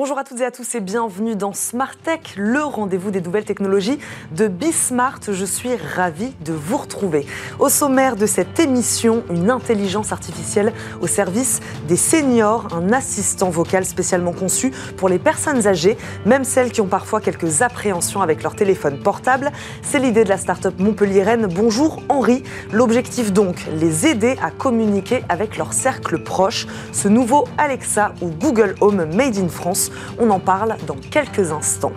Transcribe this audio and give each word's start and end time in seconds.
Bonjour 0.00 0.18
à 0.18 0.24
toutes 0.24 0.40
et 0.40 0.46
à 0.46 0.50
tous 0.50 0.74
et 0.74 0.80
bienvenue 0.80 1.36
dans 1.36 1.52
Smart 1.52 1.94
Tech, 1.94 2.20
le 2.38 2.64
rendez-vous 2.64 3.10
des 3.10 3.20
nouvelles 3.20 3.44
technologies 3.44 3.98
de 4.34 4.48
Bismart. 4.48 5.20
Je 5.28 5.44
suis 5.44 5.76
ravie 5.76 6.32
de 6.42 6.54
vous 6.54 6.78
retrouver. 6.78 7.26
Au 7.58 7.68
sommaire 7.68 8.16
de 8.16 8.24
cette 8.24 8.58
émission, 8.58 9.22
une 9.30 9.50
intelligence 9.50 10.10
artificielle 10.10 10.72
au 11.02 11.06
service 11.06 11.60
des 11.86 11.98
seniors, 11.98 12.68
un 12.74 12.94
assistant 12.94 13.50
vocal 13.50 13.84
spécialement 13.84 14.32
conçu 14.32 14.72
pour 14.96 15.10
les 15.10 15.18
personnes 15.18 15.66
âgées, 15.66 15.98
même 16.24 16.44
celles 16.44 16.72
qui 16.72 16.80
ont 16.80 16.86
parfois 16.86 17.20
quelques 17.20 17.60
appréhensions 17.60 18.22
avec 18.22 18.42
leur 18.42 18.56
téléphone 18.56 18.98
portable. 19.00 19.52
C'est 19.82 19.98
l'idée 19.98 20.24
de 20.24 20.30
la 20.30 20.38
start-up 20.38 20.76
montpelliéraine 20.78 21.46
Bonjour 21.46 22.02
Henri. 22.08 22.42
L'objectif 22.72 23.34
donc, 23.34 23.66
les 23.74 24.06
aider 24.06 24.38
à 24.42 24.50
communiquer 24.50 25.24
avec 25.28 25.58
leur 25.58 25.74
cercle 25.74 26.22
proche. 26.22 26.66
Ce 26.90 27.06
nouveau 27.06 27.46
Alexa 27.58 28.14
ou 28.22 28.30
Google 28.30 28.76
Home 28.80 29.04
Made 29.14 29.36
in 29.36 29.48
France 29.48 29.89
on 30.18 30.30
en 30.30 30.40
parle 30.40 30.76
dans 30.86 30.96
quelques 31.10 31.52
instants. 31.52 31.92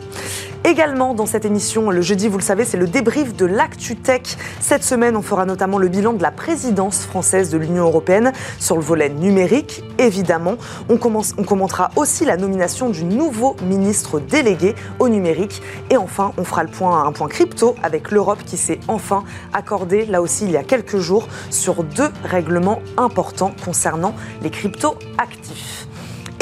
Également 0.65 1.13
dans 1.13 1.25
cette 1.25 1.43
émission, 1.43 1.89
le 1.89 2.01
jeudi, 2.01 2.29
vous 2.29 2.37
le 2.37 2.43
savez, 2.43 2.63
c'est 2.63 2.77
le 2.77 2.87
débrief 2.87 3.35
de 3.35 3.45
l'ActuTech. 3.45 4.37
Cette 4.61 4.85
semaine, 4.85 5.17
on 5.17 5.21
fera 5.21 5.45
notamment 5.45 5.77
le 5.77 5.89
bilan 5.89 6.13
de 6.13 6.23
la 6.23 6.31
présidence 6.31 7.03
française 7.05 7.49
de 7.49 7.57
l'Union 7.57 7.83
européenne 7.83 8.31
sur 8.59 8.77
le 8.77 8.81
volet 8.81 9.09
numérique, 9.09 9.83
évidemment. 9.97 10.55
On, 10.87 10.95
commence, 10.95 11.33
on 11.37 11.43
commentera 11.43 11.91
aussi 11.97 12.23
la 12.23 12.37
nomination 12.37 12.89
du 12.89 13.03
nouveau 13.03 13.57
ministre 13.61 14.21
délégué 14.21 14.73
au 14.99 15.09
numérique. 15.09 15.61
Et 15.89 15.97
enfin, 15.97 16.31
on 16.37 16.45
fera 16.45 16.63
le 16.63 16.69
point, 16.69 17.05
un 17.05 17.11
point 17.11 17.27
crypto 17.27 17.75
avec 17.83 18.09
l'Europe 18.09 18.39
qui 18.45 18.55
s'est 18.55 18.79
enfin 18.87 19.25
accordé, 19.51 20.05
là 20.05 20.21
aussi 20.21 20.45
il 20.45 20.51
y 20.51 20.57
a 20.57 20.63
quelques 20.63 20.97
jours, 20.97 21.27
sur 21.49 21.83
deux 21.83 22.09
règlements 22.23 22.79
importants 22.95 23.51
concernant 23.65 24.15
les 24.41 24.49
cryptos 24.49 24.95
actifs. 25.17 25.82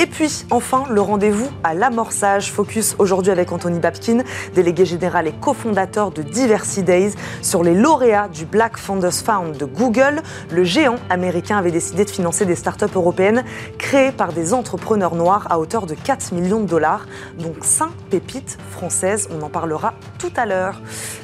Et 0.02 0.07
puis, 0.07 0.45
enfin, 0.49 0.85
le 0.89 0.99
rendez-vous 0.99 1.47
à 1.63 1.75
l'amorçage. 1.75 2.52
Focus 2.52 2.95
aujourd'hui 2.97 3.31
avec 3.31 3.52
Anthony 3.52 3.77
Babkin, 3.77 4.23
délégué 4.55 4.83
général 4.83 5.27
et 5.27 5.31
cofondateur 5.31 6.09
de 6.09 6.23
Diversity 6.23 6.81
Days, 6.81 7.13
sur 7.43 7.63
les 7.63 7.75
lauréats 7.75 8.27
du 8.27 8.45
Black 8.45 8.77
Founders 8.77 9.13
Fund 9.13 9.55
de 9.55 9.66
Google. 9.66 10.23
Le 10.49 10.63
géant 10.63 10.95
américain 11.11 11.59
avait 11.59 11.69
décidé 11.69 12.03
de 12.03 12.09
financer 12.09 12.47
des 12.47 12.55
startups 12.55 12.95
européennes 12.95 13.43
créées 13.77 14.11
par 14.11 14.33
des 14.33 14.55
entrepreneurs 14.55 15.13
noirs 15.13 15.45
à 15.52 15.59
hauteur 15.59 15.85
de 15.85 15.93
4 15.93 16.33
millions 16.33 16.61
de 16.61 16.67
dollars. 16.67 17.05
Donc 17.38 17.58
5 17.61 17.91
pépites 18.09 18.58
françaises, 18.71 19.30
on 19.31 19.43
en 19.43 19.49
parlera 19.49 19.93
tout 20.17 20.33
à 20.36 20.47
l'heure. 20.47 20.81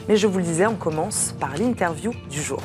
Mais 0.08 0.18
je 0.18 0.28
vous 0.28 0.38
le 0.38 0.44
disais, 0.44 0.68
on 0.68 0.76
commence 0.76 1.34
par 1.40 1.58
l'interview 1.58 2.12
du 2.30 2.44
jour. 2.44 2.62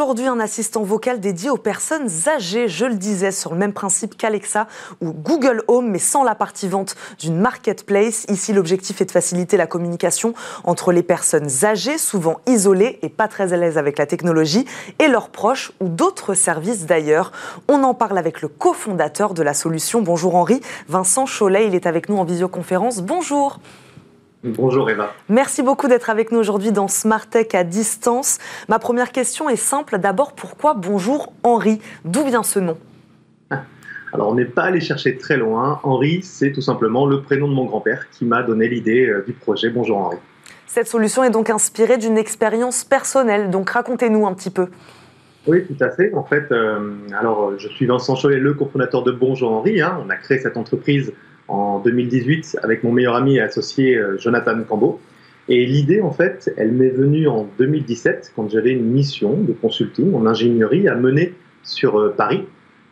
Aujourd'hui 0.00 0.26
un 0.26 0.40
assistant 0.40 0.82
vocal 0.82 1.20
dédié 1.20 1.50
aux 1.50 1.56
personnes 1.56 2.08
âgées, 2.26 2.68
je 2.68 2.84
le 2.84 2.94
disais, 2.94 3.30
sur 3.30 3.52
le 3.52 3.58
même 3.58 3.72
principe 3.72 4.16
qu'Alexa 4.16 4.66
ou 5.00 5.12
Google 5.12 5.62
Home, 5.68 5.90
mais 5.90 5.98
sans 5.98 6.22
la 6.22 6.34
partie 6.34 6.68
vente 6.68 6.96
d'une 7.18 7.38
marketplace. 7.38 8.26
Ici, 8.28 8.52
l'objectif 8.52 9.00
est 9.00 9.06
de 9.06 9.10
faciliter 9.10 9.56
la 9.56 9.66
communication 9.66 10.34
entre 10.64 10.92
les 10.92 11.02
personnes 11.02 11.48
âgées, 11.64 11.98
souvent 11.98 12.40
isolées 12.46 12.98
et 13.02 13.08
pas 13.08 13.28
très 13.28 13.52
à 13.52 13.56
l'aise 13.56 13.78
avec 13.78 13.98
la 13.98 14.06
technologie, 14.06 14.66
et 14.98 15.08
leurs 15.08 15.30
proches 15.30 15.72
ou 15.80 15.88
d'autres 15.88 16.34
services 16.34 16.86
d'ailleurs. 16.86 17.32
On 17.68 17.82
en 17.82 17.94
parle 17.94 18.18
avec 18.18 18.42
le 18.42 18.48
cofondateur 18.48 19.34
de 19.34 19.42
la 19.42 19.54
solution. 19.54 20.02
Bonjour 20.02 20.34
Henri, 20.34 20.60
Vincent 20.88 21.24
Cholet, 21.26 21.66
il 21.66 21.74
est 21.74 21.86
avec 21.86 22.08
nous 22.08 22.16
en 22.16 22.24
visioconférence. 22.24 23.00
Bonjour. 23.00 23.58
Bonjour 24.44 24.88
Eva. 24.90 25.12
Merci 25.28 25.62
beaucoup 25.62 25.88
d'être 25.88 26.10
avec 26.10 26.30
nous 26.30 26.38
aujourd'hui 26.38 26.70
dans 26.70 26.88
Smart 26.88 27.26
Tech 27.26 27.48
à 27.54 27.64
distance. 27.64 28.38
Ma 28.68 28.78
première 28.78 29.10
question 29.10 29.48
est 29.48 29.56
simple. 29.56 29.98
D'abord, 29.98 30.34
pourquoi 30.34 30.74
Bonjour 30.74 31.32
Henri? 31.42 31.80
D'où 32.04 32.22
vient 32.24 32.42
ce 32.42 32.58
nom? 32.58 32.76
Alors, 34.12 34.28
on 34.28 34.34
n'est 34.34 34.44
pas 34.44 34.64
allé 34.64 34.80
chercher 34.80 35.16
très 35.16 35.36
loin. 35.36 35.80
Henri, 35.82 36.22
c'est 36.22 36.52
tout 36.52 36.60
simplement 36.60 37.06
le 37.06 37.22
prénom 37.22 37.48
de 37.48 37.54
mon 37.54 37.64
grand-père 37.64 38.08
qui 38.10 38.24
m'a 38.24 38.42
donné 38.42 38.68
l'idée 38.68 39.06
euh, 39.06 39.24
du 39.26 39.32
projet 39.32 39.68
Bonjour 39.68 39.98
Henri. 39.98 40.16
Cette 40.66 40.86
solution 40.86 41.24
est 41.24 41.30
donc 41.30 41.50
inspirée 41.50 41.98
d'une 41.98 42.16
expérience 42.16 42.84
personnelle. 42.84 43.50
Donc, 43.50 43.70
racontez-nous 43.70 44.26
un 44.26 44.32
petit 44.34 44.50
peu. 44.50 44.68
Oui, 45.46 45.64
tout 45.66 45.84
à 45.84 45.90
fait. 45.90 46.14
En 46.14 46.24
fait, 46.24 46.50
euh, 46.50 46.94
alors, 47.18 47.58
je 47.58 47.68
suis 47.68 47.86
Vincent 47.86 48.14
Cholet, 48.14 48.38
le 48.38 48.54
cofondateur 48.54 49.02
de 49.02 49.12
Bonjour 49.12 49.52
Henri. 49.52 49.80
Hein. 49.80 50.00
On 50.06 50.08
a 50.08 50.16
créé 50.16 50.38
cette 50.38 50.56
entreprise 50.56 51.12
en 51.48 51.78
2018 51.80 52.58
avec 52.62 52.82
mon 52.82 52.92
meilleur 52.92 53.14
ami 53.14 53.36
et 53.36 53.40
associé 53.40 53.96
euh, 53.96 54.18
Jonathan 54.18 54.62
Cambo. 54.68 55.00
Et 55.48 55.64
l'idée, 55.64 56.00
en 56.00 56.10
fait, 56.10 56.52
elle 56.56 56.72
m'est 56.72 56.90
venue 56.90 57.28
en 57.28 57.48
2017 57.58 58.32
quand 58.34 58.50
j'avais 58.50 58.72
une 58.72 58.84
mission 58.84 59.36
de 59.40 59.52
consulting 59.52 60.12
en 60.14 60.26
ingénierie 60.26 60.88
à 60.88 60.96
mener 60.96 61.34
sur 61.62 61.98
euh, 61.98 62.14
Paris. 62.16 62.42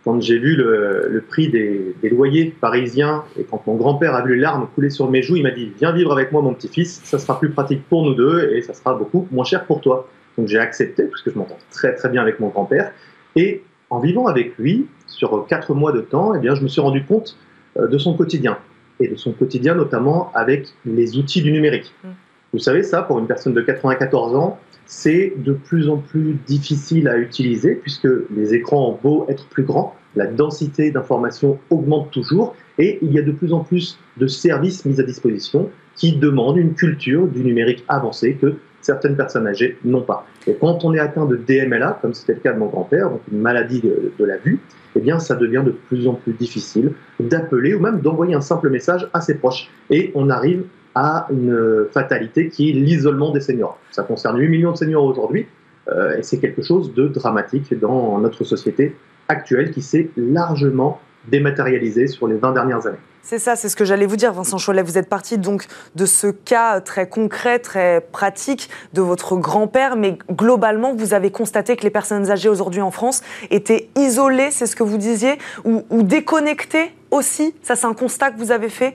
Quand 0.04 0.20
j'ai 0.20 0.38
vu 0.38 0.54
le, 0.54 1.24
prix 1.26 1.48
des, 1.48 1.94
loyers 2.10 2.54
parisiens 2.60 3.24
et 3.38 3.44
quand 3.44 3.66
mon 3.66 3.74
grand-père 3.74 4.14
a 4.14 4.22
vu 4.22 4.34
les 4.34 4.42
larmes 4.42 4.68
couler 4.74 4.90
sur 4.90 5.10
mes 5.10 5.22
joues, 5.22 5.36
il 5.36 5.42
m'a 5.42 5.50
dit 5.50 5.72
Viens 5.78 5.92
vivre 5.92 6.12
avec 6.12 6.30
moi, 6.30 6.42
mon 6.42 6.52
petit-fils, 6.52 7.00
ça 7.04 7.18
sera 7.18 7.40
plus 7.40 7.48
pratique 7.48 7.88
pour 7.88 8.04
nous 8.04 8.12
deux 8.12 8.52
et 8.52 8.60
ça 8.60 8.74
sera 8.74 8.94
beaucoup 8.94 9.26
moins 9.32 9.44
cher 9.44 9.64
pour 9.64 9.80
toi. 9.80 10.06
Donc 10.36 10.48
j'ai 10.48 10.58
accepté, 10.58 11.04
puisque 11.04 11.32
je 11.32 11.38
m'entends 11.38 11.56
très 11.70 11.94
très 11.94 12.10
bien 12.10 12.20
avec 12.20 12.38
mon 12.38 12.48
grand-père. 12.48 12.92
Et 13.34 13.62
en 13.88 13.98
vivant 13.98 14.26
avec 14.26 14.58
lui, 14.58 14.86
sur 15.06 15.46
quatre 15.48 15.72
mois 15.74 15.92
de 15.92 16.00
temps, 16.00 16.34
eh 16.34 16.38
bien, 16.38 16.54
je 16.54 16.62
me 16.62 16.68
suis 16.68 16.82
rendu 16.82 17.02
compte 17.04 17.34
euh, 17.34 17.34
de 17.76 17.98
son 17.98 18.14
quotidien, 18.14 18.58
et 19.00 19.08
de 19.08 19.16
son 19.16 19.32
quotidien 19.32 19.74
notamment 19.74 20.30
avec 20.34 20.68
les 20.84 21.16
outils 21.16 21.42
du 21.42 21.52
numérique. 21.52 21.92
Mm. 22.04 22.08
Vous 22.52 22.60
savez, 22.60 22.84
ça, 22.84 23.02
pour 23.02 23.18
une 23.18 23.26
personne 23.26 23.52
de 23.52 23.60
94 23.60 24.36
ans, 24.36 24.58
c'est 24.86 25.32
de 25.36 25.52
plus 25.52 25.88
en 25.88 25.96
plus 25.96 26.38
difficile 26.46 27.08
à 27.08 27.18
utiliser 27.18 27.74
puisque 27.74 28.08
les 28.30 28.54
écrans 28.54 28.90
ont 28.90 28.98
beau 29.02 29.26
être 29.28 29.46
plus 29.48 29.64
grands, 29.64 29.96
la 30.14 30.26
densité 30.26 30.90
d'informations 30.90 31.58
augmente 31.70 32.10
toujours 32.10 32.54
et 32.78 32.98
il 33.02 33.12
y 33.12 33.18
a 33.18 33.22
de 33.22 33.32
plus 33.32 33.52
en 33.52 33.60
plus 33.60 33.98
de 34.18 34.26
services 34.26 34.84
mis 34.84 35.00
à 35.00 35.02
disposition 35.02 35.70
qui 35.96 36.16
demandent 36.16 36.58
une 36.58 36.74
culture 36.74 37.26
du 37.26 37.42
numérique 37.42 37.84
avancée 37.88 38.34
que 38.34 38.56
certaines 38.84 39.16
personnes 39.16 39.46
âgées 39.46 39.78
n'ont 39.84 40.02
pas. 40.02 40.26
Et 40.46 40.54
quand 40.54 40.84
on 40.84 40.94
est 40.94 40.98
atteint 40.98 41.24
de 41.24 41.36
DMLA, 41.36 41.98
comme 42.02 42.14
c'était 42.14 42.34
le 42.34 42.40
cas 42.40 42.52
de 42.52 42.58
mon 42.58 42.66
grand-père, 42.66 43.10
donc 43.10 43.20
une 43.32 43.40
maladie 43.40 43.80
de, 43.80 44.24
la 44.24 44.36
vue, 44.36 44.60
eh 44.96 45.00
bien, 45.00 45.18
ça 45.18 45.34
devient 45.34 45.62
de 45.64 45.70
plus 45.70 46.06
en 46.06 46.14
plus 46.14 46.32
difficile 46.32 46.92
d'appeler 47.18 47.74
ou 47.74 47.80
même 47.80 48.00
d'envoyer 48.00 48.34
un 48.34 48.40
simple 48.40 48.70
message 48.70 49.08
à 49.12 49.20
ses 49.20 49.36
proches. 49.36 49.70
Et 49.90 50.12
on 50.14 50.30
arrive 50.30 50.64
à 50.94 51.26
une 51.30 51.86
fatalité 51.90 52.48
qui 52.48 52.70
est 52.70 52.72
l'isolement 52.72 53.32
des 53.32 53.40
seniors. 53.40 53.78
Ça 53.90 54.02
concerne 54.02 54.38
8 54.38 54.48
millions 54.48 54.72
de 54.72 54.76
seniors 54.76 55.04
aujourd'hui, 55.04 55.46
euh, 55.88 56.16
et 56.18 56.22
c'est 56.22 56.38
quelque 56.38 56.62
chose 56.62 56.94
de 56.94 57.08
dramatique 57.08 57.78
dans 57.78 58.18
notre 58.18 58.44
société 58.44 58.94
actuelle 59.28 59.70
qui 59.70 59.82
s'est 59.82 60.10
largement 60.16 61.00
dématérialisée 61.28 62.06
sur 62.06 62.26
les 62.26 62.36
20 62.36 62.52
dernières 62.52 62.86
années. 62.86 62.98
C'est 63.22 63.38
ça, 63.38 63.56
c'est 63.56 63.70
ce 63.70 63.76
que 63.76 63.86
j'allais 63.86 64.04
vous 64.04 64.16
dire, 64.16 64.34
Vincent 64.34 64.58
Cholet. 64.58 64.82
Vous 64.82 64.98
êtes 64.98 65.08
parti 65.08 65.38
donc 65.38 65.64
de 65.94 66.04
ce 66.04 66.26
cas 66.26 66.82
très 66.82 67.08
concret, 67.08 67.58
très 67.58 68.02
pratique 68.02 68.68
de 68.92 69.00
votre 69.00 69.36
grand-père, 69.36 69.96
mais 69.96 70.18
globalement, 70.30 70.94
vous 70.94 71.14
avez 71.14 71.30
constaté 71.30 71.74
que 71.76 71.84
les 71.84 71.90
personnes 71.90 72.30
âgées 72.30 72.50
aujourd'hui 72.50 72.82
en 72.82 72.90
France 72.90 73.22
étaient 73.50 73.88
isolées, 73.96 74.50
c'est 74.50 74.66
ce 74.66 74.76
que 74.76 74.82
vous 74.82 74.98
disiez, 74.98 75.38
ou, 75.64 76.02
déconnectées 76.02 76.92
aussi? 77.10 77.54
Ça, 77.62 77.76
c'est 77.76 77.86
un 77.86 77.94
constat 77.94 78.30
que 78.30 78.38
vous 78.38 78.52
avez 78.52 78.68
fait? 78.68 78.92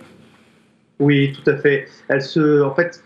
Oui, 0.99 1.33
tout 1.33 1.49
à 1.49 1.55
fait. 1.55 1.87
Se, 2.19 2.61
en 2.61 2.75
fait, 2.75 3.03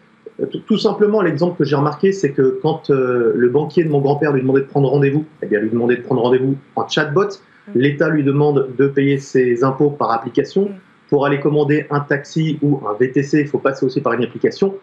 tout 0.66 0.78
simplement, 0.78 1.22
l'exemple 1.22 1.58
que 1.58 1.64
j'ai 1.64 1.78
remarqué, 1.78 2.12
c'est 2.12 2.32
que 2.32 2.60
quand 2.62 2.90
euh, 2.90 3.32
le 3.34 3.48
banquier 3.48 3.86
de 3.86 3.90
mon 3.90 4.02
grand-père 4.02 4.34
lui 4.34 4.42
demandait 4.42 4.62
de 4.62 4.66
prendre 4.66 4.90
rendez-vous, 4.90 5.24
eh 5.42 5.46
bien, 5.46 5.62
lui 5.62 5.70
demandait 5.70 5.96
de 5.96 6.02
prendre 6.02 6.22
rendez-vous 6.22 6.58
en 6.76 6.86
chatbot. 6.86 7.30
Mmh. 7.68 7.72
L'État 7.80 8.10
lui 8.10 8.24
demande 8.24 8.70
de 8.78 8.88
payer 8.88 9.18
ses 9.18 9.64
impôts 9.64 9.90
par 9.90 10.12
application. 10.12 10.70
Mmh 10.70 10.80
pour 11.14 11.28
aller 11.28 11.40
commander 11.40 11.86
un 11.92 12.00
taxi 12.00 12.58
ou 12.64 12.82
un 12.88 12.98
VTC, 13.00 13.42
il 13.42 13.48
faut 13.48 13.60
passer 13.60 13.86
aussi 13.86 14.02
par 14.02 14.14
une 14.14 14.24
application. 14.24 14.74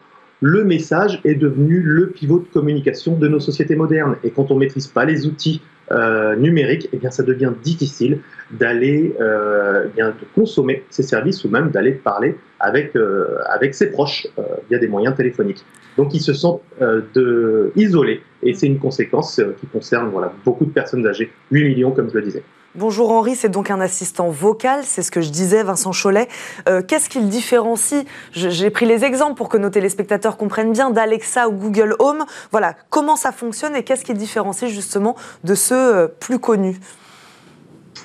Le 0.40 0.62
message 0.62 1.20
est 1.24 1.34
devenu 1.34 1.80
le 1.80 2.10
pivot 2.10 2.38
de 2.38 2.46
communication 2.46 3.16
de 3.16 3.26
nos 3.26 3.40
sociétés 3.40 3.74
modernes. 3.74 4.14
Et 4.22 4.30
quand 4.30 4.52
on 4.52 4.54
ne 4.54 4.60
maîtrise 4.60 4.86
pas 4.86 5.04
les 5.04 5.26
outils 5.26 5.60
euh, 5.90 6.36
numériques, 6.36 6.88
eh 6.92 6.98
bien, 6.98 7.10
ça 7.10 7.24
devient 7.24 7.50
difficile 7.64 8.20
d'aller 8.52 9.12
euh, 9.20 9.88
eh 9.98 10.02
de 10.02 10.12
consommer 10.32 10.84
ces 10.88 11.02
services 11.02 11.44
ou 11.44 11.48
même 11.48 11.70
d'aller 11.70 11.90
parler 11.90 12.36
avec, 12.60 12.94
euh, 12.94 13.38
avec 13.48 13.74
ses 13.74 13.90
proches 13.90 14.28
via 14.68 14.78
des 14.78 14.86
moyens 14.86 15.16
téléphoniques. 15.16 15.64
Donc 15.96 16.14
ils 16.14 16.20
se 16.20 16.32
sentent 16.32 16.62
de, 16.80 17.72
isolés 17.74 18.22
et 18.44 18.54
c'est 18.54 18.68
une 18.68 18.78
conséquence 18.78 19.40
qui 19.58 19.66
concerne 19.66 20.10
voilà, 20.10 20.32
beaucoup 20.44 20.64
de 20.64 20.70
personnes 20.70 21.04
âgées, 21.08 21.32
8 21.50 21.64
millions 21.64 21.90
comme 21.90 22.08
je 22.08 22.14
le 22.14 22.22
disais. 22.22 22.44
Bonjour 22.76 23.10
Henri, 23.10 23.34
c'est 23.34 23.48
donc 23.48 23.68
un 23.72 23.80
assistant 23.80 24.28
vocal, 24.28 24.82
c'est 24.84 25.02
ce 25.02 25.10
que 25.10 25.20
je 25.20 25.30
disais, 25.30 25.64
Vincent 25.64 25.90
Cholet. 25.90 26.28
Euh, 26.68 26.82
qu'est-ce 26.86 27.08
qu'il 27.08 27.28
différencie 27.28 28.06
J'ai 28.30 28.70
pris 28.70 28.86
les 28.86 29.04
exemples 29.04 29.34
pour 29.34 29.48
que 29.48 29.58
nos 29.58 29.70
téléspectateurs 29.70 30.36
comprennent 30.36 30.70
bien 30.70 30.90
d'Alexa 30.90 31.48
ou 31.48 31.52
Google 31.52 31.96
Home. 31.98 32.24
Voilà, 32.52 32.76
comment 32.88 33.16
ça 33.16 33.32
fonctionne 33.32 33.74
et 33.74 33.82
qu'est-ce 33.82 34.04
qui 34.04 34.14
différencie 34.14 34.70
justement 34.70 35.16
de 35.42 35.56
ceux 35.56 35.74
euh, 35.74 36.06
plus 36.06 36.38
connus? 36.38 36.76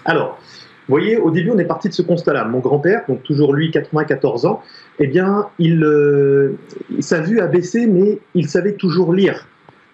Alors, 0.03 0.39
vous 0.87 0.95
voyez, 0.95 1.17
au 1.17 1.29
début, 1.29 1.51
on 1.51 1.59
est 1.59 1.65
parti 1.65 1.89
de 1.89 1.93
ce 1.93 2.01
constat-là. 2.01 2.45
Mon 2.45 2.57
grand-père, 2.57 3.03
donc 3.07 3.21
toujours 3.21 3.53
lui, 3.53 3.69
94 3.69 4.47
ans, 4.47 4.63
eh 4.97 5.05
bien, 5.05 5.45
il, 5.59 5.83
euh, 5.83 6.57
sa 7.01 7.21
vue 7.21 7.39
a 7.39 7.45
baissé, 7.45 7.85
mais 7.85 8.17
il 8.33 8.49
savait 8.49 8.73
toujours 8.73 9.13
lire. 9.13 9.47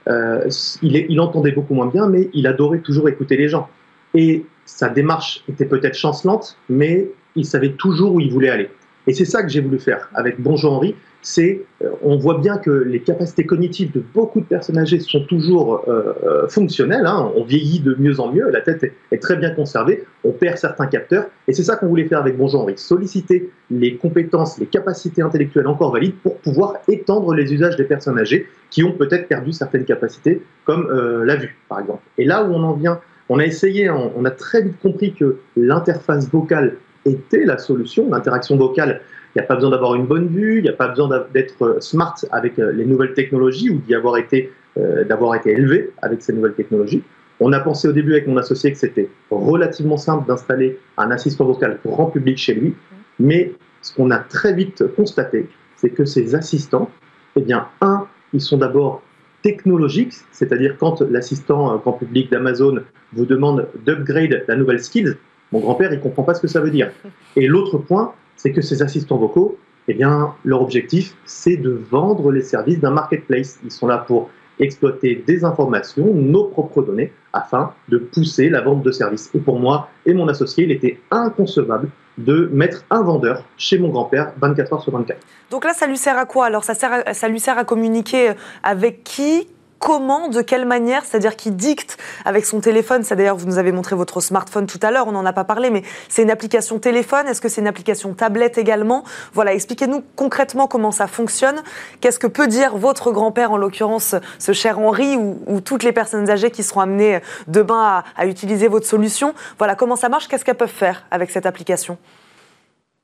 il, 0.07 0.95
il 1.09 1.19
entendait 1.19 1.51
beaucoup 1.51 1.73
moins 1.73 1.88
bien, 1.88 2.07
mais 2.07 2.29
il 2.33 2.47
adorait 2.47 2.79
toujours 2.79 3.09
écouter 3.09 3.35
les 3.35 3.50
gens. 3.50 3.68
Et 4.13 4.45
sa 4.75 4.89
démarche 4.89 5.44
était 5.50 5.65
peut-être 5.65 5.95
chancelante, 5.95 6.57
mais 6.69 7.12
il 7.35 7.45
savait 7.45 7.73
toujours 7.73 8.15
où 8.15 8.19
il 8.19 8.31
voulait 8.31 8.50
aller. 8.50 8.69
Et 9.06 9.13
c'est 9.13 9.25
ça 9.25 9.44
que 9.44 9.50
j'ai 9.50 9.62
voulu 9.62 9.79
faire 9.79 10.09
avec 10.13 10.39
Bonjour 10.39 10.73
Henri. 10.73 10.95
C'est, 11.23 11.62
euh, 11.83 11.89
on 12.01 12.18
voit 12.18 12.39
bien 12.39 12.57
que 12.57 12.71
les 12.71 13.00
capacités 13.01 13.45
cognitives 13.45 13.91
de 13.91 14.01
beaucoup 14.13 14.39
de 14.39 14.45
personnes 14.45 14.79
âgées 14.79 15.00
sont 15.00 15.23
toujours 15.25 15.83
euh, 15.88 16.13
euh, 16.23 16.47
fonctionnelles. 16.47 17.06
Hein. 17.06 17.31
On 17.35 17.44
vieillit 17.44 17.79
de 17.79 17.95
mieux 18.00 18.19
en 18.19 18.31
mieux, 18.31 18.50
la 18.50 18.62
tête 18.62 18.91
est, 19.12 19.18
très 19.18 19.35
bien 19.35 19.51
conservée, 19.51 20.03
on 20.23 20.31
perd 20.31 20.57
certains 20.57 20.88
capteurs. 20.88 21.25
Et 21.47 21.53
c'est 21.53 21.63
ça 21.63 21.75
qu'on 21.75 21.88
voulait 21.88 22.07
faire 22.07 22.19
avec 22.19 22.38
Bonjour 22.38 22.62
Henri 22.62 22.73
solliciter 22.77 23.51
les 23.69 23.97
compétences, 23.97 24.57
les 24.57 24.65
capacités 24.65 25.21
intellectuelles 25.21 25.68
encore 25.68 25.91
valides 25.91 26.15
pour 26.23 26.38
pouvoir 26.38 26.77
étendre 26.88 27.35
les 27.35 27.53
usages 27.53 27.75
des 27.75 27.83
personnes 27.83 28.18
âgées 28.18 28.47
qui 28.71 28.83
ont 28.83 28.94
peut-être 28.94 29.27
perdu 29.27 29.51
certaines 29.51 29.85
capacités, 29.85 30.41
comme 30.65 30.89
la 31.23 31.35
vue, 31.35 31.57
par 31.68 31.81
exemple. 31.81 32.01
Et 32.18 32.25
là 32.25 32.44
où 32.45 32.53
on 32.53 32.63
en 32.63 32.73
vient 32.73 33.01
on 33.31 33.39
a 33.39 33.45
essayé, 33.45 33.89
on 33.89 34.25
a 34.25 34.30
très 34.31 34.62
vite 34.62 34.78
compris 34.81 35.13
que 35.13 35.38
l'interface 35.56 36.30
vocale 36.30 36.75
était 37.06 37.45
la 37.45 37.57
solution. 37.57 38.10
L'interaction 38.10 38.57
vocale, 38.57 39.00
il 39.30 39.39
n'y 39.39 39.42
a 39.42 39.48
pas 39.48 39.56
besoin 39.56 39.69
d'avoir 39.69 39.95
une 39.95 40.06
bonne 40.06 40.28
vue, 40.28 40.57
il 40.57 40.63
n'y 40.63 40.69
a 40.69 40.74
pas 40.74 40.89
besoin 40.89 41.25
d'être 41.33 41.62
euh, 41.62 41.80
smart 41.80 42.13
avec 42.31 42.60
euh, 42.60 42.74
les 42.74 42.83
nouvelles 42.83 43.13
technologies 43.13 43.69
ou 43.69 43.81
été, 44.18 44.51
euh, 44.78 45.06
d'avoir 45.06 45.36
été 45.36 45.51
élevé 45.51 45.92
avec 46.01 46.22
ces 46.22 46.33
nouvelles 46.33 46.56
technologies. 46.56 47.04
On 47.39 47.54
a 47.54 47.62
pensé 47.62 47.88
au 47.88 47.94
début 47.94 48.12
avec 48.12 48.28
mon 48.28 48.36
associé 48.36 48.69
que 48.74 48.78
c'était 48.78 49.07
relativement 49.30 49.95
simple 49.95 50.28
d'installer 50.28 50.78
un 50.98 51.10
assistant 51.10 51.45
vocal 51.45 51.80
grand 51.86 52.07
public 52.07 52.38
chez 52.38 52.54
lui, 52.54 52.75
mais 53.18 53.54
ce 53.81 53.95
qu'on 53.95 54.12
a 54.12 54.18
très 54.18 54.51
vite 54.51 54.83
constaté, 54.98 55.48
c'est 55.78 55.92
que 55.92 56.04
ces 56.04 56.36
assistants, 56.36 56.92
eh 57.38 57.42
bien, 57.42 57.69
un, 57.80 58.07
ils 58.33 58.42
sont 58.42 58.57
d'abord 58.57 59.01
technologique, 59.42 60.14
c'est-à-dire 60.32 60.78
quand 60.78 61.02
l'assistant 61.02 61.78
grand 61.78 61.94
public 61.94 62.32
d'Amazon 62.32 62.80
vous 63.14 63.26
demande 63.26 63.68
d'upgrade 63.86 64.44
la 64.48 64.56
nouvelle 64.56 64.84
skills, 64.84 65.16
mon 65.52 65.60
grand-père, 65.60 65.92
il 65.92 66.00
comprend 66.00 66.24
pas 66.24 66.34
ce 66.34 66.42
que 66.42 66.48
ça 66.48 66.62
veut 66.62 66.70
dire. 66.70 66.92
Et 67.36 67.48
l'autre 67.48 67.78
point, 67.78 68.14
c'est 68.38 68.52
que 68.52 68.62
ces 68.62 68.82
assistants 68.82 69.18
vocaux, 69.18 69.58
eh 69.88 69.94
bien, 69.94 70.34
leur 70.46 70.62
objectif, 70.62 71.16
c'est 71.26 71.58
de 71.58 71.82
vendre 71.90 72.32
les 72.32 72.42
services 72.42 72.80
d'un 72.80 72.92
marketplace. 72.92 73.60
Ils 73.64 73.72
sont 73.72 73.88
là 73.88 73.98
pour 73.98 74.30
exploiter 74.60 75.24
des 75.28 75.44
informations, 75.44 76.14
nos 76.14 76.46
propres 76.46 76.84
données, 76.84 77.12
afin 77.34 77.74
de 77.90 77.98
pousser 77.98 78.50
la 78.50 78.62
vente 78.62 78.84
de 78.84 78.92
services. 78.92 79.30
Et 79.34 79.40
pour 79.40 79.60
moi 79.60 79.90
et 80.06 80.14
mon 80.14 80.28
associé, 80.28 80.66
il 80.66 80.72
était 80.72 81.00
inconcevable 81.10 81.90
de 82.23 82.50
mettre 82.51 82.83
un 82.89 83.01
vendeur 83.01 83.44
chez 83.57 83.77
mon 83.79 83.89
grand-père 83.89 84.33
24 84.39 84.73
heures 84.73 84.81
sur 84.81 84.94
24. 84.94 85.19
Donc 85.50 85.65
là, 85.65 85.73
ça 85.73 85.88
lui 85.88 85.97
sert 85.97 86.18
à 86.18 86.25
quoi 86.25 86.45
Alors, 86.45 86.63
ça, 86.63 86.73
sert 86.73 87.03
ça 87.13 87.27
lui 87.27 87.39
sert 87.39 87.57
à 87.57 87.63
communiquer 87.63 88.33
avec 88.63 89.03
qui? 89.03 89.47
Comment, 89.81 90.30
de 90.30 90.42
quelle 90.42 90.66
manière, 90.66 91.04
c'est-à-dire 91.04 91.36
qu'il 91.36 91.56
dicte 91.56 91.98
avec 92.24 92.45
son 92.45 92.62
téléphone. 92.62 93.04
Ça 93.04 93.16
d'ailleurs, 93.16 93.36
vous 93.36 93.48
nous 93.48 93.57
avez 93.57 93.72
montré 93.72 93.95
votre 93.95 94.22
smartphone 94.22 94.68
tout 94.68 94.80
à 94.83 94.92
l'heure, 94.92 95.07
on 95.07 95.12
n'en 95.12 95.25
a 95.25 95.33
pas 95.33 95.44
parlé, 95.44 95.72
mais 95.72 95.81
c'est 96.07 96.22
une 96.22 96.30
application 96.30 96.80
téléphone. 96.80 97.28
Est-ce 97.28 97.42
que 97.42 97.50
c'est 97.50 97.62
une 97.62 97.68
application 97.68 98.13
tablette 98.13 98.57
également? 98.57 99.04
Voilà, 99.33 99.54
expliquez-nous 99.54 100.04
concrètement 100.16 100.68
comment 100.68 100.92
ça 100.92 101.07
fonctionne. 101.07 101.62
Qu'est-ce 102.00 102.19
que 102.19 102.28
peut 102.28 102.48
dire 102.48 102.78
votre 102.78 103.12
grand-père, 103.12 103.51
en 103.51 103.57
l'occurrence 103.57 104.16
ce 104.38 104.54
cher 104.54 104.80
Henri, 104.80 105.18
ou, 105.18 105.60
toutes 105.62 105.83
les 105.83 105.92
personnes 105.92 106.30
âgées 106.30 106.51
qui 106.51 106.62
seront 106.62 106.81
amenées 106.81 107.19
demain 107.48 108.04
à, 108.16 108.25
utiliser 108.28 108.68
votre 108.68 108.86
solution? 108.86 109.33
Voilà, 109.57 109.74
comment 109.74 109.95
ça 109.95 110.10
marche? 110.10 110.28
Qu'est-ce 110.28 110.45
qu'elles 110.45 110.56
peuvent 110.56 110.69
faire 110.69 111.06
avec 111.10 111.31
cette 111.31 111.48
application? 111.48 111.98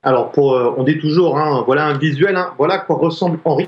Alors, 0.04 0.32
pour, 0.32 0.54
euh, 0.54 0.76
on 0.78 0.84
dit 0.84 1.00
toujours, 1.00 1.40
hein, 1.40 1.64
voilà 1.66 1.86
un 1.88 1.98
visuel, 1.98 2.36
hein, 2.36 2.54
voilà 2.60 2.76
à 2.76 2.80
quoi 2.80 2.98
ressemble 2.98 3.40
Henri. 3.46 3.68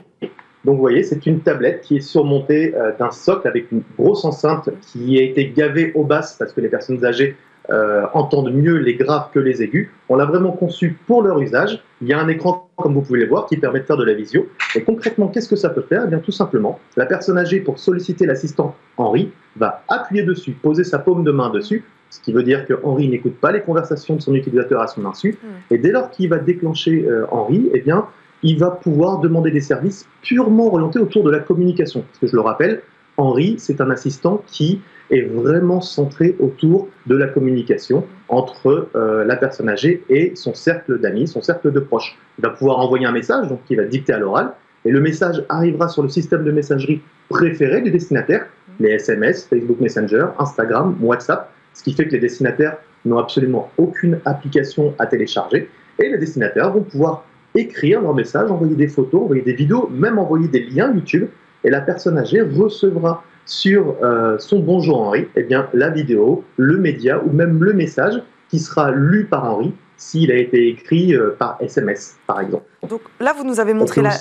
Donc 0.69 0.75
vous 0.75 0.83
voyez, 0.83 1.01
c'est 1.01 1.25
une 1.25 1.39
tablette 1.39 1.81
qui 1.81 1.98
est 1.98 2.01
surmontée 2.01 2.75
euh, 2.75 2.92
d'un 3.00 3.10
socle 3.10 3.48
avec 3.48 3.71
une 3.71 3.81
grosse 3.98 4.24
enceinte 4.24 4.69
qui 4.83 5.18
a 5.18 5.24
été 5.24 5.50
gavée 5.50 5.92
au 5.95 6.04
basses 6.04 6.36
parce 6.38 6.54
que 6.54 6.62
les 6.62 6.68
personnes 6.68 7.04
âgées 7.04 7.36
euh, 7.71 8.06
entendent 8.13 8.54
mieux 8.54 8.77
les 8.77 8.94
graves 8.94 9.30
que 9.33 9.39
les 9.39 9.63
aigus. 9.63 9.89
On 10.10 10.16
l'a 10.16 10.25
vraiment 10.25 10.51
conçu 10.51 10.95
pour 11.07 11.24
leur 11.24 11.42
usage. 11.42 11.83
Il 12.04 12.07
y 12.07 12.13
a 12.13 12.19
un 12.19 12.27
écran, 12.27 12.69
comme 12.75 12.94
vous 12.94 13.01
pouvez 13.01 13.21
le 13.21 13.27
voir, 13.27 13.48
qui 13.48 13.57
permet 13.57 13.80
de 13.80 13.86
faire 13.86 13.98
de 13.98 14.04
la 14.04 14.13
visio. 14.13 14.48
Et 14.75 14.83
concrètement, 14.83 15.30
qu'est-ce 15.30 15.50
que 15.50 15.56
ça 15.56 15.71
peut 15.71 15.81
faire? 15.81 16.04
Eh 16.06 16.07
bien, 16.07 16.19
tout 16.19 16.31
simplement, 16.31 16.80
la 16.98 17.07
personne 17.07 17.39
âgée, 17.39 17.62
pour 17.62 17.80
solliciter 17.80 18.27
l'assistant 18.27 18.75
Henri, 18.98 19.31
va 19.56 19.81
appuyer 19.88 20.21
dessus, 20.21 20.51
poser 20.51 20.83
sa 20.83 21.00
paume 21.00 21.24
de 21.24 21.31
main 21.31 21.50
dessus, 21.50 21.83
ce 22.12 22.19
qui 22.19 22.31
veut 22.31 22.44
dire 22.44 22.68
que 22.68 22.75
Henri 22.83 23.07
n'écoute 23.07 23.38
pas 23.42 23.51
les 23.51 23.62
conversations 23.62 24.18
de 24.18 24.21
son 24.21 24.36
utilisateur 24.36 24.81
à 24.81 24.86
son 24.86 25.04
insu. 25.07 25.31
Mmh. 25.31 25.74
Et 25.74 25.80
dès 25.80 25.89
lors 25.89 26.12
qu'il 26.12 26.30
va 26.30 26.38
déclencher 26.38 27.07
euh, 27.07 27.25
Henri, 27.31 27.71
eh 27.74 27.80
bien, 27.80 28.06
il 28.44 28.57
va 28.59 28.71
pouvoir 28.71 29.19
demander 29.19 29.51
des 29.51 29.62
services 29.62 30.07
purement 30.21 30.74
orientés 30.74 31.00
autour 31.00 31.24
de 31.24 31.31
la 31.31 31.39
communication. 31.39 32.01
Parce 32.01 32.19
que 32.19 32.27
je 32.27 32.36
le 32.36 32.41
rappelle, 32.41 32.81
Henri, 33.18 33.56
c'est 33.57 33.81
un 33.81 33.89
assistant 33.89 34.44
qui 34.47 34.81
est 35.12 35.21
vraiment 35.21 35.81
centré 35.81 36.36
autour 36.39 36.88
de 37.07 37.15
la 37.15 37.27
communication 37.27 38.06
entre 38.30 38.89
euh, 38.95 39.25
la 39.25 39.36
personne 39.36 39.68
âgée 39.68 40.03
et 40.09 40.33
son 40.36 40.53
cercle 40.53 41.00
d'amis, 41.00 41.27
son 41.27 41.41
cercle 41.41 41.71
de 41.71 41.80
proches. 41.80 42.18
Il 42.38 42.44
va 42.44 42.51
pouvoir 42.51 42.80
envoyer 42.80 43.06
un 43.06 43.12
message, 43.12 43.50
donc 43.50 43.63
qui 43.65 43.75
va 43.75 43.83
dicter 43.83 44.13
à 44.13 44.19
l'oral, 44.19 44.53
et 44.85 44.92
le 44.92 45.01
message 45.01 45.44
arrivera 45.50 45.89
sur 45.89 46.03
le 46.03 46.09
système 46.09 46.45
de 46.45 46.51
messagerie 46.51 47.01
préféré 47.27 47.81
du 47.81 47.92
destinataire, 47.92 48.47
les 48.80 48.92
SMS, 48.92 49.45
Facebook 49.45 49.80
Messenger, 49.81 50.27
Instagram, 50.38 50.95
WhatsApp, 51.01 51.51
ce 51.74 51.83
qui 51.83 51.94
fait 51.94 52.06
que 52.06 52.13
les 52.13 52.19
destinataires 52.19 52.77
n'ont 53.03 53.18
absolument 53.18 53.69
aucune 53.77 54.19
application 54.25 54.94
à 55.00 55.06
télécharger, 55.07 55.69
et 56.01 56.09
les 56.09 56.18
destinataires 56.18 56.71
vont 56.71 56.83
pouvoir 56.83 57.25
écrire 57.55 58.01
leur 58.01 58.13
message, 58.13 58.51
envoyer 58.51 58.75
des 58.75 58.87
photos, 58.87 59.23
envoyer 59.23 59.41
des 59.41 59.53
vidéos, 59.53 59.89
même 59.91 60.19
envoyer 60.19 60.47
des 60.47 60.61
liens 60.61 60.93
YouTube, 60.93 61.27
et 61.63 61.69
la 61.69 61.81
personne 61.81 62.17
âgée 62.17 62.41
recevra 62.41 63.23
sur 63.45 63.95
euh, 64.03 64.37
son 64.37 64.59
Bonjour 64.59 65.01
Henri 65.01 65.27
eh 65.35 65.43
bien, 65.43 65.67
la 65.73 65.89
vidéo, 65.89 66.43
le 66.57 66.77
média 66.77 67.21
ou 67.25 67.31
même 67.31 67.63
le 67.63 67.73
message 67.73 68.21
qui 68.49 68.59
sera 68.59 68.91
lu 68.91 69.25
par 69.25 69.43
Henri 69.45 69.73
s'il 69.97 70.31
a 70.31 70.35
été 70.35 70.69
écrit 70.69 71.13
euh, 71.13 71.35
par 71.37 71.57
SMS, 71.59 72.17
par 72.25 72.39
exemple. 72.39 72.63
Donc 72.87 73.01
là, 73.19 73.33
vous 73.33 73.43
nous 73.43 73.59
avez 73.59 73.73
montré 73.73 74.01
la... 74.01 74.11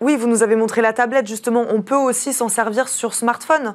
Oui, 0.00 0.16
vous 0.16 0.26
nous 0.26 0.42
avez 0.42 0.56
montré 0.56 0.80
la 0.80 0.94
tablette, 0.94 1.26
justement. 1.26 1.66
On 1.68 1.82
peut 1.82 1.96
aussi 1.96 2.32
s'en 2.32 2.48
servir 2.48 2.88
sur 2.88 3.12
smartphone 3.12 3.74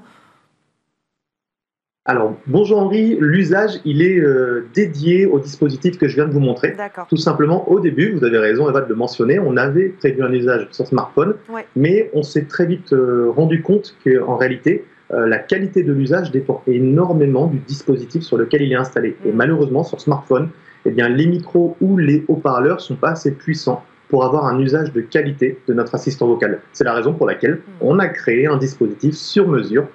alors, 2.07 2.35
bonjour 2.45 2.77
Henri, 2.77 3.17
l'usage, 3.19 3.79
il 3.83 4.03
est 4.03 4.19
euh, 4.19 4.67
dédié 4.75 5.25
au 5.25 5.39
dispositif 5.39 5.97
que 5.97 6.07
je 6.07 6.13
viens 6.13 6.27
de 6.27 6.33
vous 6.33 6.39
montrer. 6.39 6.75
Tout 7.09 7.17
simplement, 7.17 7.67
au 7.67 7.79
début, 7.79 8.11
vous 8.11 8.23
avez 8.23 8.37
raison 8.37 8.69
Eva 8.69 8.81
de 8.81 8.89
le 8.89 8.93
mentionner, 8.93 9.39
on 9.39 9.57
avait 9.57 9.89
prévu 9.89 10.21
un 10.21 10.31
usage 10.31 10.67
sur 10.69 10.85
smartphone, 10.85 11.33
mais 11.75 12.12
on 12.13 12.21
s'est 12.21 12.43
très 12.43 12.67
vite 12.67 12.93
euh, 12.93 13.31
rendu 13.35 13.63
compte 13.63 13.95
qu'en 14.05 14.38
réalité, 14.38 14.85
euh, 15.15 15.25
la 15.25 15.39
qualité 15.39 15.81
de 15.81 15.91
l'usage 15.93 16.29
dépend 16.29 16.62
énormément 16.67 17.47
du 17.47 17.57
dispositif 17.57 18.21
sur 18.21 18.38
lequel 18.38 18.62
il 18.62 18.71
est 18.71 18.75
installé. 18.75 19.17
Et 19.25 19.31
mm. 19.31 19.35
malheureusement, 19.35 19.83
sur 19.83 20.00
smartphone, 20.00 20.50
eh 20.85 20.91
bien, 20.91 21.09
les 21.09 21.25
micros 21.25 21.75
ou 21.81 21.97
les 21.97 22.24
haut-parleurs 22.27 22.81
sont 22.81 22.97
pas 22.97 23.09
assez 23.09 23.31
puissants 23.31 23.83
pour 24.09 24.25
avoir 24.25 24.45
un 24.45 24.59
usage 24.59 24.93
de 24.93 25.01
qualité 25.01 25.57
de 25.67 25.74
notre 25.74 25.95
assistant 25.95 26.27
vocal. 26.27 26.59
C'est 26.71 26.83
la 26.83 26.93
raison 26.93 27.13
pour 27.13 27.25
laquelle 27.25 27.55
mm. 27.55 27.71
on 27.81 27.97
a 27.97 28.07
créé 28.09 28.45
un 28.45 28.57
dispositif 28.57 29.15
sur 29.15 29.47
mesure 29.47 29.88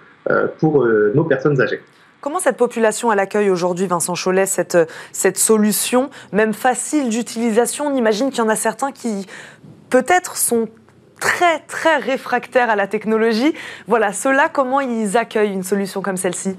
pour 0.59 0.87
nos 1.15 1.25
personnes 1.25 1.61
âgées. 1.61 1.81
Comment 2.21 2.39
cette 2.39 2.59
population 2.59 3.11
elle 3.11 3.19
accueille 3.19 3.49
aujourd'hui, 3.49 3.87
Vincent 3.87 4.13
Cholet, 4.15 4.45
cette, 4.45 4.77
cette 5.11 5.39
solution, 5.39 6.11
même 6.33 6.53
facile 6.53 7.09
d'utilisation? 7.09 7.87
On 7.87 7.97
imagine 7.97 8.29
qu'il 8.29 8.41
y 8.41 8.43
en 8.43 8.51
a 8.51 8.57
certains 8.57 8.93
qui, 8.93 9.27
peut-être, 9.89 10.37
sont 10.37 10.69
très, 11.19 11.61
très 11.61 11.97
réfractaires 11.97 12.69
à 12.69 12.77
la 12.77 12.87
technologie. 12.87 13.55
Voilà, 13.87 14.13
ceux-là, 14.13 14.51
comment 14.53 14.81
ils 14.81 15.17
accueillent 15.17 15.55
une 15.55 15.63
solution 15.63 16.03
comme 16.03 16.19
celle-ci? 16.19 16.57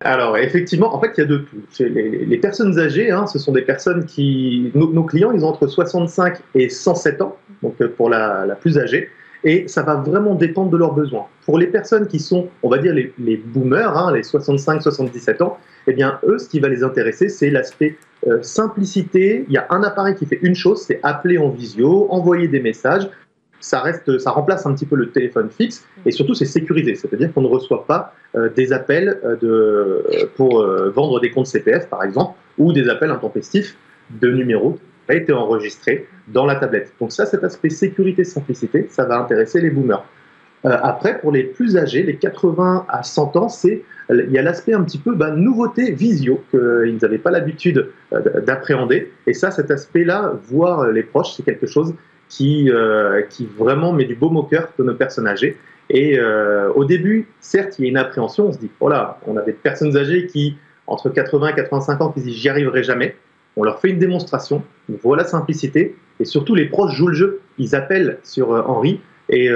Alors, 0.00 0.36
effectivement, 0.36 0.94
en 0.94 1.00
fait, 1.00 1.12
il 1.16 1.20
y 1.20 1.24
a 1.24 1.26
de 1.26 1.38
tout. 1.38 1.56
Les, 1.78 2.36
personnes 2.36 2.78
âgées, 2.78 3.10
hein, 3.10 3.26
ce 3.26 3.38
sont 3.38 3.52
des 3.52 3.62
personnes 3.62 4.04
qui. 4.04 4.72
Nos, 4.74 5.04
clients, 5.04 5.32
ils 5.32 5.42
ont 5.42 5.48
entre 5.48 5.68
65 5.68 6.38
et 6.54 6.68
107 6.68 7.22
ans, 7.22 7.38
donc 7.62 7.76
euh, 7.80 7.88
pour 7.88 8.10
la 8.10 8.56
plus 8.60 8.78
âgée 8.78 9.08
et 9.44 9.66
ça 9.68 9.82
va 9.82 9.96
vraiment 9.96 10.34
dépendre 10.34 10.70
de 10.70 10.76
leurs 10.76 10.94
besoins. 10.94 11.26
Pour 11.44 11.58
les 11.58 11.66
personnes 11.66 12.06
qui 12.06 12.20
sont, 12.20 12.48
on 12.62 12.68
va 12.68 12.78
dire, 12.78 12.94
les, 12.94 13.36
boomers, 13.36 13.96
hein, 13.96 14.12
les 14.12 14.22
65-77 14.22 15.42
ans, 15.42 15.58
eh 15.86 15.92
bien, 15.92 16.20
eux, 16.24 16.38
ce 16.38 16.48
qui 16.48 16.60
va 16.60 16.68
les 16.68 16.84
intéresser, 16.84 17.28
c'est 17.28 17.50
l'aspect 17.50 17.96
euh, 18.28 18.40
simplicité. 18.42 19.44
Il 19.48 19.54
y 19.54 19.58
a 19.58 19.66
un 19.70 19.82
appareil 19.82 20.14
qui 20.14 20.26
fait 20.26 20.38
une 20.42 20.54
chose, 20.54 20.82
c'est 20.82 21.00
appeler 21.02 21.38
en 21.38 21.48
visio, 21.48 22.06
envoyer 22.10 22.46
des 22.46 22.60
messages. 22.60 23.08
Ça, 23.60 23.80
reste, 23.80 24.18
ça 24.18 24.30
remplace 24.30 24.66
un 24.66 24.74
petit 24.74 24.86
peu 24.86 24.96
le 24.96 25.10
téléphone 25.10 25.48
fixe 25.48 25.86
et 26.04 26.10
surtout 26.10 26.34
c'est 26.34 26.46
sécurisé, 26.46 26.96
c'est-à-dire 26.96 27.32
qu'on 27.32 27.42
ne 27.42 27.46
reçoit 27.46 27.86
pas 27.86 28.12
euh, 28.34 28.48
des 28.48 28.72
appels 28.72 29.20
euh, 29.24 30.02
pour 30.34 30.66
vendre 30.92 31.20
des 31.20 31.30
comptes 31.30 31.46
CPF 31.46 31.88
par 31.88 32.02
exemple 32.02 32.36
ou 32.58 32.72
des 32.72 32.88
appels 32.88 33.12
intempestifs 33.12 33.76
de 34.10 34.32
numéros 34.32 34.80
a 35.12 35.16
été 35.16 35.32
enregistré 35.32 36.06
dans 36.28 36.46
la 36.46 36.56
tablette. 36.56 36.92
Donc 37.00 37.12
ça, 37.12 37.26
cet 37.26 37.44
aspect 37.44 37.70
sécurité-simplicité, 37.70 38.86
ça 38.90 39.04
va 39.04 39.18
intéresser 39.18 39.60
les 39.60 39.70
boomers. 39.70 40.04
Euh, 40.64 40.76
après, 40.82 41.18
pour 41.18 41.32
les 41.32 41.42
plus 41.42 41.76
âgés, 41.76 42.02
les 42.02 42.16
80 42.16 42.86
à 42.88 43.02
100 43.02 43.36
ans, 43.36 43.48
c'est 43.48 43.82
il 44.10 44.30
y 44.30 44.38
a 44.38 44.42
l'aspect 44.42 44.74
un 44.74 44.82
petit 44.82 44.98
peu 44.98 45.14
bah, 45.14 45.30
nouveauté 45.30 45.92
visio 45.92 46.42
qu'ils 46.50 46.98
n'avaient 47.00 47.18
pas 47.18 47.30
l'habitude 47.30 47.88
euh, 48.12 48.40
d'appréhender. 48.40 49.12
Et 49.26 49.34
ça, 49.34 49.50
cet 49.50 49.70
aspect-là, 49.70 50.34
voir 50.48 50.88
les 50.88 51.02
proches, 51.02 51.34
c'est 51.36 51.44
quelque 51.44 51.66
chose 51.66 51.94
qui, 52.28 52.70
euh, 52.70 53.22
qui 53.28 53.46
vraiment 53.58 53.92
met 53.92 54.04
du 54.04 54.14
baume 54.14 54.36
au 54.36 54.42
cœur 54.44 54.68
de 54.78 54.84
nos 54.84 54.94
personnes 54.94 55.26
âgées. 55.26 55.56
Et 55.90 56.18
au 56.74 56.86
début, 56.86 57.28
certes, 57.40 57.78
il 57.78 57.84
y 57.84 57.88
a 57.88 57.90
une 57.90 57.98
appréhension. 57.98 58.46
On 58.46 58.52
se 58.52 58.58
dit, 58.58 58.70
voilà, 58.80 59.18
oh 59.26 59.32
on 59.32 59.36
a 59.36 59.42
des 59.42 59.52
personnes 59.52 59.94
âgées 59.94 60.26
qui, 60.26 60.56
entre 60.86 61.10
80 61.10 61.48
et 61.48 61.54
85 61.54 62.00
ans, 62.00 62.12
qui 62.12 62.22
disent, 62.22 62.36
j'y 62.36 62.48
arriverai 62.48 62.82
jamais. 62.82 63.14
On 63.56 63.64
leur 63.64 63.80
fait 63.80 63.90
une 63.90 63.98
démonstration. 63.98 64.62
On 64.90 64.96
voit 65.02 65.16
la 65.16 65.24
simplicité. 65.24 65.96
Et 66.20 66.24
surtout, 66.24 66.54
les 66.54 66.66
proches 66.66 66.94
jouent 66.94 67.08
le 67.08 67.14
jeu. 67.14 67.40
Ils 67.58 67.74
appellent 67.74 68.18
sur 68.22 68.50
Henri. 68.50 69.00
Et 69.28 69.50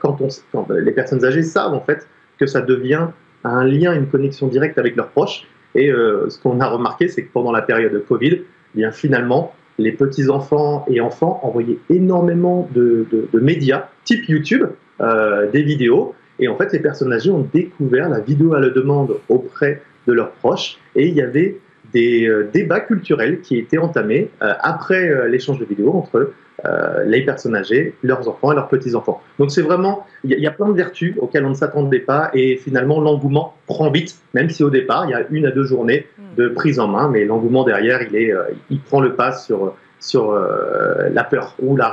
quand, 0.00 0.20
on, 0.20 0.28
quand 0.52 0.70
les 0.70 0.92
personnes 0.92 1.24
âgées 1.24 1.42
savent, 1.42 1.74
en 1.74 1.80
fait, 1.80 2.06
que 2.38 2.46
ça 2.46 2.60
devient 2.60 3.08
un 3.44 3.64
lien, 3.64 3.94
une 3.94 4.06
connexion 4.06 4.48
directe 4.48 4.78
avec 4.78 4.96
leurs 4.96 5.08
proches. 5.08 5.46
Et 5.74 5.90
euh, 5.90 6.28
ce 6.28 6.38
qu'on 6.38 6.60
a 6.60 6.68
remarqué, 6.68 7.08
c'est 7.08 7.24
que 7.24 7.32
pendant 7.32 7.52
la 7.52 7.62
période 7.62 7.92
de 7.92 7.98
Covid, 7.98 8.32
eh 8.34 8.44
bien 8.74 8.90
finalement, 8.90 9.54
les 9.78 9.92
petits-enfants 9.92 10.86
et 10.88 11.00
enfants 11.00 11.40
envoyaient 11.42 11.78
énormément 11.90 12.68
de, 12.74 13.06
médias, 13.34 13.88
type 14.04 14.26
YouTube, 14.28 14.64
euh, 15.00 15.50
des 15.50 15.62
vidéos. 15.62 16.14
Et 16.38 16.48
en 16.48 16.56
fait, 16.56 16.72
les 16.72 16.78
personnes 16.78 17.12
âgées 17.12 17.30
ont 17.30 17.46
découvert 17.52 18.08
la 18.08 18.20
vidéo 18.20 18.54
à 18.54 18.60
la 18.60 18.70
demande 18.70 19.16
auprès 19.28 19.82
de 20.06 20.12
leurs 20.12 20.30
proches. 20.30 20.78
Et 20.94 21.08
il 21.08 21.14
y 21.14 21.20
avait 21.20 21.58
des 21.96 22.28
euh, 22.28 22.48
débats 22.52 22.80
culturels 22.80 23.40
qui 23.40 23.58
étaient 23.58 23.78
entamés 23.78 24.30
après 24.40 25.28
l'échange 25.28 25.58
de 25.58 25.64
vidéos 25.64 25.92
entre 25.92 26.32
euh, 26.64 27.04
les 27.04 27.20
personnes 27.20 27.54
âgées, 27.54 27.94
leurs 28.02 28.26
enfants 28.28 28.50
et 28.50 28.54
leurs 28.54 28.68
petits-enfants. 28.68 29.20
Donc 29.38 29.50
c'est 29.50 29.60
vraiment, 29.60 30.06
il 30.24 30.38
y, 30.38 30.46
a 30.46 30.50
plein 30.50 30.68
de 30.68 30.72
vertus 30.72 31.14
auxquelles 31.18 31.44
on 31.44 31.50
ne 31.50 31.54
s'attendait 31.54 31.98
pas 31.98 32.30
et 32.32 32.56
finalement 32.56 32.98
l'engouement 32.98 33.54
prend 33.66 33.90
vite, 33.90 34.16
même 34.32 34.48
si 34.48 34.64
au 34.64 34.70
départ 34.70 35.04
il 35.04 35.10
y 35.10 35.14
a 35.14 35.26
une 35.30 35.44
à 35.44 35.50
deux 35.50 35.64
journées 35.64 36.06
de 36.34 36.48
prise 36.48 36.80
en 36.80 36.88
main, 36.88 37.10
mais 37.10 37.26
l'engouement 37.26 37.62
derrière, 37.62 38.00
il, 38.00 38.16
est, 38.16 38.32
euh, 38.32 38.44
il 38.70 38.80
prend 38.80 39.00
le 39.00 39.14
pas 39.14 39.32
sur, 39.32 39.74
sur 40.00 40.30
euh, 40.30 41.10
la 41.12 41.24
peur 41.24 41.54
ou 41.60 41.76
la 41.76 41.92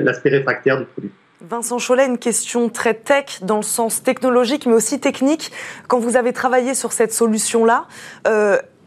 l'aspect 0.00 0.30
réfractaire 0.30 0.78
du 0.78 0.86
produit. 0.86 1.10
Vincent 1.42 1.76
Cholet, 1.76 2.06
une 2.06 2.16
question 2.16 2.70
très 2.70 2.94
tech 2.94 3.42
dans 3.42 3.56
le 3.56 3.62
sens 3.62 4.02
technologique 4.02 4.64
mais 4.64 4.72
aussi 4.72 4.98
technique. 4.98 5.52
Quand 5.88 5.98
vous 5.98 6.16
avez 6.16 6.32
travaillé 6.32 6.72
sur 6.72 6.92
cette 6.92 7.12
solution-là, 7.12 7.86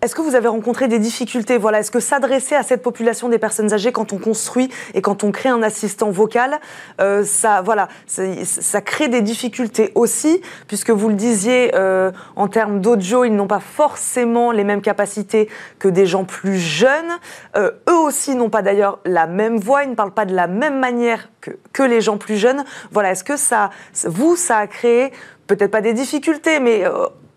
est-ce 0.01 0.13
que 0.13 0.21
vous 0.21 0.35
avez 0.35 0.47
rencontré 0.47 0.87
des 0.87 0.99
difficultés? 0.99 1.57
Voilà, 1.57 1.79
est-ce 1.79 1.89
que 1.89 1.99
s'adresser 1.99 2.53
à 2.53 2.61
cette 2.61 2.83
population 2.83 3.29
des 3.29 3.39
personnes 3.39 3.73
âgées 3.73 3.91
quand 3.91 4.13
on 4.13 4.19
construit 4.19 4.69
et 4.93 5.01
quand 5.01 5.23
on 5.23 5.31
crée 5.31 5.49
un 5.49 5.63
assistant 5.63 6.11
vocal, 6.11 6.59
euh, 7.01 7.23
ça, 7.23 7.61
voilà, 7.61 7.87
ça, 8.05 8.81
crée 8.81 9.07
des 9.07 9.21
difficultés 9.21 9.91
aussi, 9.95 10.41
puisque 10.67 10.91
vous 10.91 11.09
le 11.09 11.15
disiez, 11.15 11.71
euh, 11.73 12.11
en 12.35 12.47
termes 12.47 12.79
d'audio, 12.79 13.23
ils 13.23 13.35
n'ont 13.35 13.47
pas 13.47 13.59
forcément 13.59 14.51
les 14.51 14.63
mêmes 14.63 14.81
capacités 14.81 15.49
que 15.79 15.87
des 15.87 16.05
gens 16.05 16.25
plus 16.25 16.59
jeunes. 16.59 17.17
Euh, 17.55 17.71
eux 17.89 17.97
aussi 17.97 18.35
n'ont 18.35 18.49
pas 18.49 18.61
d'ailleurs 18.61 18.99
la 19.03 19.25
même 19.25 19.57
voix, 19.57 19.83
ils 19.83 19.89
ne 19.89 19.95
parlent 19.95 20.13
pas 20.13 20.25
de 20.25 20.35
la 20.35 20.45
même 20.45 20.79
manière 20.79 21.29
que, 21.41 21.51
que 21.73 21.83
les 21.83 22.01
gens 22.01 22.17
plus 22.17 22.37
jeunes. 22.37 22.63
Voilà, 22.91 23.11
est-ce 23.11 23.23
que 23.23 23.35
ça, 23.35 23.71
vous, 24.05 24.35
ça 24.35 24.57
a 24.57 24.67
créé 24.67 25.11
peut-être 25.47 25.71
pas 25.71 25.81
des 25.81 25.93
difficultés, 25.93 26.59
mais 26.59 26.83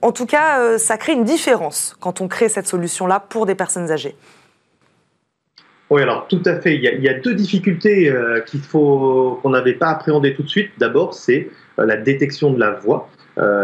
en 0.03 0.13
tout 0.13 0.27
cas, 0.27 0.61
euh, 0.61 0.79
ça 0.79 0.97
crée 0.97 1.13
une 1.13 1.25
différence 1.25 1.97
quand 2.01 2.21
on 2.21 2.29
crée 2.29 2.49
cette 2.49 2.67
solution-là 2.67 3.21
pour 3.21 3.47
des 3.47 3.55
personnes 3.55 3.91
âgées. 3.91 4.15
Oui, 5.91 6.03
alors 6.03 6.29
tout 6.29 6.43
à 6.45 6.61
fait. 6.61 6.77
Il 6.77 6.83
y 6.83 7.09
a, 7.09 7.15
deux 7.15 7.35
difficultés 7.35 8.09
euh, 8.09 8.41
qu'il 8.41 8.61
faut 8.61 9.41
qu'on 9.43 9.51
n'avait 9.51 9.75
pas 9.75 9.89
appréhendées 9.89 10.35
tout 10.35 10.45
de 10.45 10.49
suite. 10.49 10.71
D'abord, 10.79 11.15
c'est 11.15 11.51
euh, 11.79 11.87
la 11.87 11.97
détection 11.97 12.53
de 12.53 12.61
la 12.61 12.71
voix. 12.73 13.09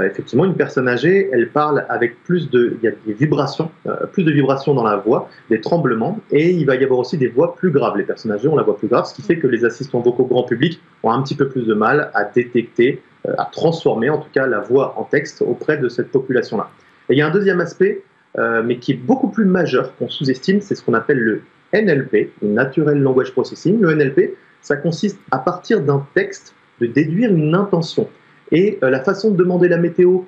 effectivement, 0.04 0.46
une 0.46 0.54
personne 0.54 0.88
âgée, 0.88 1.28
elle 1.32 1.50
parle 1.50 1.84
avec 1.90 2.22
plus 2.24 2.48
de, 2.50 2.78
il 2.78 2.84
y 2.84 2.88
a 2.88 2.94
des 3.06 3.12
vibrations, 3.12 3.70
plus 4.12 4.24
de 4.24 4.32
vibrations 4.32 4.72
dans 4.72 4.84
la 4.84 4.96
voix, 4.96 5.28
des 5.50 5.60
tremblements, 5.60 6.18
et 6.30 6.50
il 6.50 6.64
va 6.64 6.76
y 6.76 6.84
avoir 6.84 7.00
aussi 7.00 7.18
des 7.18 7.28
voix 7.28 7.54
plus 7.54 7.70
graves. 7.70 7.98
Les 7.98 8.04
personnes 8.04 8.32
âgées 8.32 8.48
ont 8.48 8.56
la 8.56 8.62
voix 8.62 8.78
plus 8.78 8.88
grave, 8.88 9.04
ce 9.04 9.12
qui 9.14 9.20
fait 9.20 9.38
que 9.38 9.46
les 9.46 9.66
assistants 9.66 10.00
vocaux 10.00 10.24
grand 10.24 10.44
public 10.44 10.80
ont 11.02 11.10
un 11.10 11.22
petit 11.22 11.34
peu 11.34 11.48
plus 11.48 11.66
de 11.66 11.74
mal 11.74 12.10
à 12.14 12.24
détecter 12.24 13.02
à 13.38 13.44
transformer 13.50 14.10
en 14.10 14.18
tout 14.18 14.28
cas 14.32 14.46
la 14.46 14.60
voix 14.60 14.94
en 14.98 15.04
texte 15.04 15.42
auprès 15.42 15.78
de 15.78 15.88
cette 15.88 16.10
population-là. 16.10 16.70
Et 17.08 17.14
il 17.14 17.18
y 17.18 17.22
a 17.22 17.26
un 17.26 17.30
deuxième 17.30 17.60
aspect, 17.60 18.02
euh, 18.38 18.62
mais 18.64 18.78
qui 18.78 18.92
est 18.92 18.96
beaucoup 18.96 19.28
plus 19.28 19.44
majeur, 19.44 19.96
qu'on 19.96 20.08
sous-estime, 20.08 20.60
c'est 20.60 20.74
ce 20.74 20.82
qu'on 20.82 20.94
appelle 20.94 21.18
le 21.18 21.42
NLP, 21.72 22.32
le 22.42 22.48
Natural 22.48 22.98
Language 22.98 23.32
Processing. 23.32 23.80
Le 23.80 23.94
NLP, 23.94 24.34
ça 24.60 24.76
consiste 24.76 25.18
à 25.30 25.38
partir 25.38 25.80
d'un 25.80 26.06
texte 26.14 26.54
de 26.80 26.86
déduire 26.86 27.30
une 27.30 27.54
intention. 27.54 28.08
Et 28.52 28.78
euh, 28.82 28.90
la 28.90 29.00
façon 29.00 29.30
de 29.30 29.36
demander 29.36 29.68
la 29.68 29.78
météo 29.78 30.20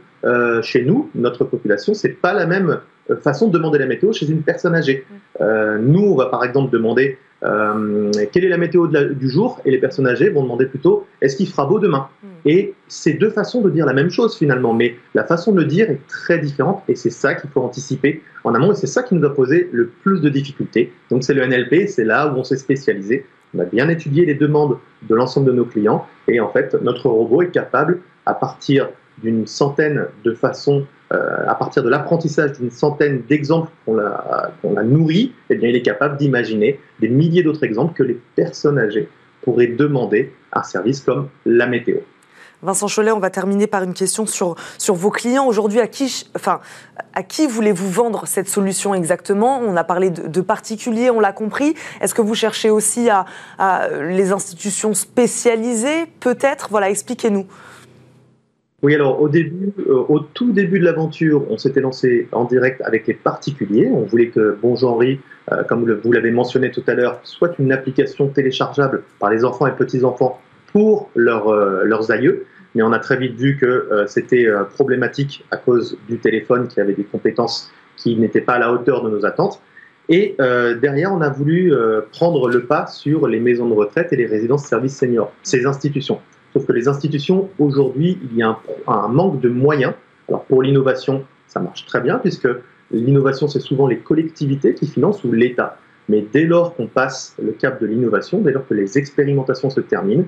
chez 0.63 0.85
nous, 0.85 1.09
notre 1.15 1.45
population, 1.45 1.95
c'est 1.95 2.09
pas 2.09 2.35
la 2.35 2.45
même 2.45 2.81
façon 3.23 3.47
de 3.47 3.53
demander 3.53 3.79
la 3.79 3.87
météo 3.87 4.13
chez 4.13 4.29
une 4.29 4.43
personne 4.43 4.75
âgée. 4.75 5.07
nous, 5.41 6.01
on 6.01 6.17
va 6.17 6.27
par 6.27 6.43
exemple 6.43 6.73
demander 6.73 7.19
euh, 7.45 8.11
quelle 8.33 8.45
est 8.45 8.49
la 8.49 8.59
météo 8.59 8.89
du 8.89 9.29
jour 9.29 9.61
Et 9.65 9.71
les 9.71 9.79
personnes 9.79 10.07
âgées 10.07 10.29
vont 10.29 10.43
demander 10.43 10.67
plutôt 10.67 11.07
est-ce 11.21 11.37
qu'il 11.37 11.49
fera 11.49 11.67
beau 11.67 11.79
demain? 11.79 12.09
Et 12.45 12.75
c'est 12.89 13.15
deux 13.15 13.31
façons 13.31 13.61
de 13.61 13.71
dire 13.71 13.87
la 13.87 13.93
même 13.93 14.11
chose 14.11 14.37
finalement, 14.37 14.75
mais 14.75 14.97
la 15.15 15.25
façon 15.25 15.53
de 15.53 15.61
le 15.61 15.67
dire 15.67 15.91
est 15.91 16.01
très 16.09 16.39
différente 16.39 16.83
et 16.89 16.95
c'est 16.95 17.11
ça 17.11 17.35
qu'il 17.35 17.51
faut 17.51 17.61
anticiper 17.61 18.23
en 18.45 18.55
amont 18.55 18.73
et 18.73 18.75
c'est 18.75 18.87
ça 18.87 19.03
qui 19.03 19.15
nous 19.15 19.25
a 19.27 19.35
posé 19.35 19.69
le 19.73 19.89
plus 19.89 20.21
de 20.21 20.29
difficultés. 20.29 20.93
Donc 21.11 21.25
c'est 21.25 21.35
le 21.35 21.47
NLP, 21.47 21.89
c'est 21.89 22.05
là 22.05 22.29
où 22.29 22.37
on 22.37 22.45
s'est 22.45 22.57
spécialisé. 22.57 23.27
On 23.55 23.61
a 23.61 23.65
bien 23.65 23.89
étudié 23.89 24.27
les 24.27 24.35
demandes 24.35 24.79
de 25.09 25.15
l'ensemble 25.15 25.47
de 25.47 25.53
nos 25.53 25.65
clients 25.65 26.07
et 26.27 26.41
en 26.41 26.49
fait 26.49 26.75
notre 26.83 27.09
robot 27.09 27.43
est 27.43 27.51
capable 27.51 28.01
à 28.27 28.35
partir 28.35 28.89
d'une 29.23 29.47
centaine 29.47 30.07
de 30.25 30.33
façons 30.33 30.87
euh, 31.11 31.47
à 31.47 31.55
partir 31.55 31.83
de 31.83 31.89
l'apprentissage 31.89 32.59
d'une 32.59 32.71
centaine 32.71 33.23
d'exemples 33.27 33.71
qu'on 33.87 33.99
a, 33.99 34.53
a 34.77 34.83
nourris, 34.83 35.33
eh 35.49 35.55
bien, 35.55 35.71
il 35.71 35.77
est 35.77 35.83
capable 35.83 36.19
d'imaginer 36.19 36.79
des 37.01 37.09
milliers 37.09 37.43
d'autres 37.43 37.65
exemples 37.65 37.95
que 37.95 38.03
les 38.03 38.21
personnes 38.37 38.79
âgées 38.79 39.09
pourraient 39.41 39.69
demander 39.69 40.31
un 40.53 40.63
service 40.63 41.01
comme 41.01 41.29
la 41.47 41.67
météo. 41.67 41.97
Vincent 42.63 42.89
Cholet, 42.89 43.13
on 43.13 43.21
va 43.21 43.31
terminer 43.31 43.69
par 43.69 43.85
une 43.85 43.95
question 43.95 44.27
sur, 44.27 44.57
vos 44.89 45.11
clients. 45.11 45.47
Aujourd'hui, 45.47 45.81
à 45.81 45.87
qui, 45.87 47.47
voulez-vous 47.47 47.89
vendre 47.89 48.27
cette 48.27 48.49
solution 48.49 48.95
exactement? 48.95 49.61
On 49.61 49.77
a 49.77 49.85
parlé 49.85 50.11
de, 50.11 50.41
particuliers, 50.41 51.11
on 51.11 51.21
l'a 51.21 51.33
compris. 51.33 51.75
Est-ce 52.01 52.15
que 52.15 52.23
vous 52.23 52.35
cherchez 52.35 52.71
aussi 52.71 53.09
à, 53.11 53.27
les 54.01 54.33
institutions 54.33 54.93
spécialisées 54.93 56.07
Peut-être? 56.19 56.69
Voilà, 56.71 56.91
expliquez-nous. 56.91 57.47
Oui, 58.83 58.95
alors 58.95 59.21
au 59.21 59.29
début, 59.29 59.73
euh, 59.89 60.05
au 60.09 60.21
tout 60.21 60.53
début 60.53 60.79
de 60.79 60.85
l'aventure, 60.85 61.45
on 61.51 61.59
s'était 61.59 61.81
lancé 61.81 62.29
en 62.31 62.45
direct 62.45 62.81
avec 62.83 63.09
les 63.09 63.15
particuliers. 63.15 63.91
On 63.93 64.05
voulait 64.05 64.29
que 64.29 64.57
Bonjour 64.63 64.93
Henri, 64.93 65.19
euh, 65.51 65.65
comme 65.65 65.93
vous 65.93 66.13
l'avez 66.13 66.31
mentionné 66.31 66.71
tout 66.71 66.85
à 66.87 66.95
l'heure, 66.95 67.19
soit 67.25 67.59
une 67.59 67.73
application 67.73 68.29
téléchargeable 68.29 69.03
par 69.19 69.31
les 69.31 69.45
enfants 69.45 69.67
et 69.67 69.73
petits-enfants 69.73 70.41
pour 70.73 71.11
euh, 71.17 71.85
leurs 71.85 72.11
aïeux. 72.11 72.47
Mais 72.75 72.83
on 72.83 72.93
a 72.93 72.99
très 72.99 73.17
vite 73.17 73.35
vu 73.37 73.57
que 73.57 74.05
c'était 74.07 74.47
problématique 74.75 75.45
à 75.51 75.57
cause 75.57 75.97
du 76.07 76.19
téléphone 76.19 76.69
qui 76.69 76.81
avait 76.81 76.93
des 76.93 77.03
compétences 77.03 77.73
qui 77.97 78.15
n'étaient 78.15 78.43
pas 78.43 78.53
à 78.55 78.59
la 78.59 78.73
hauteur 78.73 79.03
de 79.03 79.11
nos 79.11 79.25
attentes. 79.25 79.61
Et 80.11 80.37
derrière, 80.39 81.13
on 81.13 81.23
a 81.23 81.31
voulu 81.31 81.73
prendre 82.13 82.51
le 82.51 82.65
pas 82.65 82.87
sur 82.87 83.27
les 83.27 83.41
maisons 83.41 83.69
de 83.69 83.75
retraite 83.75 84.13
et 84.13 84.17
les 84.17 84.27
résidences 84.27 84.67
services 84.67 84.97
seniors, 84.97 85.33
ces 85.43 85.65
institutions. 85.65 86.21
Sauf 86.53 86.67
que 86.67 86.73
les 86.73 86.89
institutions, 86.89 87.49
aujourd'hui, 87.59 88.19
il 88.31 88.37
y 88.37 88.43
a 88.43 88.59
un, 88.87 89.09
manque 89.09 89.41
de 89.41 89.49
moyens. 89.49 89.95
Alors 90.29 90.45
pour 90.45 90.63
l'innovation, 90.63 91.25
ça 91.47 91.61
marche 91.61 91.87
très 91.87 92.01
bien, 92.01 92.19
puisque 92.19 92.49
l'innovation, 92.91 93.49
c'est 93.49 93.61
souvent 93.61 93.87
les 93.87 93.99
collectivités 93.99 94.75
qui 94.75 94.87
financent 94.87 95.25
ou 95.25 95.33
l'État. 95.33 95.79
Mais 96.09 96.25
dès 96.33 96.45
lors 96.45 96.75
qu'on 96.75 96.87
passe 96.87 97.37
le 97.43 97.53
cap 97.53 97.81
de 97.81 97.87
l'innovation, 97.87 98.41
dès 98.41 98.53
lors 98.53 98.67
que 98.67 98.75
les 98.75 98.97
expérimentations 98.97 99.69
se 99.69 99.81
terminent, 99.81 100.25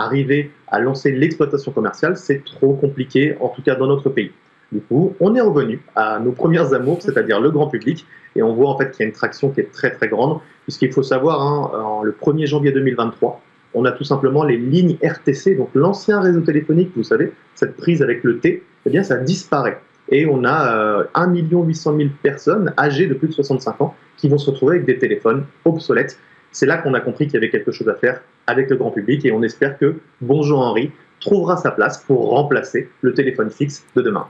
arriver 0.00 0.50
à 0.68 0.80
lancer 0.80 1.12
l'exploitation 1.12 1.72
commerciale, 1.72 2.16
c'est 2.16 2.44
trop 2.44 2.74
compliqué, 2.74 3.36
en 3.40 3.48
tout 3.48 3.62
cas 3.62 3.74
dans 3.74 3.86
notre 3.86 4.08
pays. 4.08 4.32
Du 4.72 4.80
coup, 4.80 5.14
on 5.20 5.34
est 5.34 5.40
revenu 5.40 5.80
à 5.96 6.20
nos 6.20 6.32
premières 6.32 6.72
amours, 6.72 7.02
c'est-à-dire 7.02 7.40
le 7.40 7.50
grand 7.50 7.66
public, 7.66 8.06
et 8.36 8.42
on 8.42 8.54
voit 8.54 8.70
en 8.70 8.78
fait 8.78 8.92
qu'il 8.92 9.00
y 9.00 9.02
a 9.04 9.06
une 9.06 9.14
traction 9.14 9.50
qui 9.50 9.60
est 9.60 9.72
très 9.72 9.90
très 9.90 10.08
grande, 10.08 10.40
puisqu'il 10.62 10.92
faut 10.92 11.02
savoir, 11.02 11.42
hein, 11.42 12.02
le 12.04 12.12
1er 12.12 12.46
janvier 12.46 12.70
2023, 12.72 13.40
on 13.74 13.84
a 13.84 13.92
tout 13.92 14.04
simplement 14.04 14.44
les 14.44 14.56
lignes 14.56 14.96
RTC, 15.02 15.56
donc 15.56 15.70
l'ancien 15.74 16.20
réseau 16.20 16.40
téléphonique, 16.40 16.92
vous 16.96 17.04
savez, 17.04 17.32
cette 17.54 17.76
prise 17.76 18.02
avec 18.02 18.24
le 18.24 18.38
T, 18.38 18.62
eh 18.86 18.90
bien 18.90 19.02
ça 19.02 19.16
disparaît. 19.16 19.80
Et 20.08 20.26
on 20.26 20.44
a 20.44 20.74
euh, 20.74 21.04
1 21.14 21.34
800 21.34 21.96
000 21.96 22.08
personnes 22.22 22.72
âgées 22.78 23.06
de 23.06 23.14
plus 23.14 23.28
de 23.28 23.32
65 23.32 23.80
ans 23.80 23.94
qui 24.16 24.28
vont 24.28 24.38
se 24.38 24.50
retrouver 24.50 24.76
avec 24.76 24.86
des 24.86 24.98
téléphones 24.98 25.44
obsolètes. 25.64 26.18
C'est 26.50 26.66
là 26.66 26.78
qu'on 26.78 26.94
a 26.94 27.00
compris 27.00 27.26
qu'il 27.26 27.34
y 27.34 27.36
avait 27.36 27.50
quelque 27.50 27.70
chose 27.70 27.88
à 27.88 27.94
faire 27.94 28.20
avec 28.50 28.68
le 28.68 28.76
grand 28.76 28.90
public 28.90 29.24
et 29.24 29.32
on 29.32 29.42
espère 29.42 29.78
que 29.78 30.00
Bonjour 30.20 30.60
Henri 30.60 30.92
trouvera 31.20 31.56
sa 31.56 31.70
place 31.70 31.98
pour 31.98 32.30
remplacer 32.30 32.90
le 33.00 33.14
téléphone 33.14 33.50
fixe 33.50 33.84
de 33.94 34.02
demain. 34.02 34.26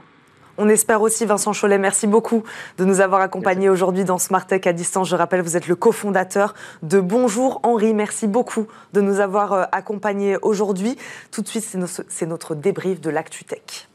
On 0.57 0.69
espère 0.69 1.01
aussi, 1.01 1.25
Vincent 1.25 1.53
Cholet, 1.53 1.77
merci 1.77 2.07
beaucoup 2.07 2.43
de 2.77 2.85
nous 2.85 3.01
avoir 3.01 3.21
accompagnés 3.21 3.69
aujourd'hui 3.69 4.03
dans 4.03 4.19
Smart 4.19 4.45
Tech 4.45 4.67
à 4.67 4.73
distance. 4.73 5.09
Je 5.09 5.15
rappelle, 5.15 5.41
vous 5.41 5.57
êtes 5.57 5.67
le 5.67 5.75
cofondateur 5.75 6.53
de 6.83 6.99
Bonjour 6.99 7.61
Henri. 7.63 7.93
Merci 7.93 8.27
beaucoup 8.27 8.67
de 8.93 9.01
nous 9.01 9.21
avoir 9.21 9.53
euh, 9.53 9.63
accompagnés 9.71 10.37
aujourd'hui. 10.41 10.97
Tout 11.31 11.41
de 11.41 11.47
suite, 11.47 11.65
c'est 12.09 12.25
notre 12.27 12.53
débrief 12.53 13.01
de 13.01 13.09
l'ActuTech. 13.09 13.87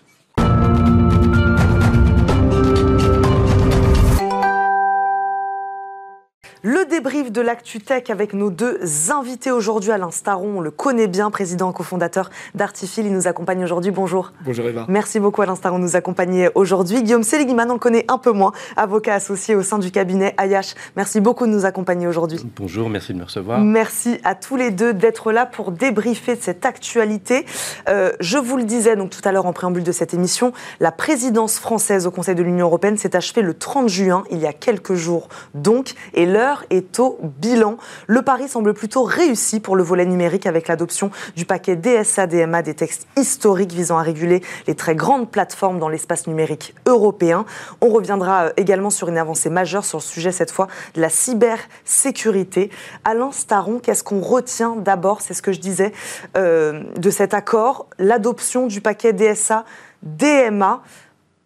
Le 6.69 6.85
débrief 6.85 7.31
de 7.31 7.41
l'ActuTech 7.41 8.11
avec 8.11 8.35
nos 8.35 8.51
deux 8.51 8.81
invités 9.13 9.53
aujourd'hui. 9.53 9.93
Alain 9.93 10.11
Staron, 10.11 10.57
on 10.57 10.61
le 10.61 10.73
connaît 10.73 11.07
bien, 11.07 11.31
président 11.31 11.71
cofondateur 11.71 12.29
d'Artifil. 12.57 13.07
Il 13.07 13.13
nous 13.13 13.29
accompagne 13.29 13.63
aujourd'hui. 13.63 13.93
Bonjour. 13.93 14.33
Bonjour 14.45 14.67
Eva. 14.67 14.85
Merci 14.89 15.21
beaucoup 15.21 15.43
Alain 15.43 15.55
Staron 15.55 15.79
de 15.79 15.85
nous 15.85 15.95
accompagner 15.95 16.49
aujourd'hui. 16.57 17.05
Guillaume 17.05 17.23
Seligman, 17.23 17.71
on 17.71 17.75
le 17.75 17.79
connaît 17.79 18.05
un 18.09 18.19
peu 18.19 18.33
moins, 18.33 18.51
avocat 18.77 19.15
associé 19.15 19.55
au 19.55 19.63
sein 19.63 19.79
du 19.79 19.93
cabinet 19.93 20.35
Ayash. 20.39 20.75
Merci 20.97 21.21
beaucoup 21.21 21.47
de 21.47 21.53
nous 21.53 21.67
accompagner 21.67 22.09
aujourd'hui. 22.09 22.41
Bonjour, 22.57 22.91
merci 22.91 23.13
de 23.13 23.19
me 23.19 23.25
recevoir. 23.27 23.61
Merci 23.61 24.19
à 24.25 24.35
tous 24.35 24.57
les 24.57 24.73
deux 24.73 24.93
d'être 24.93 25.31
là 25.31 25.47
pour 25.47 25.71
débriefer 25.71 26.35
de 26.35 26.43
cette 26.43 26.67
actualité. 26.67 27.47
Euh, 27.89 28.11
je 28.19 28.39
vous 28.39 28.57
le 28.57 28.65
disais 28.65 28.97
donc 28.97 29.11
tout 29.11 29.23
à 29.23 29.31
l'heure 29.31 29.47
en 29.47 29.53
préambule 29.53 29.85
de 29.85 29.93
cette 29.93 30.15
émission, 30.15 30.53
la 30.81 30.91
présidence 30.91 31.61
française 31.61 32.09
au 32.09 32.11
Conseil 32.11 32.35
de 32.35 32.43
l'Union 32.43 32.67
européenne 32.67 32.97
s'est 32.97 33.15
achevée 33.15 33.43
le 33.43 33.55
30 33.55 33.89
juin, 33.89 34.25
il 34.33 34.39
y 34.39 34.47
a 34.47 34.53
quelques 34.53 34.95
jours 34.95 35.29
donc, 35.55 35.95
et 36.13 36.27
l'heure 36.27 36.56
est 36.71 36.99
au 37.01 37.19
bilan. 37.23 37.77
Le 38.07 38.23
pari 38.23 38.49
semble 38.49 38.75
plutôt 38.75 39.03
réussi 39.03 39.61
pour 39.61 39.77
le 39.77 39.83
volet 39.83 40.07
numérique 40.07 40.47
avec 40.47 40.69
l'adoption 40.69 41.11
du 41.37 41.45
paquet 41.45 41.77
DSA-DMA, 41.77 42.63
des 42.63 42.75
textes 42.75 43.07
historiques 43.17 43.73
visant 43.73 43.99
à 43.99 44.03
réguler 44.03 44.43
les 44.67 44.75
très 44.75 44.95
grandes 44.95 45.31
plateformes 45.31 45.79
dans 45.79 45.89
l'espace 45.89 46.27
numérique 46.27 46.75
européen. 46.87 47.45
On 47.81 47.89
reviendra 47.89 48.45
euh, 48.47 48.53
également 48.57 48.91
sur 48.91 49.09
une 49.09 49.19
avancée 49.19 49.51
majeure 49.51 49.85
sur 49.85 49.99
le 49.99 50.03
sujet 50.03 50.33
cette 50.33 50.51
fois 50.51 50.69
de 50.95 51.01
la 51.01 51.09
cybersécurité. 51.09 52.71
Alain 53.05 53.33
Staron, 53.33 53.79
qu'est-ce 53.79 54.05
qu'on 54.05 54.21
retient 54.21 54.77
d'abord, 54.77 55.21
c'est 55.21 55.35
ce 55.35 55.43
que 55.43 55.53
je 55.53 55.61
disais, 55.61 55.93
euh, 56.37 56.83
de 56.97 57.11
cet 57.11 57.35
accord, 57.35 57.87
l'adoption 57.99 58.67
du 58.67 58.81
paquet 58.81 59.13
DSA-DMA. 59.13 60.83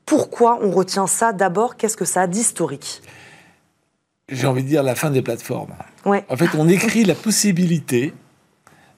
Pourquoi 0.06 0.58
on 0.62 0.70
retient 0.70 1.06
ça 1.06 1.32
d'abord? 1.32 1.76
Qu'est-ce 1.76 1.96
que 1.96 2.04
ça 2.04 2.22
a 2.22 2.26
d'historique? 2.26 3.02
J'ai 4.30 4.46
envie 4.46 4.62
de 4.62 4.68
dire 4.68 4.82
la 4.82 4.94
fin 4.94 5.10
des 5.10 5.22
plateformes. 5.22 5.74
En 6.04 6.36
fait, 6.36 6.48
on 6.56 6.68
écrit 6.68 7.04
la 7.04 7.14
possibilité 7.14 8.12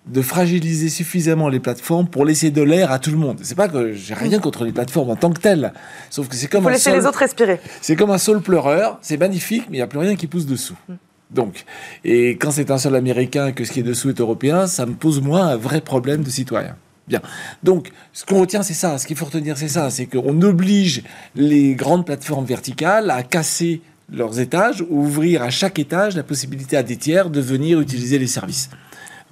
de 0.07 0.21
fragiliser 0.21 0.89
suffisamment 0.89 1.49
les 1.49 1.61
plateformes 1.61 2.09
pour 2.09 2.25
laisser 2.25 2.51
de 2.51 2.63
l'air 2.63 2.91
à 2.91 2.99
tout 2.99 3.11
le 3.11 3.17
monde. 3.17 3.39
C'est 3.43 3.55
pas 3.55 3.69
que 3.69 3.93
j'ai 3.93 4.15
rien 4.15 4.41
contre 4.41 4.65
les 4.65 4.73
plateformes 4.73 5.11
en 5.11 5.17
tant 5.17 5.33
que 5.33 5.41
telles, 5.41 5.73
sauf 6.11 6.29
que 6.29 6.35
c'est 6.35 6.49
comme 6.49 6.65
Faut 6.65 6.71
laisser 6.71 6.93
les 6.93 7.07
autres 7.07 7.21
respirer. 7.21 7.61
C'est 7.81 7.95
comme 7.95 8.11
un 8.11 8.19
sol 8.19 8.41
pleureur, 8.41 8.99
c'est 9.01 9.17
magnifique, 9.17 9.65
mais 9.71 9.77
il 9.77 9.81
n'y 9.81 9.83
a 9.83 9.87
plus 9.87 10.01
rien 10.01 10.17
qui 10.17 10.27
pousse 10.27 10.47
dessous. 10.47 10.77
Mm. 10.89 10.95
Donc, 11.31 11.65
et 12.05 12.31
quand 12.31 12.51
c'est 12.51 12.71
un 12.71 12.79
sol 12.79 12.97
américain 12.97 13.53
que 13.53 13.65
ce 13.65 13.73
qui 13.73 13.81
est 13.81 13.85
dessous 13.85 14.11
est 14.11 14.21
européen, 14.21 14.67
ça 14.67 14.87
me 14.87 14.95
pose 14.95 15.23
moins 15.23 15.47
un 15.47 15.57
vrai 15.57 15.81
problème 15.81 16.23
de 16.23 16.31
citoyen. 16.31 16.77
Bien. 17.09 17.21
Donc, 17.63 17.91
ce 18.13 18.25
qu'on 18.25 18.41
retient, 18.41 18.63
c'est 18.63 18.75
ça. 18.75 18.99
Ce 18.99 19.07
qu'il 19.07 19.17
faut 19.17 19.25
retenir, 19.25 19.57
c'est 19.57 19.69
ça. 19.69 19.91
C'est 19.91 20.07
qu'on 20.07 20.41
oblige 20.43 21.03
les 21.35 21.75
grandes 21.75 22.07
plateformes 22.07 22.45
verticales 22.45 23.11
à 23.11 23.23
casser 23.23 23.81
leurs 24.13 24.39
étages, 24.41 24.85
ouvrir 24.91 25.43
à 25.43 25.51
chaque 25.51 25.79
étage 25.79 26.17
la 26.17 26.23
possibilité 26.23 26.77
à 26.77 26.83
des 26.83 26.97
tiers 26.97 27.31
de 27.31 27.41
venir 27.41 27.81
utiliser 27.81 28.19
les 28.19 28.27
services 28.27 28.69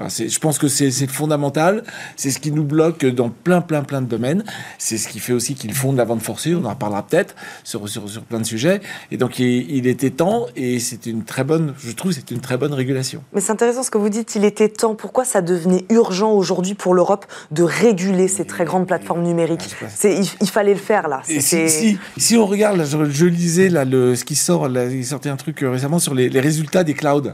je 0.09 0.39
pense 0.39 0.59
que 0.59 0.69
c'est 0.69 1.07
fondamental. 1.07 1.85
C'est 2.17 2.31
ce 2.31 2.39
qui 2.39 2.53
nous 2.53 2.65
bloque 2.65 3.05
dans 3.05 3.31
plein, 3.31 3.61
plein, 3.61 3.83
plein 3.83 4.01
de 4.01 4.07
domaines. 4.07 4.45
C'est 4.79 4.99
ce 4.99 5.09
qui 5.09 5.19
fait 5.19 5.33
aussi 5.33 5.55
qu'ils 5.55 5.75
font 5.75 5.93
de 5.93 5.99
la 5.99 6.05
vente 6.05 6.23
forcée. 6.23 6.55
On 6.55 6.65
en 6.65 6.71
reparlera 6.71 7.07
peut-être 7.07 7.35
sur, 7.65 7.89
sur, 7.89 8.09
sur, 8.09 8.23
plein 8.23 8.41
de 8.41 8.47
sujets. 8.47 8.81
Et 9.11 9.17
donc, 9.17 9.39
il, 9.39 9.87
était 9.87 10.11
temps, 10.11 10.47
et 10.57 10.79
c'est 10.79 11.07
une 11.07 11.25
très 11.25 11.45
bonne, 11.45 11.75
je 11.79 11.93
trouve, 11.93 12.13
c'est 12.13 12.31
une 12.31 12.41
très 12.41 12.57
bonne 12.57 12.73
régulation. 12.73 13.23
Mais 13.33 13.41
c'est 13.41 13.53
intéressant 13.53 13.83
ce 13.83 13.91
que 13.91 13.99
vous 13.99 14.09
dites. 14.09 14.35
Il 14.37 14.45
était 14.45 14.69
temps. 14.69 14.95
Pourquoi 14.95 15.25
ça 15.25 15.43
devenait 15.43 15.85
urgent 15.91 16.33
aujourd'hui 16.33 16.75
pour 16.75 16.95
l'Europe 16.95 17.27
de 17.51 17.63
réguler 17.63 18.29
ces 18.29 18.45
très 18.45 18.65
grandes 18.65 18.87
plateformes 18.87 19.23
numériques? 19.23 19.75
Il, 20.05 20.25
il, 20.41 20.49
fallait 20.49 20.75
le 20.75 20.81
faire 20.81 21.09
là. 21.09 21.23
Si, 21.25 21.99
si, 22.17 22.37
on 22.37 22.47
regarde, 22.47 22.83
je, 22.85 23.25
lisais 23.27 23.69
là, 23.69 23.85
le, 23.85 24.17
ce 24.17 24.25
qui 24.25 24.37
sort, 24.37 24.69
il 24.69 25.07
sortait 25.07 25.29
un 25.29 25.37
truc 25.37 25.63
euh, 25.63 25.71
récemment 25.71 25.99
sur 25.99 26.15
les, 26.15 26.29
les 26.29 26.41
résultats 26.41 26.85
des 26.85 26.95
clouds. 26.95 27.33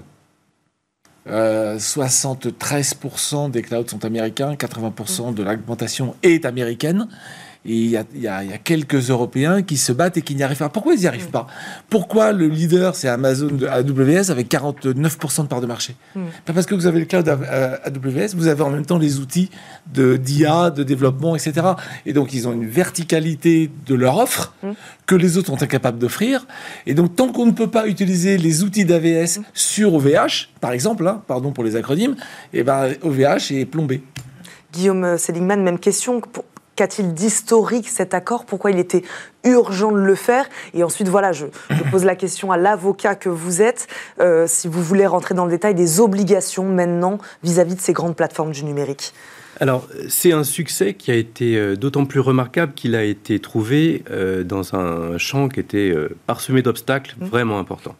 73% 1.28 3.47
euh, 3.47 3.49
des 3.49 3.62
clouds 3.62 3.88
sont 3.88 4.04
américains, 4.04 4.54
80% 4.54 5.34
de 5.34 5.43
l'augmentation 5.43 6.15
est 6.23 6.45
américaine. 6.45 7.08
Et 7.66 7.74
il 7.74 7.90
y, 7.90 7.96
a, 7.96 8.04
y 8.14 8.28
a, 8.28 8.58
quelques 8.58 9.10
Européens 9.10 9.62
qui 9.62 9.76
se 9.76 9.90
battent 9.90 10.16
et 10.16 10.22
qui 10.22 10.36
n'y 10.36 10.42
arrivent 10.44 10.58
pas. 10.58 10.68
Pourquoi 10.68 10.94
ils 10.94 11.00
n'y 11.00 11.06
arrivent 11.06 11.30
pas? 11.30 11.48
Pourquoi 11.90 12.32
le 12.32 12.46
leader, 12.46 12.94
c'est 12.94 13.08
Amazon 13.08 13.48
de 13.48 13.66
AWS 13.66 14.30
avec 14.30 14.48
49% 14.48 15.42
de 15.42 15.46
part 15.48 15.60
de 15.60 15.66
marché? 15.66 15.96
Mm. 16.14 16.20
Pas 16.44 16.52
parce 16.52 16.66
que 16.66 16.76
vous 16.76 16.86
avez 16.86 17.00
le 17.00 17.06
cloud 17.06 17.28
AWS, 17.28 18.36
vous 18.36 18.46
avez 18.46 18.62
en 18.62 18.70
même 18.70 18.86
temps 18.86 18.98
les 18.98 19.18
outils 19.18 19.50
de 19.92 20.16
d'IA, 20.16 20.70
de 20.70 20.84
développement, 20.84 21.34
etc. 21.34 21.66
Et 22.06 22.12
donc, 22.12 22.32
ils 22.32 22.46
ont 22.46 22.52
une 22.52 22.68
verticalité 22.68 23.68
de 23.86 23.94
leur 23.94 24.16
offre 24.18 24.54
mm. 24.62 24.70
que 25.06 25.16
les 25.16 25.36
autres 25.36 25.48
sont 25.48 25.62
incapables 25.62 25.98
d'offrir. 25.98 26.46
Et 26.86 26.94
donc, 26.94 27.16
tant 27.16 27.32
qu'on 27.32 27.46
ne 27.46 27.52
peut 27.52 27.70
pas 27.70 27.88
utiliser 27.88 28.38
les 28.38 28.62
outils 28.62 28.84
d'AWS 28.84 29.40
mm. 29.40 29.44
sur 29.54 29.94
OVH, 29.94 30.50
par 30.60 30.70
exemple, 30.70 31.06
hein, 31.08 31.20
pardon 31.26 31.50
pour 31.50 31.64
les 31.64 31.74
acronymes, 31.74 32.14
et 32.52 32.60
eh 32.60 32.62
ben, 32.62 32.92
OVH 33.02 33.50
est 33.50 33.66
plombé. 33.66 34.02
Guillaume 34.72 35.18
Seligman, 35.18 35.62
même 35.62 35.78
question. 35.78 36.20
Qu'a-t-il 36.76 37.15
d'historique 37.15 37.89
cet 37.89 38.12
accord? 38.12 38.45
Pourquoi 38.45 38.71
il 38.71 38.78
était 38.78 39.02
urgent 39.45 39.93
de 39.93 39.99
le 39.99 40.15
faire? 40.15 40.47
Et 40.75 40.84
ensuite, 40.84 41.08
voilà, 41.08 41.32
je, 41.32 41.47
pose 41.91 42.04
la 42.04 42.15
question 42.15 42.52
à 42.52 42.58
l'avocat 42.58 43.15
que 43.15 43.30
vous 43.30 43.62
êtes, 43.62 43.89
euh, 44.21 44.47
si 44.47 44.69
vous 44.69 44.82
voulez 44.82 45.06
rentrer 45.06 45.34
dans 45.34 45.47
le 45.47 45.50
détail 45.50 45.75
des 45.75 46.00
obligations 46.00 46.65
maintenant 46.65 47.19
vis-à-vis 47.43 47.76
de 47.76 47.80
ces 47.80 47.95
grandes 47.95 48.15
plateformes 48.15 48.52
du 48.52 48.62
numérique. 48.62 49.15
Alors, 49.58 49.89
c'est 50.10 50.32
un 50.32 50.45
succès 50.45 50.93
qui 50.93 51.10
a 51.10 51.15
été 51.15 51.56
euh, 51.56 51.76
d'autant 51.76 52.04
plus 52.04 52.21
remarquable 52.21 52.75
qu'il 52.75 52.95
a 52.95 53.04
été 53.04 53.39
trouvé 53.41 54.04
euh, 54.10 54.45
dans 54.45 54.75
un 54.75 55.17
champ 55.17 55.49
qui 55.49 55.60
était 55.60 55.95
parsemé 56.26 56.60
d'obstacles 56.60 57.17
mmh. 57.19 57.25
vraiment 57.25 57.58
importants. 57.58 57.97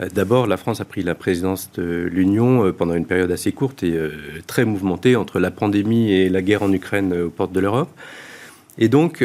Euh, 0.00 0.08
d'abord, 0.12 0.46
la 0.46 0.56
France 0.56 0.80
a 0.80 0.84
pris 0.84 1.02
la 1.02 1.14
présidence 1.14 1.70
de 1.74 2.08
l'Union 2.10 2.66
euh, 2.66 2.72
pendant 2.72 2.94
une 2.94 3.06
période 3.06 3.30
assez 3.30 3.52
courte 3.52 3.82
et 3.82 3.92
euh, 3.92 4.10
très 4.46 4.64
mouvementée 4.64 5.16
entre 5.16 5.38
la 5.38 5.50
pandémie 5.50 6.12
et 6.12 6.28
la 6.28 6.42
guerre 6.42 6.62
en 6.62 6.72
Ukraine 6.72 7.12
aux 7.12 7.30
portes 7.30 7.52
de 7.52 7.60
l'Europe. 7.60 7.90
Et 8.78 8.88
donc, 8.88 9.22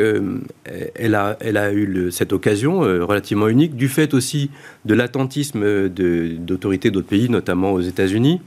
elle, 0.95 1.15
a, 1.15 1.37
elle 1.39 1.55
a 1.55 1.71
eu 1.71 2.11
cette 2.11 2.33
occasion 2.33 2.81
relativement 2.81 3.47
unique, 3.47 3.77
du 3.77 3.87
fait 3.87 4.13
aussi 4.13 4.51
de 4.83 4.93
l'attentisme 4.93 5.87
d'autorités 5.87 6.91
d'autres 6.91 7.07
pays, 7.07 7.29
notamment 7.29 7.71
aux 7.71 7.79
États-Unis, 7.79 8.41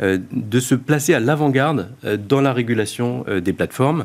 de 0.00 0.58
se 0.58 0.74
placer 0.74 1.14
à 1.14 1.20
l'avant-garde 1.20 1.90
dans 2.28 2.40
la 2.40 2.52
régulation 2.52 3.24
des 3.40 3.52
plateformes. 3.52 4.04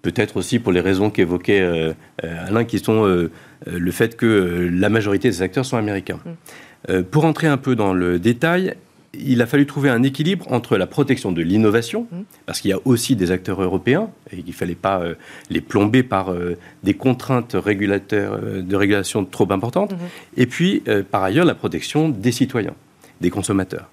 Peut-être 0.00 0.38
aussi 0.38 0.58
pour 0.58 0.72
les 0.72 0.80
raisons 0.80 1.10
qu'évoquait 1.10 1.94
Alain, 2.22 2.64
qui 2.64 2.78
sont 2.78 3.28
le 3.66 3.90
fait 3.90 4.16
que 4.16 4.70
la 4.72 4.88
majorité 4.88 5.28
des 5.28 5.42
acteurs 5.42 5.64
sont 5.64 5.76
américains. 5.76 6.20
Mm. 6.24 6.30
Euh, 6.90 7.02
pour 7.02 7.24
entrer 7.24 7.46
un 7.46 7.56
peu 7.56 7.76
dans 7.76 7.94
le 7.94 8.18
détail, 8.18 8.74
il 9.14 9.42
a 9.42 9.46
fallu 9.46 9.66
trouver 9.66 9.90
un 9.90 10.02
équilibre 10.02 10.50
entre 10.50 10.76
la 10.78 10.86
protection 10.86 11.32
de 11.32 11.42
l'innovation, 11.42 12.06
mmh. 12.10 12.20
parce 12.46 12.62
qu'il 12.62 12.70
y 12.70 12.74
a 12.74 12.78
aussi 12.86 13.14
des 13.14 13.30
acteurs 13.30 13.60
européens, 13.60 14.08
et 14.32 14.36
qu'il 14.36 14.46
ne 14.46 14.52
fallait 14.52 14.74
pas 14.74 15.00
euh, 15.00 15.14
les 15.50 15.60
plomber 15.60 16.02
par 16.02 16.32
euh, 16.32 16.56
des 16.82 16.94
contraintes 16.94 17.54
régulateurs, 17.54 18.40
de 18.40 18.76
régulation 18.76 19.26
trop 19.26 19.52
importantes, 19.52 19.92
mmh. 19.92 19.96
et 20.38 20.46
puis, 20.46 20.82
par 21.10 21.22
ailleurs, 21.22 21.44
la 21.44 21.54
protection 21.54 22.08
des 22.08 22.32
citoyens, 22.32 22.74
des 23.20 23.30
consommateurs. 23.30 23.90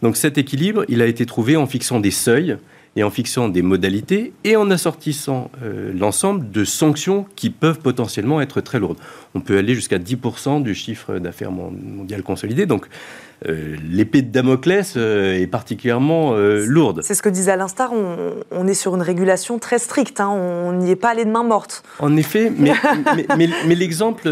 Donc 0.00 0.16
cet 0.16 0.38
équilibre, 0.38 0.84
il 0.88 1.02
a 1.02 1.06
été 1.06 1.26
trouvé 1.26 1.56
en 1.56 1.66
fixant 1.66 2.00
des 2.00 2.10
seuils 2.10 2.56
et 2.94 3.02
en 3.02 3.10
fixant 3.10 3.48
des 3.48 3.62
modalités 3.62 4.32
et 4.44 4.56
en 4.56 4.70
assortissant 4.70 5.50
l'ensemble 5.94 6.50
de 6.50 6.64
sanctions 6.64 7.26
qui 7.36 7.48
peuvent 7.48 7.78
potentiellement 7.78 8.40
être 8.40 8.60
très 8.60 8.78
lourdes 8.78 8.98
on 9.34 9.40
peut 9.40 9.58
aller 9.58 9.74
jusqu'à 9.74 9.98
10% 9.98 10.62
du 10.62 10.74
chiffre 10.74 11.18
d'affaires 11.18 11.52
mondial 11.52 12.22
consolidé. 12.22 12.66
Donc, 12.66 12.86
euh, 13.48 13.76
l'épée 13.88 14.22
de 14.22 14.30
Damoclès 14.30 14.94
euh, 14.96 15.34
est 15.34 15.46
particulièrement 15.46 16.34
euh, 16.34 16.64
lourde. 16.66 17.00
C'est 17.02 17.14
ce 17.14 17.22
que 17.22 17.28
disait 17.28 17.52
Alain 17.52 17.68
Star, 17.68 17.92
on, 17.92 18.66
est 18.66 18.74
sur 18.74 18.94
une 18.94 19.02
régulation 19.02 19.58
très 19.58 19.78
stricte, 19.78 20.20
hein. 20.20 20.28
on 20.28 20.72
n'y 20.72 20.90
est 20.90 20.96
pas 20.96 21.10
allé 21.10 21.24
de 21.24 21.30
main 21.30 21.42
morte. 21.42 21.82
En 21.98 22.16
effet, 22.16 22.52
mais, 22.56 22.72
mais, 23.36 23.74
l'exemple 23.74 24.22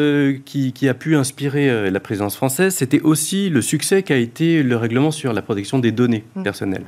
qui, 0.45 0.89
a 0.89 0.95
pu 0.95 1.17
inspirer 1.17 1.91
la 1.91 2.01
présidence 2.01 2.37
française, 2.37 2.75
c'était 2.75 3.01
aussi 3.01 3.51
le 3.51 3.63
succès 3.63 4.03
qu'a 4.03 4.17
été 4.17 4.63
le 4.63 4.77
règlement 4.77 5.11
sur 5.11 5.33
la 5.33 5.43
protection 5.43 5.79
des 5.79 5.93
données 5.93 6.25
mm. 6.37 6.43
personnelles. 6.43 6.85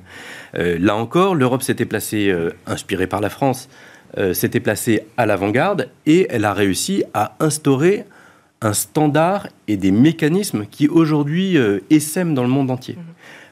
là 0.54 0.94
encore, 0.96 1.34
l'Europe 1.34 1.62
s'était 1.62 1.84
placée, 1.84 2.34
inspirée 2.66 3.06
par 3.06 3.20
la 3.20 3.30
France, 3.30 3.68
s'était 4.32 4.60
placée 4.60 5.04
à 5.16 5.26
l'avant-garde 5.26 5.88
et 6.06 6.26
elle 6.30 6.44
a 6.44 6.52
réussi 6.52 7.04
à 7.14 7.34
instaurer 7.40 8.04
un 8.62 8.72
standard 8.72 9.48
et 9.68 9.76
des 9.76 9.90
mécanismes 9.90 10.66
qui 10.70 10.88
aujourd'hui 10.88 11.56
euh, 11.56 11.80
essaiment 11.90 12.34
dans 12.34 12.42
le 12.42 12.48
monde 12.48 12.70
entier. 12.70 12.94
Mhm. 12.94 13.02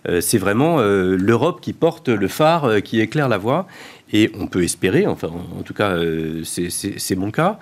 Euh, 0.08 0.20
c'est 0.22 0.38
vraiment 0.38 0.80
l'Europe 0.80 1.60
qui 1.60 1.74
porte 1.74 2.08
le 2.08 2.28
phare, 2.28 2.80
qui 2.82 3.00
éclaire 3.00 3.28
la 3.28 3.36
voie. 3.36 3.66
Et 4.12 4.32
on 4.40 4.46
peut 4.46 4.64
espérer, 4.64 5.06
enfin 5.06 5.28
en 5.28 5.62
tout 5.62 5.74
cas 5.74 5.96
c'est 6.42 7.16
mon 7.16 7.30
cas, 7.30 7.60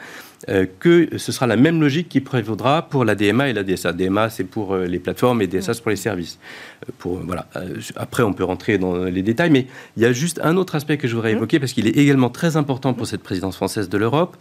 euh, 0.48 0.66
que 0.78 1.08
ce 1.16 1.32
sera 1.32 1.48
la 1.48 1.56
même 1.56 1.80
logique 1.80 2.08
qui 2.08 2.20
prévaudra 2.20 2.82
pour 2.82 3.04
la 3.04 3.16
DMA 3.16 3.48
et 3.48 3.52
la 3.52 3.64
DSA. 3.64 3.92
DMA, 3.92 4.30
c'est 4.30 4.44
pour 4.44 4.72
euh, 4.72 4.84
les 4.84 5.00
plateformes 5.00 5.42
et 5.42 5.48
DSA, 5.48 5.74
c'est 5.74 5.82
pour 5.82 5.90
les 5.90 5.96
services. 5.96 6.38
Euh, 6.86 6.92
pour, 6.98 7.18
voilà. 7.18 7.48
Après, 7.96 8.22
on 8.22 8.32
peut 8.32 8.44
rentrer 8.44 8.78
dans 8.78 9.04
les 9.04 9.22
détails, 9.22 9.50
mais 9.50 9.66
il 9.96 10.02
y 10.04 10.06
a 10.06 10.12
juste 10.12 10.40
un 10.44 10.56
autre 10.56 10.76
aspect 10.76 10.96
que 10.96 11.08
je 11.08 11.16
voudrais 11.16 11.32
mmh. 11.32 11.38
évoquer, 11.38 11.58
parce 11.58 11.72
qu'il 11.72 11.88
est 11.88 11.96
également 11.96 12.30
très 12.30 12.56
important 12.56 12.94
pour 12.94 13.08
cette 13.08 13.22
présidence 13.22 13.56
française 13.56 13.88
de 13.88 13.98
l'Europe, 13.98 14.36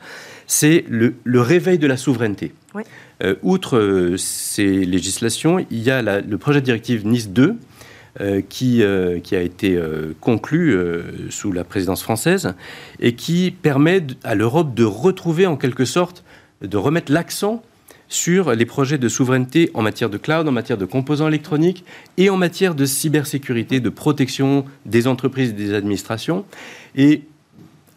c'est 0.46 0.86
le, 0.88 1.16
réveil 1.42 1.80
de 1.80 1.88
la 1.88 1.98
souveraineté. 1.98 2.54
outre 3.42 4.14
ces 4.18 4.86
législations, 4.86 5.66
il 5.72 5.82
y 5.82 5.90
a 5.90 6.02
le 6.22 6.38
projet 6.38 6.62
de 6.62 6.66
directive 6.66 7.08
Nice 7.08 7.30
2, 7.30 7.44
euh, 7.44 7.54
qui, 8.50 8.82
euh, 8.82 9.20
qui, 9.20 9.36
a 9.36 9.42
été 9.42 9.76
euh, 9.76 10.14
conclu 10.22 10.78
sous 11.30 11.52
la 11.52 11.64
présidence 11.64 12.02
française 12.02 12.54
et 13.00 13.14
qui 13.14 13.52
permet 13.52 14.04
à 14.24 14.36
l'Europe 14.36 14.74
de 14.74 14.84
retrouver 14.84 15.46
en 15.46 15.58
quelque 15.58 15.86
sorte, 15.86 16.24
de 16.62 16.78
remettre 16.78 17.12
l'accent 17.12 17.62
sur 18.10 18.54
les 18.56 18.66
projets 18.66 18.98
de 18.98 19.10
souveraineté 19.10 19.70
en 19.74 19.82
matière 19.82 20.10
de 20.10 20.18
cloud, 20.18 20.48
en 20.48 20.52
matière 20.52 20.78
de 20.78 20.86
composants 20.86 21.28
électroniques 21.28 21.84
et 22.18 22.30
en 22.30 22.38
matière 22.38 22.74
de 22.74 22.86
cybersécurité, 22.86 23.80
de 23.80 23.90
protection 23.90 24.66
des 24.86 25.08
entreprises 25.08 25.50
et 25.50 25.54
des 25.54 25.74
administrations. 25.74 26.46
Et 26.96 27.24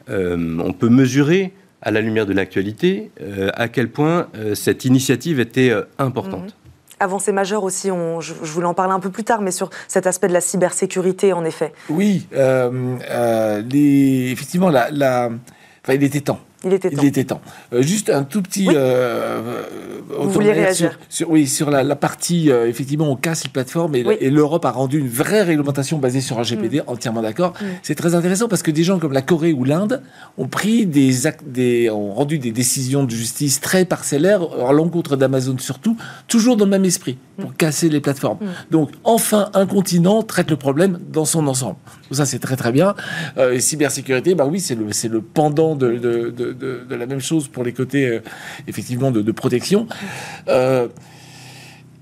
on 0.08 0.72
peut 0.72 0.88
mesurer, 0.88 1.52
à 1.80 1.92
la 1.92 2.00
lumière 2.00 2.26
de 2.26 2.32
l'actualité, 2.32 3.12
à 3.54 3.68
quel 3.68 3.88
point 3.88 4.26
cette 4.54 4.84
initiative 4.84 5.38
était 5.38 5.72
importante. 5.98 6.46
Mhm 6.46 6.59
avancée 7.00 7.32
majeure 7.32 7.64
aussi, 7.64 7.88
je, 7.88 8.32
voulais 8.32 8.66
en 8.66 8.74
parler 8.74 8.92
un 8.92 9.00
peu 9.00 9.10
plus 9.10 9.24
tard, 9.24 9.40
mais 9.40 9.50
sur 9.50 9.70
cet 9.88 10.06
aspect 10.06 10.28
de 10.28 10.32
la 10.32 10.40
cybersécurité, 10.40 11.32
en 11.32 11.44
effet. 11.44 11.72
Oui, 11.88 12.28
euh, 12.34 12.96
euh, 13.10 13.62
effectivement, 13.72 14.70
il 14.70 16.04
était 16.04 16.20
temps. 16.20 16.40
Il 16.64 16.72
était 16.72 16.90
temps. 16.90 17.02
Il 17.02 17.08
était 17.08 17.24
temps. 17.24 17.40
Euh, 17.72 17.82
juste 17.82 18.10
un 18.10 18.24
tout 18.24 18.42
petit. 18.42 18.68
Euh, 18.70 19.62
Vous 20.18 20.30
vouliez 20.30 20.52
réagir 20.52 20.98
sur, 21.08 21.30
Oui, 21.30 21.46
sur 21.46 21.70
la, 21.70 21.96
partie, 21.96 22.50
euh, 22.50 22.68
effectivement, 22.68 23.10
on 23.10 23.16
casse 23.16 23.44
les 23.44 23.50
plateformes 23.50 23.94
et, 23.94 24.30
l'Europe 24.30 24.64
a 24.64 24.70
rendu 24.70 24.98
une 24.98 25.08
vraie 25.08 25.42
réglementation 25.42 25.98
basée 25.98 26.20
sur 26.20 26.38
un 26.38 26.42
GPD, 26.42 26.80
mm. 26.80 26.84
entièrement 26.86 27.22
d'accord. 27.22 27.54
Mm. 27.60 27.64
C'est 27.82 27.94
très 27.94 28.14
intéressant 28.14 28.48
parce 28.48 28.62
que 28.62 28.70
des 28.70 28.84
gens 28.84 28.98
comme 28.98 29.12
la 29.12 29.22
Corée 29.22 29.52
ou 29.52 29.64
l'Inde 29.64 30.02
ont 30.38 30.48
pris 30.48 30.86
des, 30.86 31.28
ont 31.90 32.12
rendu 32.12 32.38
des 32.38 32.52
décisions 32.52 33.04
de 33.04 33.10
justice 33.10 33.60
très 33.60 33.84
parcellaires 33.84 34.42
à 34.66 34.72
l'encontre 34.72 35.16
d'Amazon 35.16 35.56
surtout, 35.58 35.96
toujours 36.28 36.56
dans 36.56 36.66
le 36.66 36.70
même 36.70 36.84
esprit, 36.84 37.18
pour 37.38 37.50
mm. 37.50 37.54
casser 37.54 37.88
les 37.88 38.00
plateformes. 38.00 38.38
Donc, 38.70 38.90
enfin, 39.04 39.50
un 39.54 39.66
continent 39.66 40.22
traite 40.22 40.50
le 40.50 40.56
problème 40.56 40.98
dans 41.10 41.24
son 41.24 41.46
ensemble. 41.46 41.76
Ça, 42.10 42.26
c'est 42.26 42.38
très 42.38 42.56
très 42.56 42.72
bien. 42.72 42.94
et 43.38 43.60
cybersécurité, 43.60 44.34
bah 44.34 44.46
oui, 44.46 44.60
c'est 44.60 44.74
le, 44.74 44.86
le 45.08 45.22
pendant 45.22 45.74
de, 45.74 45.96
de 45.96 46.30
de, 46.30 46.49
la 46.90 47.06
même 47.06 47.20
chose 47.20 47.48
pour 47.48 47.64
les 47.64 47.72
côtés, 47.72 48.06
euh, 48.06 48.22
effectivement, 48.66 49.10
de, 49.10 49.32
protection. 49.32 49.86
Euh, 50.48 50.88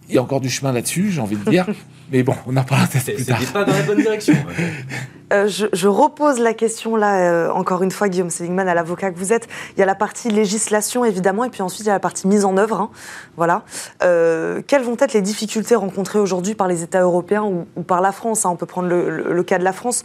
il 0.08 0.14
y 0.14 0.18
a 0.18 0.22
encore 0.22 0.40
du 0.40 0.48
chemin 0.48 0.72
là-dessus, 0.72 1.10
j'ai 1.10 1.20
envie 1.20 1.36
de 1.36 1.50
dire. 1.50 1.66
Mais 2.10 2.22
bon, 2.22 2.34
on 2.46 2.56
en 2.56 2.64
parlera 2.64 2.88
peut-être 2.88 3.14
plus 3.16 3.26
tard. 3.26 3.40
pas 3.52 3.64
dans 3.64 3.72
la 3.72 3.82
bonne 3.82 4.00
direction. 4.00 4.34
Euh, 5.30 5.46
je, 5.46 5.86
repose 5.86 6.40
la 6.40 6.54
question 6.54 6.96
là, 6.96 7.52
encore 7.52 7.82
une 7.82 7.90
fois, 7.90 8.08
Guillaume 8.08 8.30
Seligman, 8.30 8.66
à 8.66 8.72
l'avocat 8.72 9.10
que 9.10 9.18
vous 9.18 9.34
êtes. 9.34 9.46
Il 9.76 9.78
y 9.78 9.82
a 9.82 9.84
la 9.84 9.94
partie 9.94 10.30
législation, 10.30 11.04
évidemment, 11.04 11.44
et 11.44 11.50
puis 11.50 11.60
ensuite, 11.60 11.82
il 11.82 11.88
y 11.88 11.90
a 11.90 11.92
la 11.92 12.00
partie 12.00 12.26
mise 12.26 12.46
en 12.46 12.56
œuvre. 12.56 12.80
Hein. 12.80 12.90
voilà. 13.36 13.62
quelles 14.00 14.82
vont 14.82 14.96
être 14.98 15.12
les 15.12 15.20
difficultés 15.20 15.74
rencontrées 15.74 16.18
aujourd'hui 16.18 16.54
par 16.54 16.66
les 16.66 16.82
États 16.82 17.02
européens 17.02 17.44
ou, 17.44 17.82
par 17.82 18.00
la 18.00 18.10
France 18.10 18.46
hein? 18.46 18.50
On 18.52 18.56
peut 18.56 18.64
prendre 18.64 18.88
le, 18.88 19.42
cas 19.42 19.58
de 19.58 19.64
la 19.64 19.74
France 19.74 20.02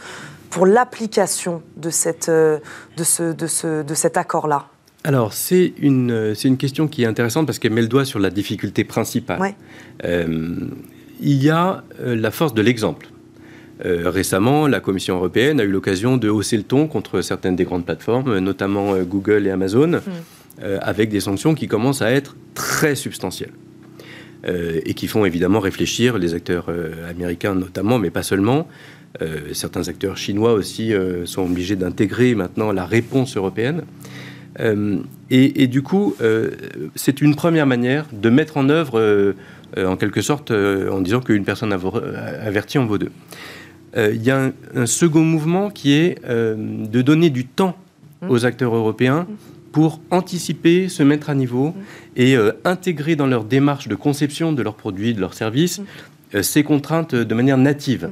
pour 0.54 0.66
l'application 0.66 1.62
de, 1.76 1.90
cette, 1.90 2.28
euh, 2.28 2.60
de, 2.96 3.02
ce, 3.02 3.32
de, 3.34 3.48
ce, 3.48 3.82
de 3.82 3.94
cet 3.94 4.16
accord-là 4.16 4.68
alors, 5.06 5.34
c'est 5.34 5.74
une, 5.76 6.10
euh, 6.10 6.34
c'est 6.34 6.48
une 6.48 6.56
question 6.56 6.88
qui 6.88 7.02
est 7.02 7.06
intéressante 7.06 7.44
parce 7.44 7.58
qu'elle 7.58 7.74
met 7.74 7.82
le 7.82 7.88
doigt 7.88 8.06
sur 8.06 8.18
la 8.18 8.30
difficulté 8.30 8.84
principale. 8.84 9.54
Euh, 10.02 10.56
il 11.20 11.42
y 11.42 11.50
a 11.50 11.84
la 12.00 12.30
force 12.30 12.54
de 12.54 12.62
l'exemple. 12.62 13.08
récemment, 13.80 14.66
la 14.66 14.80
Commission 14.80 15.16
européenne 15.16 15.60
a 15.60 15.64
eu 15.64 15.70
l'occasion 15.70 16.16
de 16.16 16.30
hausser 16.30 16.56
le 16.56 16.62
ton 16.62 16.86
contre 16.86 17.20
certaines 17.20 17.54
des 17.54 17.64
grandes 17.64 17.84
plateformes, 17.84 18.38
notamment 18.38 18.96
Google 19.02 19.46
et 19.46 19.50
Amazon, 19.50 20.00
hmm. 20.00 20.64
avec 20.80 21.10
des 21.10 21.20
sanctions 21.20 21.54
qui 21.54 21.68
commencent 21.68 22.02
à 22.02 22.10
être 22.10 22.34
très 22.54 22.94
substantielles. 22.94 23.52
Et 24.46 24.94
qui 24.94 25.06
font 25.06 25.24
évidemment 25.24 25.60
réfléchir 25.60 26.18
les 26.18 26.34
acteurs 26.34 26.66
américains 27.08 27.54
notamment, 27.54 27.98
mais 27.98 28.10
pas 28.10 28.22
seulement, 28.22 28.68
euh, 29.22 29.52
certains 29.52 29.88
acteurs 29.88 30.16
chinois 30.16 30.54
aussi 30.54 30.92
euh, 30.92 31.24
sont 31.24 31.42
obligés 31.42 31.76
d'intégrer 31.76 32.34
maintenant 32.34 32.72
la 32.72 32.84
réponse 32.84 33.36
européenne. 33.36 33.84
Euh, 34.58 34.98
et, 35.30 35.66
du 35.66 35.82
coup, 35.82 36.14
c'est 36.94 37.20
une 37.20 37.34
première 37.34 37.66
manière 37.66 38.06
de 38.12 38.30
mettre 38.30 38.56
en 38.56 38.68
œuvre, 38.68 39.34
en 39.76 39.96
quelque 39.96 40.22
sorte, 40.22 40.52
en 40.52 41.00
disant 41.00 41.20
qu'une 41.20 41.44
personne 41.44 41.72
avertie 41.72 42.78
en 42.78 42.86
vaut 42.86 42.98
deux. 42.98 43.10
Il 43.96 44.22
y 44.22 44.30
a 44.30 44.52
un, 44.76 44.86
second 44.86 45.24
mouvement 45.24 45.70
qui 45.70 45.94
est 45.94 46.24
de 46.24 47.02
donner 47.02 47.30
du 47.30 47.46
temps 47.46 47.76
mmh. 48.22 48.30
aux 48.30 48.46
acteurs 48.46 48.76
européens 48.76 49.26
pour 49.74 50.00
anticiper, 50.10 50.88
se 50.88 51.02
mettre 51.02 51.30
à 51.30 51.34
niveau 51.34 51.68
mmh. 51.68 51.74
et 52.16 52.36
intégrer 52.64 53.16
dans 53.16 53.26
leur 53.26 53.42
démarche 53.44 53.88
de 53.88 53.96
conception 53.96 54.52
de 54.52 54.62
leurs 54.62 54.76
produits, 54.76 55.14
de 55.14 55.20
leurs 55.20 55.34
services, 55.34 55.80
mmh. 55.80 56.42
ces 56.42 56.62
contraintes 56.62 57.14
de 57.14 57.34
manière 57.34 57.58
native 57.58 58.08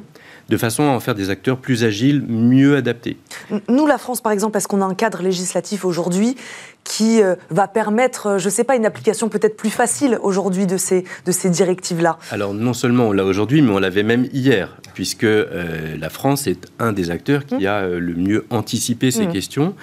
de 0.48 0.56
façon 0.56 0.82
à 0.82 0.88
en 0.88 1.00
faire 1.00 1.14
des 1.14 1.30
acteurs 1.30 1.56
plus 1.56 1.84
agiles, 1.84 2.22
mieux 2.28 2.76
adaptés. 2.76 3.16
Nous, 3.68 3.86
la 3.86 3.98
France, 3.98 4.20
par 4.20 4.32
exemple, 4.32 4.58
est-ce 4.58 4.68
qu'on 4.68 4.82
a 4.82 4.84
un 4.84 4.94
cadre 4.94 5.22
législatif 5.22 5.84
aujourd'hui 5.84 6.36
qui 6.84 7.22
euh, 7.22 7.36
va 7.50 7.68
permettre, 7.68 8.26
euh, 8.26 8.38
je 8.38 8.46
ne 8.46 8.50
sais 8.50 8.64
pas, 8.64 8.76
une 8.76 8.84
application 8.84 9.28
peut-être 9.28 9.56
plus 9.56 9.70
facile 9.70 10.18
aujourd'hui 10.20 10.66
de 10.66 10.76
ces, 10.76 11.04
de 11.24 11.32
ces 11.32 11.48
directives-là? 11.48 12.18
Alors 12.30 12.54
non 12.54 12.74
seulement 12.74 13.08
on 13.08 13.12
l'a 13.12 13.24
aujourd'hui, 13.24 13.62
mais 13.62 13.70
on 13.70 13.78
l'avait 13.78 14.02
même 14.02 14.28
hier, 14.32 14.76
puisque 14.94 15.24
euh, 15.24 15.96
la 15.96 16.10
France 16.10 16.46
est 16.46 16.66
un 16.78 16.92
des 16.92 17.10
acteurs 17.10 17.46
qui 17.46 17.64
mmh. 17.64 17.66
a 17.66 17.86
le 17.86 18.14
mieux 18.14 18.44
anticipé 18.50 19.10
ces 19.10 19.26
mmh. 19.26 19.32
questions. 19.32 19.74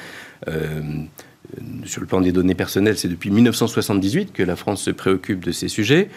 Sur 1.85 2.01
le 2.01 2.07
plan 2.07 2.21
des 2.21 2.31
données 2.31 2.55
personnelles, 2.55 2.97
c'est 2.97 3.07
depuis 3.07 3.31
1978 3.31 4.33
que 4.33 4.43
la 4.43 4.55
France 4.55 4.83
se 4.83 4.91
préoccupe 4.91 5.43
de 5.43 5.51
ces 5.51 5.67
sujets. 5.67 6.09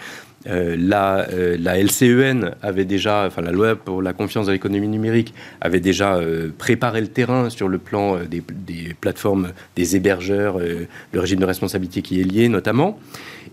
Euh, 0.46 0.76
la, 0.78 1.28
euh, 1.30 1.56
LCEN 1.56 2.54
avait 2.62 2.84
déjà, 2.84 3.26
enfin 3.26 3.42
la 3.42 3.52
loi 3.52 3.76
pour 3.76 4.02
la 4.02 4.12
confiance 4.12 4.46
dans 4.46 4.52
l'économie 4.52 4.88
numérique 4.88 5.32
avait 5.60 5.78
déjà 5.78 6.16
euh, 6.16 6.50
préparé 6.56 7.00
le 7.00 7.06
terrain 7.06 7.48
sur 7.48 7.68
le 7.68 7.78
plan 7.78 8.18
des, 8.28 8.42
plateformes, 9.00 9.52
des 9.76 9.96
hébergeurs, 9.96 10.58
le 10.58 11.20
régime 11.20 11.38
de 11.38 11.44
responsabilité 11.44 12.02
qui 12.02 12.20
est 12.20 12.24
lié 12.24 12.48
notamment. 12.48 12.98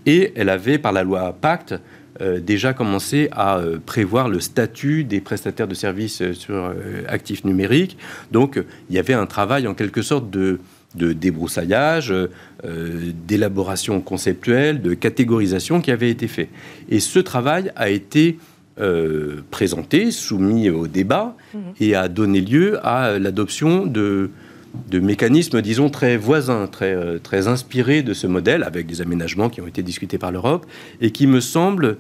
Et 0.05 0.33
elle 0.35 0.49
avait, 0.49 0.77
par 0.77 0.91
la 0.91 1.03
loi 1.03 1.35
Pacte, 1.39 1.75
déjà 2.41 2.73
commencé 2.73 3.29
à 3.31 3.61
prévoir 3.85 4.27
le 4.27 4.41
statut 4.41 5.05
des 5.05 5.21
prestataires 5.21 5.67
de 5.67 5.73
services 5.73 6.33
sur 6.33 6.73
actifs 7.07 7.45
numériques. 7.45 7.97
Donc 8.31 8.61
il 8.89 8.95
y 8.95 8.99
avait 8.99 9.13
un 9.13 9.25
travail 9.25 9.67
en 9.67 9.73
quelque 9.73 10.01
sorte 10.01 10.29
de 10.29 10.59
de 10.95 11.13
débroussaillage, 11.13 12.11
euh, 12.11 13.11
d'élaboration 13.27 14.01
conceptuelle, 14.01 14.81
de 14.81 14.93
catégorisation 14.93 15.81
qui 15.81 15.91
avait 15.91 16.09
été 16.09 16.27
fait. 16.27 16.49
Et 16.89 16.99
ce 16.99 17.19
travail 17.19 17.71
a 17.75 17.89
été 17.89 18.39
euh, 18.79 19.41
présenté, 19.51 20.11
soumis 20.11 20.69
au 20.69 20.87
débat 20.87 21.35
mhm. 21.53 21.61
et 21.79 21.95
a 21.95 22.07
donné 22.07 22.41
lieu 22.41 22.79
à 22.85 23.19
l'adoption 23.19 23.85
de, 23.85 24.31
mécanismes, 24.91 25.61
disons, 25.61 25.89
très 25.89 26.17
voisins, 26.17 26.67
très, 26.67 26.95
euh, 26.95 27.19
très 27.19 27.47
inspirés 27.47 28.01
de 28.01 28.13
ce 28.13 28.25
modèle, 28.25 28.63
avec 28.63 28.87
des 28.87 29.01
aménagements 29.01 29.49
qui 29.49 29.61
ont 29.61 29.67
été 29.67 29.83
discutés 29.83 30.17
par 30.17 30.31
l'Europe 30.31 30.65
et 31.01 31.11
qui 31.11 31.27
me 31.27 31.39
semblent 31.39 31.97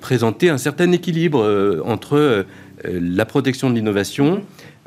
présenter 0.00 0.48
un 0.48 0.58
certain 0.58 0.90
équilibre 0.90 1.82
entre 1.84 2.44
la 2.82 3.24
protection 3.24 3.70
de 3.70 3.74
l'innovation, 3.74 4.36
mhm. 4.36 4.42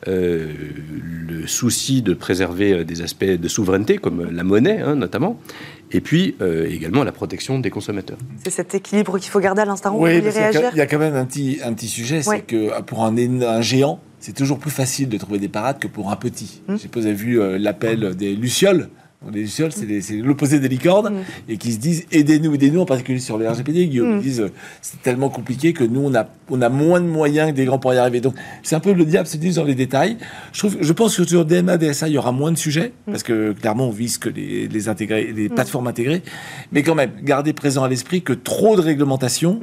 Euh, 0.07 0.53
le 1.27 1.45
souci 1.45 2.01
de 2.01 2.13
préserver 2.13 2.73
euh, 2.73 2.83
des 2.83 3.01
aspects 3.01 3.25
de 3.25 3.47
souveraineté, 3.47 3.97
comme 3.97 4.29
la 4.31 4.43
monnaie 4.43 4.79
hein, 4.81 4.95
notamment, 4.95 5.39
et 5.91 5.99
puis 5.99 6.35
euh, 6.41 6.69
également 6.69 7.03
la 7.03 7.11
protection 7.11 7.59
des 7.59 7.69
consommateurs. 7.69 8.17
C'est 8.43 8.49
cet 8.49 8.73
équilibre 8.75 9.19
qu'il 9.19 9.29
faut 9.29 9.39
garder 9.39 9.61
à 9.61 9.65
l'instant 9.65 9.93
oui, 9.97 10.17
il 10.17 10.77
y, 10.77 10.81
a 10.81 10.85
quand 10.85 10.99
même 10.99 11.15
un 11.15 11.25
petit, 11.25 11.59
un 11.63 11.73
petit 11.73 11.87
sujet, 11.87 12.21
c'est 12.21 12.41
que 12.41 12.81
pour 12.83 13.03
un, 13.03 13.15
un 13.17 13.61
géant, 13.61 13.99
c'est 14.19 14.35
toujours 14.35 14.59
plus 14.59 14.71
facile 14.71 15.09
de 15.09 15.17
trouver 15.17 15.39
des 15.39 15.49
parades 15.49 15.79
que 15.79 15.87
pour 15.87 16.11
un 16.11 16.15
petit. 16.15 16.61
Hum. 16.69 16.77
Je 16.77 16.83
sais 16.83 16.87
pas, 16.87 16.99
vous 16.99 17.05
avez 17.05 17.15
vu 17.15 17.39
l'appel 17.57 18.15
des 18.15 18.35
Lucioles 18.35 18.89
les 19.33 19.41
lucioles, 19.41 19.71
c'est 19.73 20.13
l'opposé 20.13 20.59
des 20.59 20.69
licornes, 20.69 21.13
mm. 21.13 21.23
et 21.49 21.57
qui 21.57 21.73
se 21.73 21.79
disent 21.79 22.05
aidez-nous, 22.11 22.53
aidez-nous, 22.53 22.79
en 22.79 22.85
particulier 22.85 23.19
sur 23.19 23.37
les 23.37 23.47
RGPD. 23.47 23.83
Ils 23.83 24.01
mm. 24.01 24.21
disent 24.21 24.45
c'est 24.81 25.01
tellement 25.01 25.29
compliqué 25.29 25.73
que 25.73 25.83
nous, 25.83 26.01
on 26.01 26.15
a, 26.15 26.27
on 26.49 26.61
a 26.61 26.69
moins 26.69 27.01
de 27.01 27.05
moyens 27.05 27.51
que 27.51 27.55
des 27.55 27.65
grands 27.65 27.79
pour 27.79 27.93
y 27.93 27.97
arriver. 27.97 28.21
Donc, 28.21 28.35
c'est 28.63 28.75
un 28.75 28.79
peu 28.79 28.93
le 28.93 29.05
diable 29.05 29.27
se 29.27 29.37
dit 29.37 29.51
dans 29.51 29.65
les 29.65 29.75
détails. 29.75 30.17
Je, 30.53 30.59
trouve, 30.59 30.77
je 30.79 30.93
pense 30.93 31.17
que 31.17 31.25
sur 31.25 31.45
DMA, 31.45 31.77
DSA, 31.77 32.07
il 32.07 32.13
y 32.13 32.17
aura 32.17 32.31
moins 32.31 32.51
de 32.51 32.57
sujets, 32.57 32.93
mm. 33.07 33.11
parce 33.11 33.23
que 33.23 33.51
clairement, 33.51 33.89
on 33.89 33.91
vise 33.91 34.17
que 34.17 34.29
les, 34.29 34.67
les, 34.67 35.33
les 35.33 35.49
plateformes 35.49 35.87
intégrées. 35.87 36.23
Mais 36.71 36.83
quand 36.83 36.95
même, 36.95 37.11
gardez 37.21 37.51
présent 37.51 37.83
à 37.83 37.89
l'esprit 37.89 38.21
que 38.21 38.33
trop 38.33 38.77
de 38.77 38.81
réglementation 38.81 39.59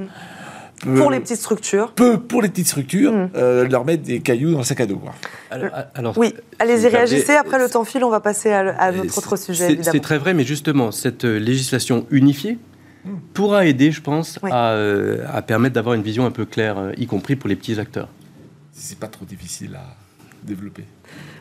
pour 0.83 1.11
les 1.11 1.21
petites 1.21 1.39
structures. 1.39 1.93
Peu 1.93 2.19
pour 2.19 2.43
les 2.43 2.49
petites 2.49 2.69
structures, 2.69 3.13
mm. 3.13 3.69
leur 3.71 3.85
mettre 3.85 4.03
des 4.03 4.21
cailloux 4.21 4.53
dans 4.53 4.59
le 4.59 4.65
sac 4.65 4.81
à 4.81 4.87
dos. 4.87 4.99
Quoi. 4.99 5.15
Alors, 5.95 6.17
oui, 6.19 6.35
allez-y, 6.59 6.89
réagissez. 6.89 7.35
Après 7.35 7.59
le 7.59 7.69
temps 7.69 7.85
file, 7.85 8.05
on 8.05 8.11
va 8.11 8.21
passer 8.21 8.53
à, 8.53 8.93
notre 8.93 9.19
autre 9.19 9.37
sujet. 9.37 9.79
C'est 9.83 10.01
très 10.01 10.19
vrai, 10.19 10.35
mais 10.35 10.45
justement, 10.45 10.91
cette 10.91 11.25
législation 11.25 12.07
unifiée, 12.11 12.59
pourra 13.35 13.67
aider, 13.67 13.93
je 13.93 14.03
pense, 14.03 14.39
à, 14.43 14.77
à, 15.33 15.43
permettre 15.43 15.75
d'avoir 15.75 15.95
une 15.95 16.03
vision 16.03 16.27
un 16.27 16.33
peu 16.33 16.45
claire, 16.45 16.93
y 16.97 17.07
compris 17.07 17.37
pour 17.37 17.49
les 17.49 17.57
petits 17.57 17.79
acteurs. 17.79 18.09
C'est 18.73 18.99
pas 18.99 19.07
trop 19.07 19.25
difficile 19.25 19.77
à 19.77 19.97
développer. 20.43 20.85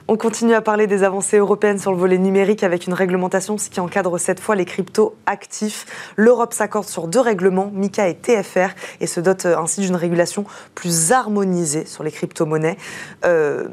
On 0.07 0.17
continue 0.17 0.53
à 0.53 0.61
parler 0.61 0.85
des 0.85 1.01
avancées 1.01 1.37
européennes 1.37 1.79
sur 1.79 1.91
le 1.91 1.97
volet 1.97 2.19
numérique 2.19 2.61
avec 2.61 2.85
une 2.85 2.93
réglementation 2.93 3.55
qui 3.55 3.79
encadre 3.79 4.19
cette 4.19 4.39
fois 4.39 4.55
les 4.55 4.65
cryptos 4.65 5.15
actifs. 5.25 5.87
L'Europe 6.15 6.53
s'accorde 6.53 6.87
sur 6.87 7.07
deux 7.07 7.19
règlements, 7.19 7.71
MICA 7.73 8.07
et 8.07 8.15
TFR, 8.15 8.69
et 9.01 9.07
se 9.07 9.19
dote 9.19 9.47
euh, 9.47 9.57
ainsi 9.57 9.81
d'une 9.81 9.95
régulation 9.95 10.45
plus 10.75 11.11
harmonisée 11.11 11.87
sur 11.87 12.03
les 12.03 12.11
crypto-monnaies. 12.11 12.77
Euh, 13.25 13.67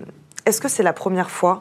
est-ce 0.47 0.63
que 0.63 0.69
c'est 0.69 0.83
la 0.83 0.95
première 0.95 1.31
fois 1.31 1.61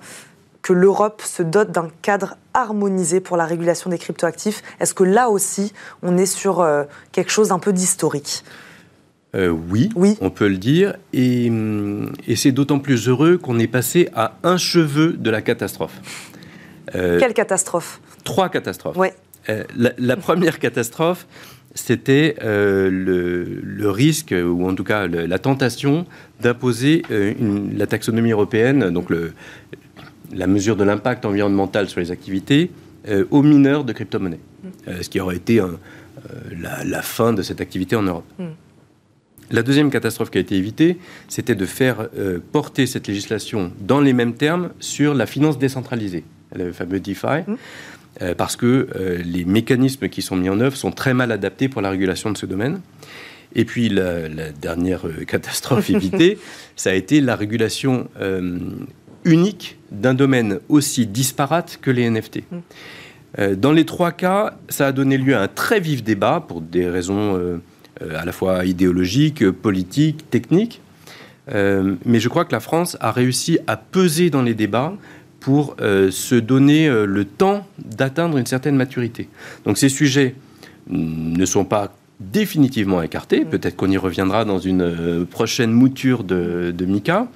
que 0.61 0.71
l'Europe 0.71 1.21
se 1.21 1.43
dote 1.43 1.71
d'un 1.71 1.89
cadre 2.01 2.37
harmonisé 2.53 3.19
pour 3.19 3.35
la 3.35 3.43
régulation 3.43 3.89
des 3.89 3.97
cryptoactifs? 3.97 4.61
Est-ce 4.79 4.93
que 4.93 5.03
là 5.03 5.29
aussi, 5.29 5.73
on 6.01 6.17
est 6.17 6.25
sur 6.25 6.61
euh, 6.61 6.85
quelque 7.11 7.31
chose 7.31 7.49
d'un 7.49 7.59
peu 7.59 7.73
d'historique? 7.73 8.45
Euh, 9.33 9.49
oui, 9.49 9.89
on 10.19 10.29
peut 10.29 10.47
le 10.47 10.57
dire. 10.57 10.95
Hum, 11.15 12.11
et, 12.27 12.35
c'est 12.35 12.51
d'autant 12.51 12.79
plus 12.79 13.07
heureux 13.07 13.37
qu'on 13.37 13.59
est 13.59 13.67
passé 13.67 14.09
à 14.13 14.33
un 14.43 14.57
cheveu 14.57 15.13
de 15.13 15.29
la 15.29 15.41
catastrophe. 15.41 15.99
Euh, 16.95 17.19
Quelle 17.19 17.33
catastrophe 17.33 18.01
Trois 18.23 18.49
catastrophes. 18.49 18.97
Ouais. 18.97 19.13
Euh, 19.49 19.63
la, 19.97 20.17
première 20.17 20.59
catastrophe, 20.59 21.25
c'était 21.73 22.35
le, 22.41 23.89
risque, 23.89 24.35
ou 24.35 24.67
en 24.67 24.75
tout 24.75 24.83
cas 24.83 25.07
la 25.07 25.39
tentation, 25.39 26.05
d'imposer 26.41 27.03
la 27.09 27.87
taxonomie 27.87 28.31
européenne, 28.31 28.89
donc 28.89 29.07
la 30.33 30.47
mesure 30.47 30.75
de 30.75 30.83
l'impact 30.83 31.25
environnemental 31.25 31.87
sur 31.87 32.01
les 32.01 32.11
activités, 32.11 32.69
aux 33.31 33.41
mineurs 33.41 33.83
de 33.83 33.93
crypto-monnaies. 33.93 34.39
Mm. 34.63 35.01
ce 35.01 35.09
qui 35.09 35.19
aurait 35.19 35.37
été 35.37 35.59
la, 36.85 37.01
fin 37.01 37.33
de 37.33 37.41
cette 37.41 37.61
activité 37.61 37.95
en 37.95 38.03
Europe. 38.03 38.25
Mm. 38.37 38.43
La 39.51 39.63
deuxième 39.63 39.91
catastrophe 39.91 40.31
qui 40.31 40.37
a 40.37 40.41
été 40.41 40.55
évitée, 40.55 40.97
c'était 41.27 41.55
de 41.55 41.65
faire 41.65 42.07
euh, 42.17 42.39
porter 42.51 42.85
cette 42.85 43.07
législation 43.07 43.73
dans 43.81 43.99
les 43.99 44.13
mêmes 44.13 44.33
termes 44.33 44.69
sur 44.79 45.13
la 45.13 45.25
finance 45.25 45.59
décentralisée, 45.59 46.23
le 46.55 46.71
fameux 46.71 47.01
DeFi. 47.01 47.43
Mmh. 47.45 47.55
Euh, 48.21 48.35
parce 48.35 48.55
que 48.55 48.87
euh, 48.95 49.21
les 49.23 49.45
mécanismes 49.45 50.09
qui 50.09 50.21
sont 50.21 50.35
mis 50.35 50.49
en 50.49 50.59
œuvre 50.59 50.75
sont 50.75 50.91
très 50.91 51.13
mal 51.13 51.31
adaptés 51.31 51.69
pour 51.69 51.81
la 51.81 51.89
régulation 51.89 52.31
de 52.31 52.37
ce 52.37 52.45
domaine. 52.45 52.79
Et 53.53 53.65
puis 53.65 53.89
la, 53.89 54.29
dernière 54.51 55.03
catastrophe 55.27 55.89
évitée, 55.89 56.37
ça 56.77 56.91
a 56.91 56.93
été 56.93 57.19
la 57.19 57.35
régulation 57.35 58.07
unique 59.25 59.77
d'un 59.91 60.13
domaine 60.13 60.59
aussi 60.69 61.05
disparate 61.05 61.79
que 61.81 61.91
les 61.91 62.09
NFT. 62.09 62.43
Mmh. 62.49 63.55
dans 63.55 63.73
les 63.73 63.85
trois 63.85 64.13
cas, 64.13 64.57
ça 64.69 64.87
a 64.87 64.91
donné 64.93 65.17
lieu 65.17 65.35
à 65.35 65.41
un 65.41 65.47
très 65.49 65.81
vif 65.81 66.01
débat 66.01 66.41
pour 66.47 66.61
des 66.61 66.89
raisons 66.89 67.59
à 68.15 68.25
la 68.25 68.31
fois 68.31 68.65
idéologique, 68.65 69.49
politique, 69.49 70.29
technique. 70.29 70.81
Euh, 71.51 71.95
mais 72.05 72.19
je 72.19 72.29
crois 72.29 72.45
que 72.45 72.51
la 72.51 72.59
France 72.59 72.97
a 72.99 73.11
réussi 73.11 73.59
à 73.67 73.77
peser 73.77 74.29
dans 74.29 74.41
les 74.41 74.53
débats 74.53 74.93
pour 75.39 75.75
euh, 75.81 76.11
se 76.11 76.35
donner 76.35 76.87
le 76.89 77.25
temps 77.25 77.65
d'atteindre 77.83 78.37
une 78.37 78.45
certaine 78.45 78.75
maturité. 78.75 79.27
Donc 79.65 79.77
ces 79.77 79.89
sujets 79.89 80.35
ne 80.87 81.45
sont 81.45 81.65
pas 81.65 81.93
définitivement 82.19 83.01
écartés, 83.01 83.45
peut-être 83.45 83.75
qu'on 83.75 83.89
y 83.89 83.97
reviendra 83.97 84.45
dans 84.45 84.59
une 84.59 85.25
prochaine 85.25 85.71
mouture 85.71 86.23
de, 86.23 86.71
de 86.75 86.85
MICA, 86.85 87.27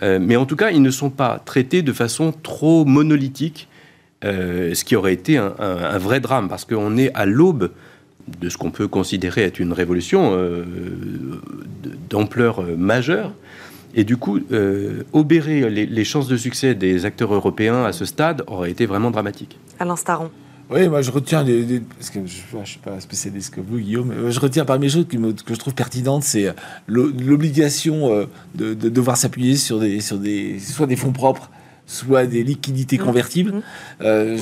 mais 0.00 0.36
en 0.36 0.46
tout 0.46 0.56
cas, 0.56 0.70
ils 0.70 0.82
ne 0.82 0.90
sont 0.90 1.10
pas 1.10 1.40
traités 1.44 1.82
de 1.82 1.92
façon 1.92 2.32
trop 2.32 2.84
monolithique, 2.84 3.68
ce 4.22 4.84
qui 4.84 4.94
aurait 4.94 5.12
été 5.12 5.38
un, 5.38 5.54
un 5.58 5.98
vrai 5.98 6.20
drame, 6.20 6.48
parce 6.48 6.64
qu'on 6.64 6.96
est 6.96 7.12
à 7.14 7.26
l'aube 7.26 7.70
de 8.28 8.48
ce 8.48 8.56
qu'on 8.56 8.70
peut 8.70 8.88
considérer 8.88 9.42
être 9.42 9.58
une 9.58 9.72
révolution 9.72 10.32
euh, 10.34 10.64
d'ampleur 12.08 12.60
euh, 12.60 12.76
majeure. 12.76 13.32
Et 13.94 14.04
du 14.04 14.16
coup, 14.16 14.40
euh, 14.52 15.02
obérer 15.12 15.68
les, 15.68 16.04
chances 16.04 16.26
de 16.26 16.36
succès 16.36 16.74
des 16.74 17.04
acteurs 17.04 17.34
européens 17.34 17.84
à 17.84 17.92
ce 17.92 18.06
stade 18.06 18.42
aurait 18.46 18.70
été 18.70 18.86
vraiment 18.86 19.10
dramatique. 19.10 19.58
Alain 19.78 19.96
Staron. 19.96 20.30
Oui, 20.70 20.88
moi 20.88 21.02
je 21.02 21.10
retiens, 21.10 21.44
parce 21.98 22.08
que 22.08 22.20
je 22.24 22.56
ne 22.56 22.64
suis 22.64 22.78
pas 22.78 22.98
spécialiste 23.00 23.54
comme 23.54 23.64
vous, 23.68 23.78
Guillaume, 23.78 24.14
mais 24.16 24.32
je 24.32 24.40
retiens 24.40 24.64
parmi 24.64 24.86
les 24.86 24.92
choses 24.92 25.06
que, 25.06 25.18
je 25.54 25.58
trouve 25.58 25.74
pertinentes, 25.74 26.22
c'est 26.22 26.54
l'obligation 26.86 28.26
de, 28.54 28.72
de, 28.72 28.88
devoir 28.88 29.18
s'appuyer 29.18 29.56
sur 29.56 29.80
des, 29.80 30.00
sur 30.00 30.16
des, 30.16 30.58
soit 30.58 30.86
des 30.86 30.96
fonds 30.96 31.12
propres, 31.12 31.50
soit 31.92 32.26
des 32.26 32.42
liquidités 32.42 32.98
mmh. 32.98 33.04
convertibles. 33.04 33.52
Mmh. 33.52 33.62
Euh, 34.02 34.38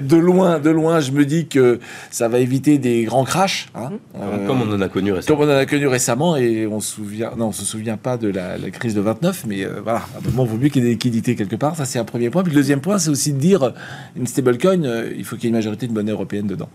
de 0.00 0.16
loin, 0.16 0.58
de 0.58 0.70
loin, 0.70 1.00
je 1.00 1.12
me 1.12 1.24
dis 1.24 1.46
que 1.46 1.78
ça 2.10 2.28
va 2.28 2.38
éviter 2.40 2.78
des 2.78 3.04
grands 3.04 3.24
crashs. 3.24 3.68
Hein. 3.74 3.90
Mmh. 3.90 4.18
Euh, 4.20 4.46
comme 4.46 4.62
on 4.62 4.72
en 4.72 4.80
a 4.80 4.88
connu 4.88 5.12
récemment. 5.12 5.38
Comme 5.38 5.48
on 5.48 5.52
en 5.52 5.56
a 5.56 5.66
connu 5.66 5.86
récemment, 5.86 6.36
et 6.36 6.66
on 6.66 6.80
se 6.80 6.96
souvient, 6.96 7.32
non, 7.36 7.48
on 7.48 7.52
se 7.52 7.64
souvient 7.64 7.96
pas 7.96 8.16
de 8.16 8.28
la, 8.28 8.58
crise 8.70 8.94
de 8.94 9.00
29, 9.00 9.44
mais 9.46 9.64
euh, 9.64 9.80
voilà, 9.82 10.00
à 10.00 10.18
un 10.18 10.30
moment, 10.30 10.44
il 10.44 10.50
vaut 10.50 10.58
mieux 10.58 10.68
qu'il 10.68 10.82
y 10.82 10.86
ait 10.86 10.88
des 10.88 10.94
liquidités 10.94 11.36
quelque 11.36 11.56
part. 11.56 11.76
Ça, 11.76 11.84
c'est 11.84 11.98
un 11.98 12.04
premier 12.04 12.30
point. 12.30 12.42
Puis 12.42 12.52
le 12.52 12.58
deuxième 12.58 12.80
point, 12.80 12.98
c'est 12.98 13.10
aussi 13.10 13.32
de 13.32 13.38
dire 13.38 13.72
une 14.16 14.26
stablecoin, 14.26 14.82
il 15.16 15.24
faut 15.24 15.36
qu'il 15.36 15.44
y 15.44 15.46
ait 15.46 15.50
une 15.50 15.56
majorité 15.56 15.86
de 15.86 15.92
monnaie 15.92 16.12
européenne 16.12 16.46
dedans. 16.46 16.68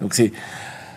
Donc 0.00 0.14
c'est 0.14 0.32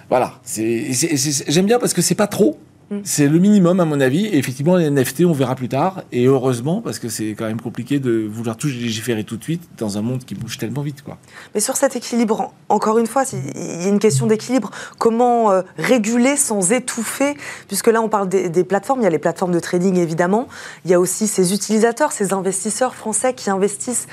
voilà, 0.09 0.33
j'aime 0.45 1.65
bien 1.65 1.79
parce 1.79 1.93
que 1.93 2.01
c'est 2.01 2.15
pas 2.15 2.27
trop. 2.27 2.59
Mm. 2.91 2.97
C'est 3.03 3.27
le 3.27 3.39
minimum, 3.39 3.79
à 3.79 3.85
mon 3.85 3.99
avis. 3.99 4.25
Et 4.25 4.37
effectivement, 4.37 4.75
les 4.75 4.89
NFT, 4.89 5.25
on 5.25 5.33
verra 5.33 5.55
plus 5.55 5.69
tard. 5.69 6.03
Et 6.11 6.25
heureusement, 6.25 6.81
parce 6.81 6.99
que 6.99 7.09
c'est 7.09 7.31
quand 7.31 7.45
même 7.45 7.61
compliqué 7.61 7.99
de 7.99 8.27
vouloir 8.29 8.57
tout 8.57 8.67
légiférer 8.67 9.23
tout 9.23 9.37
de 9.37 9.43
suite 9.43 9.63
dans 9.77 9.97
un 9.97 10.01
monde 10.01 10.23
qui 10.23 10.35
bouge 10.35 10.57
tellement 10.57 10.81
vite. 10.81 11.01
Quoi. 11.01 11.17
Mais 11.53 11.59
sur 11.59 11.75
cet 11.75 11.95
équilibre, 11.95 12.53
encore 12.69 12.97
une 12.97 13.07
fois, 13.07 13.23
il 13.33 13.83
y 13.83 13.85
a 13.85 13.89
une 13.89 13.99
question 13.99 14.27
d'équilibre. 14.27 14.71
Comment 14.97 15.51
euh, 15.51 15.61
réguler 15.77 16.37
sans 16.37 16.71
étouffer? 16.71 17.35
Puisque 17.67 17.87
là, 17.87 18.01
on 18.01 18.09
parle 18.09 18.29
des, 18.29 18.49
des, 18.49 18.63
plateformes. 18.63 19.01
Il 19.01 19.03
y 19.03 19.07
a 19.07 19.11
les 19.11 19.19
plateformes 19.19 19.53
de 19.53 19.59
trading, 19.59 19.97
évidemment. 19.97 20.47
Il 20.85 20.91
y 20.91 20.93
a 20.93 20.99
aussi 20.99 21.27
ces 21.27 21.53
utilisateurs, 21.53 22.11
ces 22.11 22.33
investisseurs 22.33 22.95
français 22.95 23.33
qui 23.33 23.49
investissent 23.49 24.07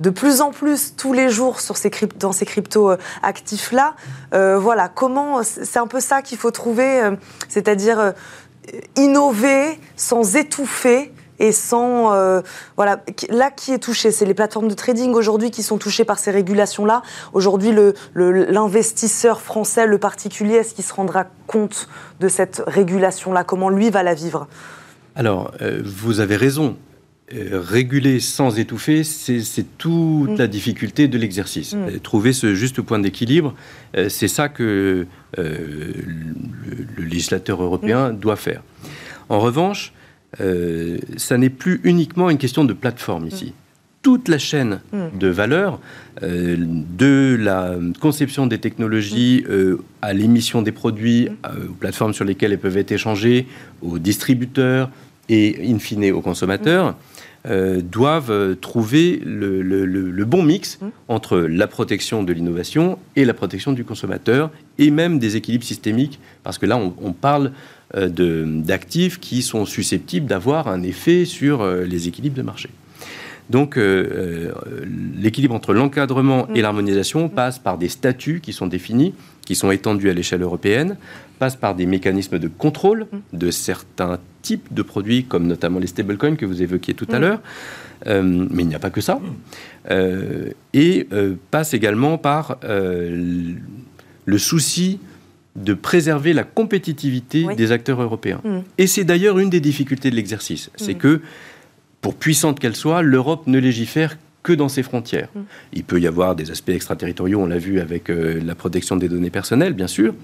de 0.00 0.10
plus 0.10 0.40
en 0.40 0.50
plus 0.50 0.94
tous 0.96 1.12
les 1.12 1.28
jours 1.28 1.60
sur 1.60 1.76
ces 1.76 1.90
dans 2.18 2.32
ces 2.32 2.46
crypto 2.46 2.92
actifs 3.22 3.72
là. 3.72 3.94
Euh, 4.34 4.58
voilà, 4.58 4.88
comment 4.88 5.42
c'est 5.42 5.78
un 5.78 5.86
peu 5.86 6.00
ça 6.00 6.22
qu'il 6.22 6.38
faut 6.38 6.50
trouver, 6.50 7.02
euh, 7.02 7.16
c'est-à-dire 7.48 7.98
euh, 7.98 8.12
innover 8.96 9.78
sans 9.96 10.36
étouffer 10.36 11.12
et 11.40 11.52
sans 11.52 12.12
voilà 12.74 13.00
là 13.30 13.52
qui 13.52 13.72
est 13.72 13.78
touché? 13.78 14.10
C'est 14.10 14.24
les 14.24 14.34
plateformes 14.34 14.66
de 14.66 14.74
trading 14.74 15.14
aujourd'hui 15.14 15.52
qui 15.52 15.62
sont 15.62 15.78
touchées 15.78 16.04
par 16.04 16.18
ces 16.18 16.32
régulations 16.32 16.84
là 16.84 17.02
aujourd'hui 17.32 17.72
l'investisseur 18.14 19.40
français 19.40 19.86
le 19.86 19.98
particulier 19.98 20.56
est-ce 20.56 20.74
qu'il 20.74 20.84
se 20.84 20.92
rendra 20.92 21.26
compte 21.46 21.88
de 22.18 22.26
cette 22.28 22.60
régulation 22.66 23.32
là 23.32 23.44
comment 23.44 23.70
lui 23.70 23.88
va 23.88 24.02
la 24.02 24.14
vivre? 24.14 24.48
Alors 25.14 25.52
vous 25.84 26.18
avez 26.18 26.34
raison 26.34 26.76
euh, 27.34 27.60
réguler 27.60 28.20
sans 28.20 28.58
étouffer, 28.58 29.04
c'est 29.04 29.66
toute 29.76 30.30
mm. 30.30 30.36
la 30.36 30.46
difficulté 30.46 31.08
de 31.08 31.18
l'exercice. 31.18 31.74
Mm. 31.74 31.76
Euh, 31.76 31.98
trouver 31.98 32.32
ce 32.32 32.54
juste 32.54 32.80
point 32.80 32.98
d'équilibre, 32.98 33.54
euh, 33.98 34.08
c'est 34.08 34.28
ça 34.28 34.48
que 34.48 35.06
le, 35.36 35.94
législateur 36.96 37.62
européen 37.62 38.12
mm. 38.12 38.18
doit 38.18 38.36
faire. 38.36 38.62
En 39.28 39.40
revanche, 39.40 39.92
ça 41.16 41.38
n'est 41.38 41.50
plus 41.50 41.80
uniquement 41.84 42.30
une 42.30 42.38
question 42.38 42.64
de 42.64 42.72
plateforme 42.72 43.26
ici. 43.26 43.52
Toute 44.00 44.28
la 44.28 44.38
chaîne 44.38 44.80
de 44.92 45.28
valeur, 45.28 45.80
de 46.22 47.36
la 47.38 47.74
conception 48.00 48.46
des 48.46 48.58
technologies 48.58 49.44
à 50.00 50.12
l'émission 50.14 50.62
des 50.62 50.72
produits, 50.72 51.28
aux 51.44 51.72
plateformes 51.72 52.14
sur 52.14 52.24
lesquelles 52.24 52.52
elles 52.52 52.58
peuvent 52.58 52.76
être 52.76 52.92
échangées, 52.92 53.46
aux 53.82 53.98
distributeurs 53.98 54.90
et 55.28 55.70
in 55.70 55.78
fine 55.78 56.10
aux 56.12 56.22
consommateurs, 56.22 56.94
euh, 57.48 57.80
doivent 57.80 58.30
euh, 58.30 58.54
trouver 58.54 59.22
le, 59.24 60.24
bon 60.24 60.42
mix 60.42 60.78
mmh. 60.80 60.86
entre 61.08 61.38
la 61.38 61.66
protection 61.66 62.22
de 62.22 62.34
l'innovation 62.34 62.98
et 63.16 63.24
la 63.24 63.32
protection 63.32 63.72
du 63.72 63.84
consommateur, 63.84 64.50
et 64.76 64.90
même 64.90 65.18
des 65.18 65.36
équilibres 65.36 65.64
systémiques, 65.64 66.20
parce 66.42 66.58
que 66.58 66.66
là, 66.66 66.76
on, 66.76 67.12
parle 67.14 67.52
euh, 67.96 68.44
d'actifs 68.44 69.18
qui 69.18 69.40
sont 69.40 69.64
susceptibles 69.64 70.26
d'avoir 70.26 70.68
un 70.68 70.82
effet 70.82 71.24
sur 71.24 71.64
les 71.66 72.08
équilibres 72.08 72.36
de 72.36 72.42
marché. 72.42 72.68
Donc, 73.48 73.78
l'équilibre 73.78 75.54
entre 75.54 75.72
l'encadrement 75.72 76.48
et 76.48 76.58
mmh. 76.58 76.62
l'harmonisation 76.62 77.26
mmh. 77.26 77.30
passe 77.30 77.58
par 77.58 77.78
des 77.78 77.88
statuts 77.88 78.40
qui 78.42 78.52
sont 78.52 78.66
définis, 78.66 79.14
qui 79.46 79.54
sont 79.54 79.70
étendus 79.70 80.10
à 80.10 80.12
l'échelle 80.12 80.42
européenne, 80.42 80.98
passe 81.38 81.56
par 81.56 81.74
des 81.74 81.86
mécanismes 81.86 82.38
de 82.38 82.48
contrôle 82.48 83.06
de 83.32 83.50
certains 83.50 84.18
types 84.42 84.72
de 84.72 84.82
produits, 84.82 85.24
comme 85.24 85.46
notamment 85.46 85.78
les 85.78 85.86
stablecoins 85.86 86.36
que 86.36 86.46
vous 86.46 86.62
évoquiez 86.62 86.94
tout 86.94 87.06
à 87.10 87.18
mm. 87.18 87.20
l'heure. 87.20 87.40
Euh, 88.06 88.46
mais 88.50 88.62
il 88.62 88.68
n'y 88.68 88.74
a 88.74 88.78
pas 88.78 88.90
que 88.90 89.00
ça. 89.00 89.20
Euh, 89.90 90.50
et 90.72 91.08
euh, 91.12 91.34
passe 91.50 91.74
également 91.74 92.18
par 92.18 92.58
le 92.62 94.38
souci 94.38 95.00
de 95.56 95.74
préserver 95.74 96.32
la 96.34 96.44
compétitivité 96.44 97.46
des 97.56 97.72
acteurs 97.72 98.00
européens. 98.00 98.40
Mm. 98.44 98.58
Et 98.78 98.86
c'est 98.86 99.04
d'ailleurs 99.04 99.38
une 99.38 99.50
des 99.50 99.60
difficultés 99.60 100.10
de 100.10 100.16
l'exercice. 100.16 100.70
C'est 100.76 100.94
mm. 100.94 100.98
que, 100.98 101.20
pour 102.00 102.14
puissante 102.14 102.60
qu'elle 102.60 102.76
soit, 102.76 103.02
l'Europe 103.02 103.46
ne 103.46 103.58
légifère 103.58 104.18
que 104.44 104.52
dans 104.52 104.68
ses 104.68 104.84
frontières. 104.84 105.28
Mm. 105.34 105.40
Il 105.72 105.84
peut 105.84 106.00
y 106.00 106.06
avoir 106.06 106.36
des 106.36 106.50
aspects 106.52 106.70
extraterritoriaux, 106.70 107.40
on 107.40 107.46
l'a 107.46 107.58
vu 107.58 107.80
avec 107.80 108.08
la 108.08 108.54
protection 108.54 108.96
des 108.96 109.08
données 109.08 109.30
personnelles, 109.30 109.72
bien 109.72 109.88
sûr, 109.88 110.14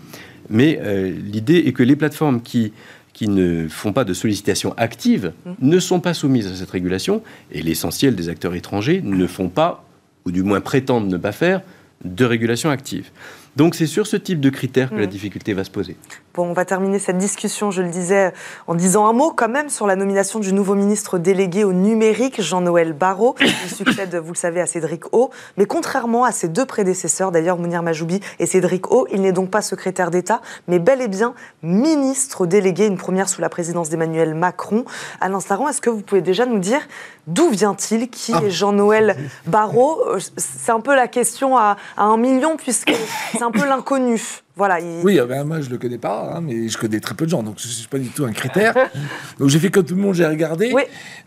mais 0.51 0.79
euh, 0.83 1.11
l'idée 1.11 1.65
est 1.67 1.73
que 1.73 1.83
les 1.83 1.97
plateformes 1.97 2.43
qui, 2.43 2.73
qui 3.13 3.29
ne 3.29 3.69
font 3.69 3.93
pas 3.93 4.05
de 4.05 4.13
sollicitation 4.13 4.75
active 4.77 5.33
ne 5.61 5.79
sont 5.79 6.01
pas 6.01 6.15
soumises 6.15 6.47
à 6.47 6.55
cette 6.55 6.71
régulation, 6.71 7.23
et 7.53 7.63
l'essentiel 7.63 8.15
des 8.15 8.29
acteurs 8.29 8.55
étrangers 8.55 9.01
ne 9.03 9.27
font 9.27 9.49
pas, 9.49 9.85
ou 10.25 10.33
du 10.33 10.43
moins 10.43 10.61
prétendent 10.61 11.09
ne 11.09 11.17
pas 11.17 11.33
faire, 11.33 11.63
de 12.05 12.25
régulation 12.25 12.71
active. 12.71 13.11
Donc 13.57 13.75
c'est 13.75 13.87
sur 13.87 14.07
ce 14.07 14.17
type 14.17 14.41
de 14.41 14.51
critères 14.51 14.91
que 14.91 14.97
la 14.97 15.07
mm. 15.07 15.11
difficulté 15.11 15.55
va 15.55 15.65
se 15.65 15.71
poser. 15.71 15.97
Bon, 16.35 16.49
on 16.51 16.53
va 16.53 16.65
terminer 16.65 16.99
cette 16.99 17.19
discussion, 17.19 17.71
je 17.71 17.81
le 17.81 17.89
disais, 17.89 18.33
en 18.67 18.75
disant 18.75 19.07
un 19.07 19.13
mot 19.13 19.31
quand 19.31 19.49
même 19.49 19.69
sur 19.69 19.87
la 19.87 19.95
nomination 19.95 20.41
du 20.41 20.53
nouveau 20.53 20.75
ministre 20.75 21.17
délégué 21.19 21.63
au 21.63 21.73
numérique, 21.73 22.43
Jean-Noël 22.43 22.93
Barrot. 22.93 23.37
Il 23.41 23.71
succède, 23.71 24.17
vous 24.17 24.33
le 24.33 24.37
savez, 24.37 24.61
à 24.61 24.67
Cédric 24.67 25.05
O. 25.13 25.31
Mais 25.57 25.67
contrairement 25.67 26.25
à 26.25 26.33
ses 26.33 26.49
deux 26.49 26.67
prédécesseurs, 26.67 27.31
d'ailleurs 27.31 27.57
Mounir 27.57 27.85
Majoubi 27.85 28.19
et 28.41 28.47
Cédric 28.47 28.91
O, 28.91 29.07
il 29.13 29.21
n'est 29.23 29.31
donc 29.31 29.51
pas 29.51 29.63
secrétaire 29.63 30.11
d'État, 30.11 30.41
mais 30.67 30.81
bel 30.81 31.01
et 31.01 31.07
bien 31.07 31.35
ministre 31.63 32.47
délégué, 32.47 32.87
une 32.87 32.97
première 32.97 33.29
sous 33.29 33.41
la 33.41 33.49
présidence 33.49 33.89
d'Emmanuel 33.89 34.35
Macron. 34.35 34.85
Alain 35.21 35.39
Staron, 35.39 35.69
est-ce 35.69 35.81
que 35.81 35.91
vous 35.91 36.01
pouvez 36.01 36.23
déjà 36.23 36.47
nous 36.47 36.59
dire 36.59 36.81
d'où 37.29 37.49
vient-il? 37.51 38.11
Qui 38.11 38.33
ah. 38.35 38.43
est 38.45 38.51
Jean-Noël 38.51 39.17
Barrot? 39.47 40.03
C'est 40.37 40.73
un 40.73 40.81
peu 40.81 40.97
la 40.97 41.07
question 41.07 41.57
à, 41.57 41.77
à 41.97 42.03
un 42.03 42.17
million, 42.17 42.57
puisque 42.57 42.93
un 43.45 43.51
peu 43.51 43.67
l'inconnu. 43.67 44.21
Voilà, 44.57 44.79
Oui, 45.03 45.19
ah 45.19 45.27
ben, 45.27 45.45
moi 45.45 45.61
je 45.61 45.71
le 45.71 45.79
connais 45.79 45.99
pas, 45.99 46.35
hein, 46.35 46.41
mais 46.41 46.69
je 46.69 46.79
connais 46.79 47.01
très 47.01 47.15
peu 47.15 47.25
de 47.25 47.31
gens, 47.31 47.43
donc 47.43 47.61
ce 47.61 47.67
n'est 47.81 47.89
pas 47.89 47.99
du 47.99 48.09
tout 48.09 48.25
un 48.25 48.33
critère. 48.33 48.75
donc 49.39 49.49
j'ai 49.49 49.59
fait 49.59 49.71
comme 49.71 49.85
tout 49.85 49.95
le 49.97 50.03
monde, 50.03 50.15
j'ai 50.15 50.27
regardé. 50.27 50.75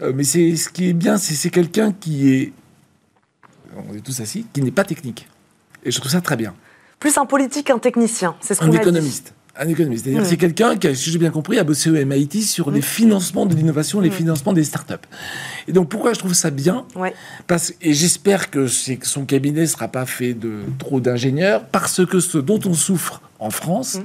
Euh, 0.02 0.12
mais 0.16 0.24
c'est 0.24 0.56
ce 0.56 0.70
qui 0.70 0.90
est 0.90 0.94
bien, 0.94 1.18
c'est 1.18 1.34
c'est 1.34 1.50
quelqu'un 1.50 1.92
qui 1.92 2.34
est, 2.34 2.54
on 3.90 3.96
est 3.96 4.02
tous 4.02 4.20
assis, 4.20 4.46
qui 4.54 4.62
n'est 4.62 4.72
pas 4.72 4.84
technique. 4.84 5.28
Et 5.84 5.92
je 5.92 6.00
trouve 6.00 6.12
ça 6.12 6.22
très 6.22 6.36
bien. 6.36 6.54
Plus 7.00 7.18
un 7.18 7.26
politique 7.26 7.68
qu'un 7.68 7.80
technicien, 7.80 8.36
c'est 8.40 8.56
ce 8.56 8.60
qu'on 8.60 8.72
a 8.72 8.78
Un 8.78 8.82
économiste. 8.82 9.34
Un 9.60 9.68
économiste. 9.68 10.06
C'est-à-dire 10.06 10.26
c'est 10.26 10.38
quelqu'un 10.38 10.78
qui, 10.78 10.96
si 10.96 11.12
j'ai 11.12 11.18
bien 11.18 11.32
compris, 11.32 11.58
a 11.58 11.64
bossé 11.64 11.90
au 11.90 11.94
MIT 11.94 12.44
sur 12.44 12.72
les 12.72 12.82
financements 12.82 13.46
de 13.46 13.56
l'innovation, 13.56 14.00
les 14.00 14.12
financements 14.12 14.54
des 14.54 14.64
startups. 14.64 14.94
Et 15.68 15.72
donc, 15.72 15.90
pourquoi 15.90 16.14
je 16.14 16.20
trouve 16.20 16.34
ça 16.34 16.50
bien 16.50 16.86
parce, 17.48 17.74
Et 17.82 17.94
j'espère 17.94 18.50
que, 18.52 18.68
que 18.96 19.08
son 19.08 19.26
cabinet 19.26 19.62
ne 19.62 19.66
sera 19.66 19.88
pas 19.88 20.06
fait 20.06 20.34
de 20.34 20.60
trop 20.78 21.00
d'ingénieurs, 21.00 21.66
parce 21.66 22.06
que 22.06 22.20
ce 22.20 22.38
dont 22.38 22.60
on 22.66 22.74
souffre 22.74 23.22
en 23.40 23.50
France, 23.50 24.00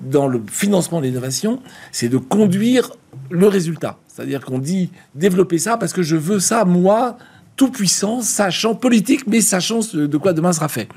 dans 0.00 0.26
le 0.26 0.42
financement 0.50 1.00
de 1.00 1.06
l'innovation, 1.06 1.60
c'est 1.92 2.08
de 2.08 2.18
conduire 2.18 2.90
le 3.30 3.48
résultat. 3.48 3.98
C'est-à-dire 4.08 4.44
qu'on 4.44 4.58
dit 4.58 4.90
développer 5.14 5.58
ça 5.58 5.76
parce 5.76 5.92
que 5.92 6.02
je 6.02 6.16
veux 6.16 6.40
ça, 6.40 6.64
moi, 6.64 7.16
tout 7.56 7.70
puissant, 7.70 8.20
sachant 8.20 8.74
politique, 8.74 9.26
mais 9.26 9.40
sachant 9.40 9.80
de 9.92 10.16
quoi 10.16 10.32
demain 10.32 10.52
sera 10.52 10.68
fait. 10.68 10.88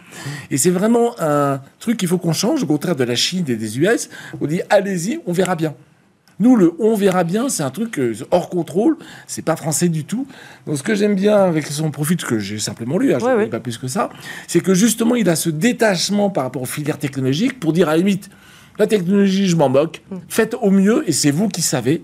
Et 0.49 0.57
c'est 0.57 0.71
vraiment 0.71 1.15
un 1.19 1.61
truc 1.79 1.97
qu'il 1.97 2.07
faut 2.07 2.17
qu'on 2.17 2.33
change, 2.33 2.63
au 2.63 2.67
contraire 2.67 2.95
de 2.95 3.03
la 3.03 3.15
Chine 3.15 3.45
et 3.47 3.55
des 3.55 3.79
US. 3.79 4.09
On 4.41 4.47
dit 4.47 4.61
allez-y, 4.69 5.19
on 5.25 5.33
verra 5.33 5.55
bien. 5.55 5.75
Nous, 6.39 6.55
le 6.55 6.73
on 6.79 6.95
verra 6.95 7.23
bien, 7.23 7.49
c'est 7.49 7.63
un 7.63 7.71
truc 7.71 7.97
euh, 7.97 8.13
hors 8.29 8.49
contrôle, 8.49 8.97
c'est 9.25 9.41
pas 9.41 9.55
français 9.55 9.89
du 9.89 10.05
tout. 10.05 10.27
Donc, 10.67 10.77
ce 10.77 10.83
que 10.83 10.93
j'aime 10.93 11.15
bien 11.15 11.35
avec 11.35 11.65
son 11.65 11.89
profil, 11.89 12.19
ce 12.19 12.25
que 12.25 12.37
j'ai 12.37 12.59
simplement 12.59 12.99
lu, 12.99 13.13
hein, 13.13 13.17
je 13.19 13.25
ne 13.25 13.45
pas 13.45 13.59
plus 13.59 13.77
que 13.79 13.87
ça, 13.87 14.09
c'est 14.47 14.59
que 14.59 14.75
justement, 14.75 15.15
il 15.15 15.29
a 15.29 15.35
ce 15.35 15.49
détachement 15.49 16.29
par 16.29 16.43
rapport 16.43 16.61
aux 16.61 16.67
filières 16.67 16.99
technologiques 16.99 17.59
pour 17.59 17.73
dire 17.73 17.89
à 17.89 17.93
la 17.93 17.97
limite, 17.97 18.29
la 18.77 18.85
technologie, 18.85 19.47
je 19.47 19.55
m'en 19.55 19.69
moque, 19.69 20.03
mm. 20.11 20.17
faites 20.29 20.55
au 20.61 20.69
mieux 20.69 21.03
et 21.07 21.11
c'est 21.11 21.31
vous 21.31 21.47
qui 21.47 21.63
savez. 21.63 22.03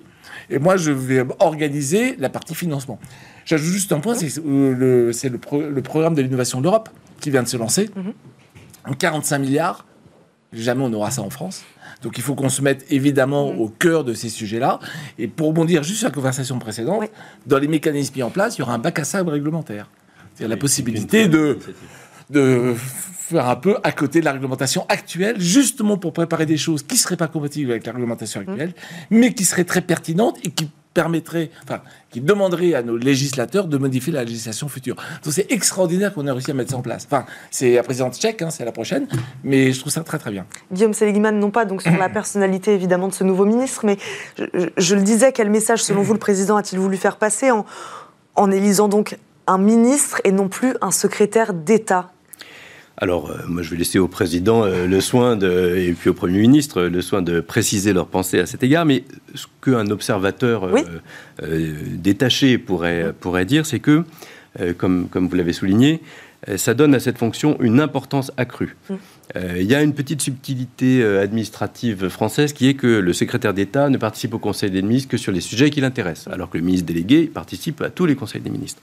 Et 0.50 0.58
moi, 0.58 0.78
je 0.78 0.92
vais 0.92 1.24
organiser 1.40 2.16
la 2.18 2.30
partie 2.30 2.56
financement. 2.56 3.00
J'ajoute 3.46 3.72
juste 3.72 3.92
un 3.92 4.00
point, 4.00 4.16
c'est 4.16 4.38
euh, 4.40 5.12
le, 5.12 5.82
programme 5.82 6.16
de 6.16 6.22
l'innovation 6.22 6.60
de 6.60 6.64
l'Europe 6.64 6.90
qui 7.20 7.30
vient 7.30 7.44
de 7.44 7.48
se 7.48 7.58
lancer. 7.58 7.90
en 8.86 8.94
45 8.94 9.40
milliards. 9.40 9.86
Jamais 10.52 10.84
on 10.84 10.94
aura 10.94 11.10
ça 11.10 11.22
en 11.22 11.30
France. 11.30 11.64
Donc 12.04 12.18
il 12.18 12.24
faut 12.24 12.36
qu'on 12.36 12.50
se 12.50 12.62
mette 12.62 12.86
évidemment 12.92 13.50
au 13.50 13.70
cœur 13.70 14.04
de 14.04 14.14
ces 14.14 14.30
sujets-là. 14.30 14.80
Et 15.18 15.28
pour 15.28 15.48
rebondir 15.48 15.84
juste 15.84 16.00
sur 16.00 16.10
la 16.10 16.14
conversation 16.14 16.60
précédente, 16.60 17.10
dans 17.48 17.58
les 17.58 17.68
mécanismes 17.68 18.16
mis 18.16 18.24
en 18.24 18.30
place, 18.30 18.58
il 18.58 18.60
y 18.60 18.62
aura 18.62 18.74
un 18.74 18.80
bac 18.80 19.00
à 19.00 19.04
sable 19.04 19.30
réglementaire. 19.30 19.90
C'est-à-dire 20.36 20.56
la 20.56 20.60
possibilité 20.60 21.28
de, 21.28 21.58
de 22.30 22.76
faire 22.78 23.48
un 23.48 23.56
peu 23.56 23.78
à 23.84 23.92
côté 23.92 24.20
de 24.20 24.26
la 24.26 24.34
réglementation 24.34 24.86
actuelle, 24.90 25.40
justement 25.40 25.98
pour 25.98 26.14
préparer 26.14 26.46
des 26.46 26.58
choses 26.58 26.84
qui 26.84 26.96
ne 26.96 27.00
seraient 27.00 27.18
pas 27.18 27.28
compatibles 27.28 27.72
avec 27.72 27.86
la 27.86 27.94
réglementation 27.94 28.42
actuelle, 28.42 28.74
mais 29.10 29.34
qui 29.34 29.46
seraient 29.46 29.64
très 29.64 29.82
pertinentes 29.82 30.38
et 30.44 30.52
qui 30.52 30.70
permettrait, 30.94 31.50
enfin, 31.64 31.82
qui 32.10 32.22
demanderait 32.22 32.74
à 32.74 32.84
nos 32.84 32.98
législateurs 32.98 33.68
de 33.68 33.78
modifier 33.78 34.14
la 34.14 34.24
législation 34.24 34.68
future. 34.68 34.96
Donc 35.24 35.34
c'est 35.34 35.52
extraordinaire 35.52 36.14
qu'on 36.14 36.28
ait 36.28 36.32
réussi 36.32 36.52
à 36.52 36.54
mettre 36.54 36.72
ça 36.72 36.78
en 36.78 36.82
place. 36.82 37.06
Enfin, 37.06 37.26
c'est 37.52 37.76
la 37.76 37.84
présidente 37.84 38.16
tchèque, 38.16 38.42
hein, 38.42 38.50
c'est 38.50 38.66
la 38.66 38.72
prochaine, 38.72 39.08
mais 39.44 39.72
je 39.72 39.80
trouve 39.80 39.92
ça 39.92 40.02
très 40.02 40.20
très 40.20 40.32
bien. 40.32 40.46
Guillaume 40.72 40.94
Seligman, 40.94 41.38
non 41.40 41.52
pas 41.52 41.66
donc 41.66 41.82
sur 41.82 41.98
la 41.98 42.10
personnalité 42.14 42.74
évidemment 42.74 43.08
de 43.08 43.14
ce 43.14 43.24
nouveau 43.24 43.46
ministre, 43.46 43.86
mais 43.86 43.98
je, 44.78 44.96
le 44.96 45.02
disais, 45.02 45.32
quel 45.32 45.50
message 45.50 45.84
selon 45.84 46.02
vous 46.02 46.14
le 46.14 46.20
président 46.20 46.58
a-t-il 46.58 46.80
voulu 46.80 46.98
faire 46.98 47.18
passer 47.18 47.52
en, 47.52 47.66
en 48.36 48.52
élisant 48.52 48.88
donc 48.88 49.18
un 49.48 49.58
ministre 49.58 50.22
et 50.24 50.32
non 50.32 50.48
plus 50.48 50.76
un 50.82 50.92
secrétaire 50.92 51.54
d'État? 51.54 52.13
Alors, 52.98 53.32
euh, 53.32 53.38
moi, 53.48 53.64
je 53.64 53.72
vais 53.72 53.78
laisser 53.78 53.98
au 53.98 54.08
président 54.08 54.64
euh, 54.64 54.86
le 54.86 55.02
soin 55.02 55.36
de, 55.36 55.76
et 55.78 55.94
puis 55.94 56.10
au 56.10 56.14
Premier 56.14 56.40
ministre 56.40 56.84
le 56.84 57.02
soin 57.02 57.22
de 57.22 57.40
préciser 57.40 57.92
leurs 57.92 58.08
pensées 58.08 58.40
à 58.40 58.46
cet 58.46 58.62
égard. 58.64 58.86
Mais 58.86 59.04
ce 59.34 59.48
qu'un 59.64 59.90
observateur 59.90 60.70
euh, 61.42 61.74
détaché 61.94 62.58
pourrait, 62.58 63.14
pourrait 63.20 63.46
dire, 63.46 63.66
c'est 63.66 63.80
que, 63.80 64.04
comme, 64.78 65.08
comme 65.10 65.28
vous 65.28 65.36
l'avez 65.36 65.54
souligné, 65.54 66.02
ça 66.58 66.74
donne 66.74 66.94
à 66.96 67.00
cette 67.00 67.18
fonction 67.18 67.58
une 67.60 67.80
importance 67.80 68.32
accrue. 68.38 68.76
Mm. 68.90 68.94
Euh, 69.36 69.58
il 69.60 69.66
y 69.66 69.74
a 69.74 69.82
une 69.82 69.94
petite 69.94 70.22
subtilité 70.22 71.02
euh, 71.02 71.22
administrative 71.22 72.10
française 72.10 72.54
qui 72.54 72.68
est 72.68 72.74
que 72.74 72.88
le 72.88 73.14
secrétaire 73.14 73.54
d'État 73.54 73.90
ne 73.90 73.98
participe 73.98 74.34
au 74.34 74.40
Conseil 74.40 74.70
des 74.70 74.82
ministres 74.82 75.10
que 75.10 75.18
sur 75.18 75.32
les 75.32 75.42
sujets 75.42 75.70
qui 75.70 75.82
l'intéressent, 75.82 76.34
alors 76.34 76.50
que 76.50 76.58
le 76.58 76.64
ministre 76.64 76.86
délégué 76.86 77.28
participe 77.28 77.82
à 77.82 77.90
tous 77.90 78.06
les 78.06 78.16
conseils 78.16 78.42
des 78.42 78.50
ministres. 78.50 78.82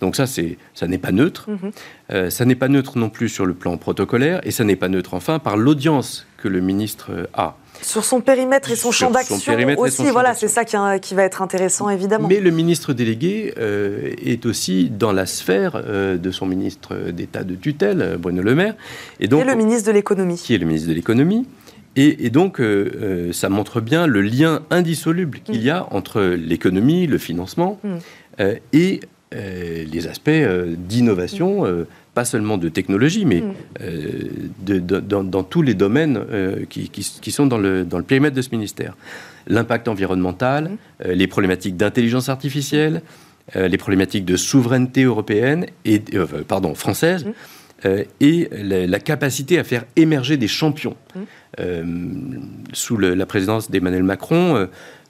Donc 0.00 0.16
ça, 0.16 0.26
c'est, 0.26 0.58
ça 0.74 0.86
n'est 0.86 0.98
pas 0.98 1.12
neutre. 1.12 1.50
Mhm. 1.50 1.70
Euh, 2.10 2.30
ça 2.30 2.44
n'est 2.44 2.54
pas 2.54 2.68
neutre 2.68 2.98
non 2.98 3.10
plus 3.10 3.28
sur 3.28 3.46
le 3.46 3.54
plan 3.54 3.76
protocolaire, 3.76 4.40
et 4.44 4.50
ça 4.50 4.64
n'est 4.64 4.76
pas 4.76 4.88
neutre 4.88 5.14
enfin 5.14 5.38
par 5.38 5.56
l'audience 5.56 6.26
que 6.38 6.48
le 6.48 6.60
ministre 6.60 7.28
a. 7.34 7.56
Sur 7.82 8.04
son 8.04 8.20
périmètre 8.20 8.70
et 8.70 8.76
son 8.76 8.90
champ 8.90 9.10
d'action 9.10 9.36
aussi, 9.76 10.10
voilà, 10.10 10.34
c'est 10.34 10.48
ça 10.48 10.64
qui, 10.64 11.14
va 11.14 11.22
être 11.24 11.42
intéressant 11.42 11.90
évidemment. 11.90 12.28
Mais 12.28 12.40
le 12.40 12.50
ministre 12.50 12.92
délégué 12.92 13.54
euh, 13.58 14.12
est 14.24 14.46
aussi 14.46 14.90
dans 14.90 15.12
la 15.12 15.26
sphère 15.26 15.72
euh, 15.74 16.16
de 16.16 16.30
son 16.30 16.46
ministre 16.46 17.10
d'État 17.10 17.44
de 17.44 17.54
tutelle, 17.54 18.16
Bruno 18.18 18.42
Le 18.42 18.54
Maire. 18.54 18.74
Et 19.20 19.28
donc, 19.28 19.42
qui 19.42 19.48
est 19.48 19.50
le 19.50 19.58
ministre 19.58 19.86
de 19.88 19.92
l'économie. 19.92 20.36
Qui 20.36 20.54
est 20.54 20.58
le 20.58 20.66
ministre 20.66 20.88
de 20.88 20.94
l'économie. 20.94 21.46
Et, 21.94 22.30
donc, 22.30 22.58
euh, 22.58 23.32
ça 23.32 23.50
montre 23.50 23.82
bien 23.82 24.06
le 24.06 24.22
lien 24.22 24.62
indissoluble 24.70 25.40
qu'il 25.40 25.60
mm. 25.60 25.64
y 25.64 25.70
a 25.70 25.86
entre 25.90 26.22
l'économie, 26.22 27.06
le 27.06 27.18
financement 27.18 27.78
mm. 27.84 28.44
et 28.72 29.00
les 29.32 30.06
aspects 30.06 30.30
d'innovation. 30.76 31.64
Mm 31.64 31.86
pas 32.14 32.24
seulement 32.24 32.58
de 32.58 32.68
technologie, 32.68 33.24
mais 33.24 33.40
mm. 33.40 33.54
euh, 33.80 35.22
dans, 35.22 35.42
tous 35.42 35.62
les 35.62 35.74
domaines 35.74 36.22
euh, 36.30 36.64
qui, 36.68 37.32
sont 37.32 37.46
dans 37.46 37.58
le, 37.58 37.84
dans 37.84 37.98
le 37.98 38.04
périmètre 38.04 38.36
de 38.36 38.42
ce 38.42 38.50
ministère. 38.52 38.96
L'impact 39.46 39.88
environnemental, 39.88 40.64
mm. 40.64 40.76
euh, 41.06 41.14
les 41.14 41.26
problématiques 41.26 41.76
d'intelligence 41.76 42.28
artificielle, 42.28 43.02
les 43.56 43.76
problématiques 43.76 44.24
de 44.24 44.36
souveraineté 44.36 45.02
européenne 45.02 45.66
et 45.84 46.00
pardon 46.46 46.74
française. 46.76 47.26
Mm. 47.26 47.88
et 48.20 48.48
la, 48.52 49.00
capacité 49.00 49.58
à 49.58 49.64
faire 49.64 49.84
émerger 49.96 50.36
des 50.36 50.46
champions. 50.46 50.96
sous 52.72 52.96
la 52.96 53.26
présidence 53.26 53.68
d'Emmanuel 53.68 54.04
Macron, 54.04 54.68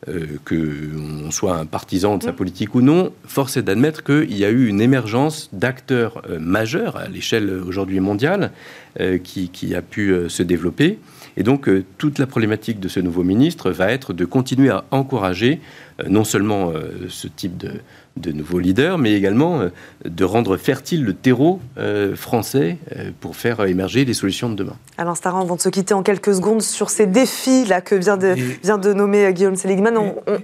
euh, 0.08 0.38
qu'on 0.44 1.30
soit 1.30 1.54
un 1.54 1.64
partisan 1.64 2.18
de 2.18 2.24
sa 2.24 2.32
politique 2.32 2.74
ou 2.74 2.82
non, 2.82 3.12
force 3.24 3.56
est 3.56 3.62
d'admettre 3.62 4.02
qu'il 4.02 4.36
y 4.36 4.44
a 4.44 4.50
eu 4.50 4.66
une 4.66 4.80
émergence 4.80 5.48
d'acteurs 5.52 6.22
euh, 6.28 6.40
majeurs 6.40 6.96
à 6.96 7.06
l'échelle 7.06 7.50
aujourd'hui 7.64 8.00
mondiale 8.00 8.50
euh, 8.98 9.18
qui, 9.18 9.48
qui, 9.48 9.76
a 9.76 9.80
pu 9.80 10.12
se 10.28 10.42
développer. 10.42 10.98
Et 11.36 11.44
donc, 11.44 11.70
toute 11.98 12.18
la 12.18 12.26
problématique 12.26 12.80
de 12.80 12.88
ce 12.88 12.98
nouveau 12.98 13.22
ministre 13.22 13.70
va 13.70 13.92
être 13.92 14.12
de 14.12 14.24
continuer 14.24 14.70
à 14.70 14.84
encourager 14.90 15.60
non 16.08 16.24
seulement 16.24 16.72
ce 17.08 17.28
type 17.28 17.56
de, 17.56 17.70
de 18.16 18.32
nouveaux 18.32 18.58
leaders, 18.58 18.98
mais 18.98 19.14
également 19.14 19.60
euh, 19.60 19.68
de 20.04 20.24
rendre 20.24 20.56
fertile 20.56 21.04
le 21.04 21.14
terreau 21.14 21.60
euh, 21.78 22.14
français 22.14 22.78
euh, 22.96 23.10
pour 23.20 23.36
faire 23.36 23.64
émerger 23.64 24.04
les 24.04 24.14
solutions 24.14 24.48
de 24.48 24.54
demain. 24.54 24.76
Alain 24.98 25.14
Starin, 25.14 25.40
avant 25.40 25.56
de 25.56 25.60
se 25.60 25.68
quitter 25.68 25.94
en 25.94 26.02
quelques 26.02 26.34
secondes 26.34 26.62
sur 26.62 26.90
ces 26.90 27.06
défis 27.06 27.64
là 27.64 27.80
que 27.80 27.94
vient 27.94 28.16
de, 28.16 28.34
vient 28.62 28.78
de 28.78 28.92
nommer 28.92 29.32
Guillaume 29.32 29.56
Seligman, 29.56 29.94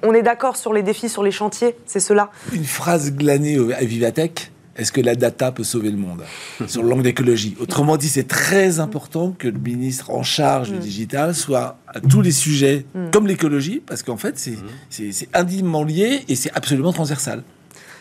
on, 0.03 0.15
est 0.15 0.23
d'accord 0.23 0.57
sur 0.57 0.73
les 0.73 0.83
défis, 0.83 1.09
sur 1.09 1.23
les 1.23 1.31
chantiers, 1.31 1.77
c'est 1.87 2.01
cela? 2.01 2.31
Une 2.53 2.65
phrase 2.65 3.13
glanée 3.13 3.59
à 3.75 3.85
Vivatech 3.85 4.51
est-ce 4.79 4.93
que 4.93 5.01
la 5.01 5.17
data 5.17 5.51
peut 5.51 5.65
sauver 5.65 5.91
le 5.91 5.97
monde? 5.97 6.23
Sur 6.69 6.85
l'angle 6.85 7.03
d'écologie 7.03 7.57
Autrement 7.61 7.97
dit, 7.97 8.09
c'est 8.09 8.29
très 8.29 8.79
important 8.79 9.35
que 9.37 9.49
le 9.49 9.59
ministre 9.59 10.11
en 10.11 10.23
charge 10.23 10.71
du 10.71 10.77
mm. 10.77 10.81
digital 10.81 11.35
soit 11.35 11.79
à 11.89 12.01
tous 12.01 12.23
les 12.23 12.31
sujets, 12.31 12.87
mm. 12.95 13.11
comme 13.11 13.27
l'écologie, 13.27 13.83
parce 13.85 14.05
qu'en 14.05 14.17
fait, 14.17 14.39
c'est 14.39 14.53
mm. 14.53 15.27
indimement 15.35 15.83
lié 15.83 16.23
et 16.29 16.37
c'est 16.37 16.53
absolument 16.55 16.93
transversal. 16.93 17.43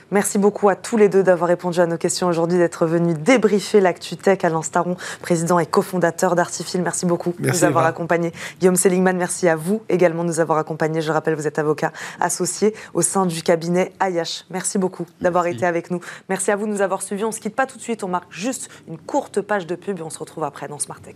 Merci 0.09 0.37
beaucoup 0.37 0.69
à 0.69 0.75
tous 0.77 0.95
les 0.95 1.09
deux 1.09 1.21
d'avoir 1.21 1.49
répondu 1.49 1.81
à 1.81 1.85
nos 1.85 1.97
questions 1.97 2.27
aujourd'hui, 2.27 2.57
d'être 2.57 2.85
venus 2.85 3.17
débriefer 3.17 3.81
l'actu 3.81 4.15
tech. 4.15 4.45
Alain 4.45 4.61
Staron, 4.61 4.95
président 5.21 5.59
et 5.59 5.65
cofondateur 5.65 6.35
d'Artifil, 6.35 6.81
merci 6.81 7.05
beaucoup 7.05 7.33
de 7.37 7.49
nous 7.49 7.63
avoir 7.65 7.85
accompagnés. 7.85 8.31
Guillaume 8.61 8.77
Seligman, 8.77 9.17
merci 9.17 9.49
à 9.49 9.57
vous 9.57 9.81
également 9.89 10.23
de 10.23 10.29
nous 10.29 10.39
avoir 10.39 10.59
accompagnés. 10.59 11.01
Je 11.01 11.11
rappelle, 11.11 11.35
vous 11.35 11.47
êtes 11.47 11.59
avocat 11.59 11.91
associé 12.21 12.73
au 12.93 13.01
sein 13.01 13.25
du 13.25 13.43
cabinet 13.43 13.91
Ayash. 13.99 14.45
Merci 14.49 14.77
beaucoup 14.77 15.05
d'avoir 15.19 15.45
été 15.47 15.65
avec 15.65 15.91
nous. 15.91 15.99
Merci 16.29 16.51
à 16.51 16.55
vous 16.55 16.67
de 16.67 16.71
nous 16.71 16.81
avoir 16.81 17.01
suivis. 17.01 17.25
On 17.25 17.27
ne 17.27 17.33
se 17.33 17.41
quitte 17.41 17.55
pas 17.55 17.65
tout 17.65 17.77
de 17.77 17.83
suite, 17.83 18.03
on 18.05 18.07
marque 18.07 18.31
juste 18.31 18.69
une 18.87 18.97
courte 18.97 19.41
page 19.41 19.67
de 19.67 19.75
pub 19.75 19.99
et 19.99 20.03
on 20.03 20.09
se 20.09 20.19
retrouve 20.19 20.45
après 20.45 20.69
dans 20.69 20.79
Smart 20.79 21.01
Tech. 21.01 21.15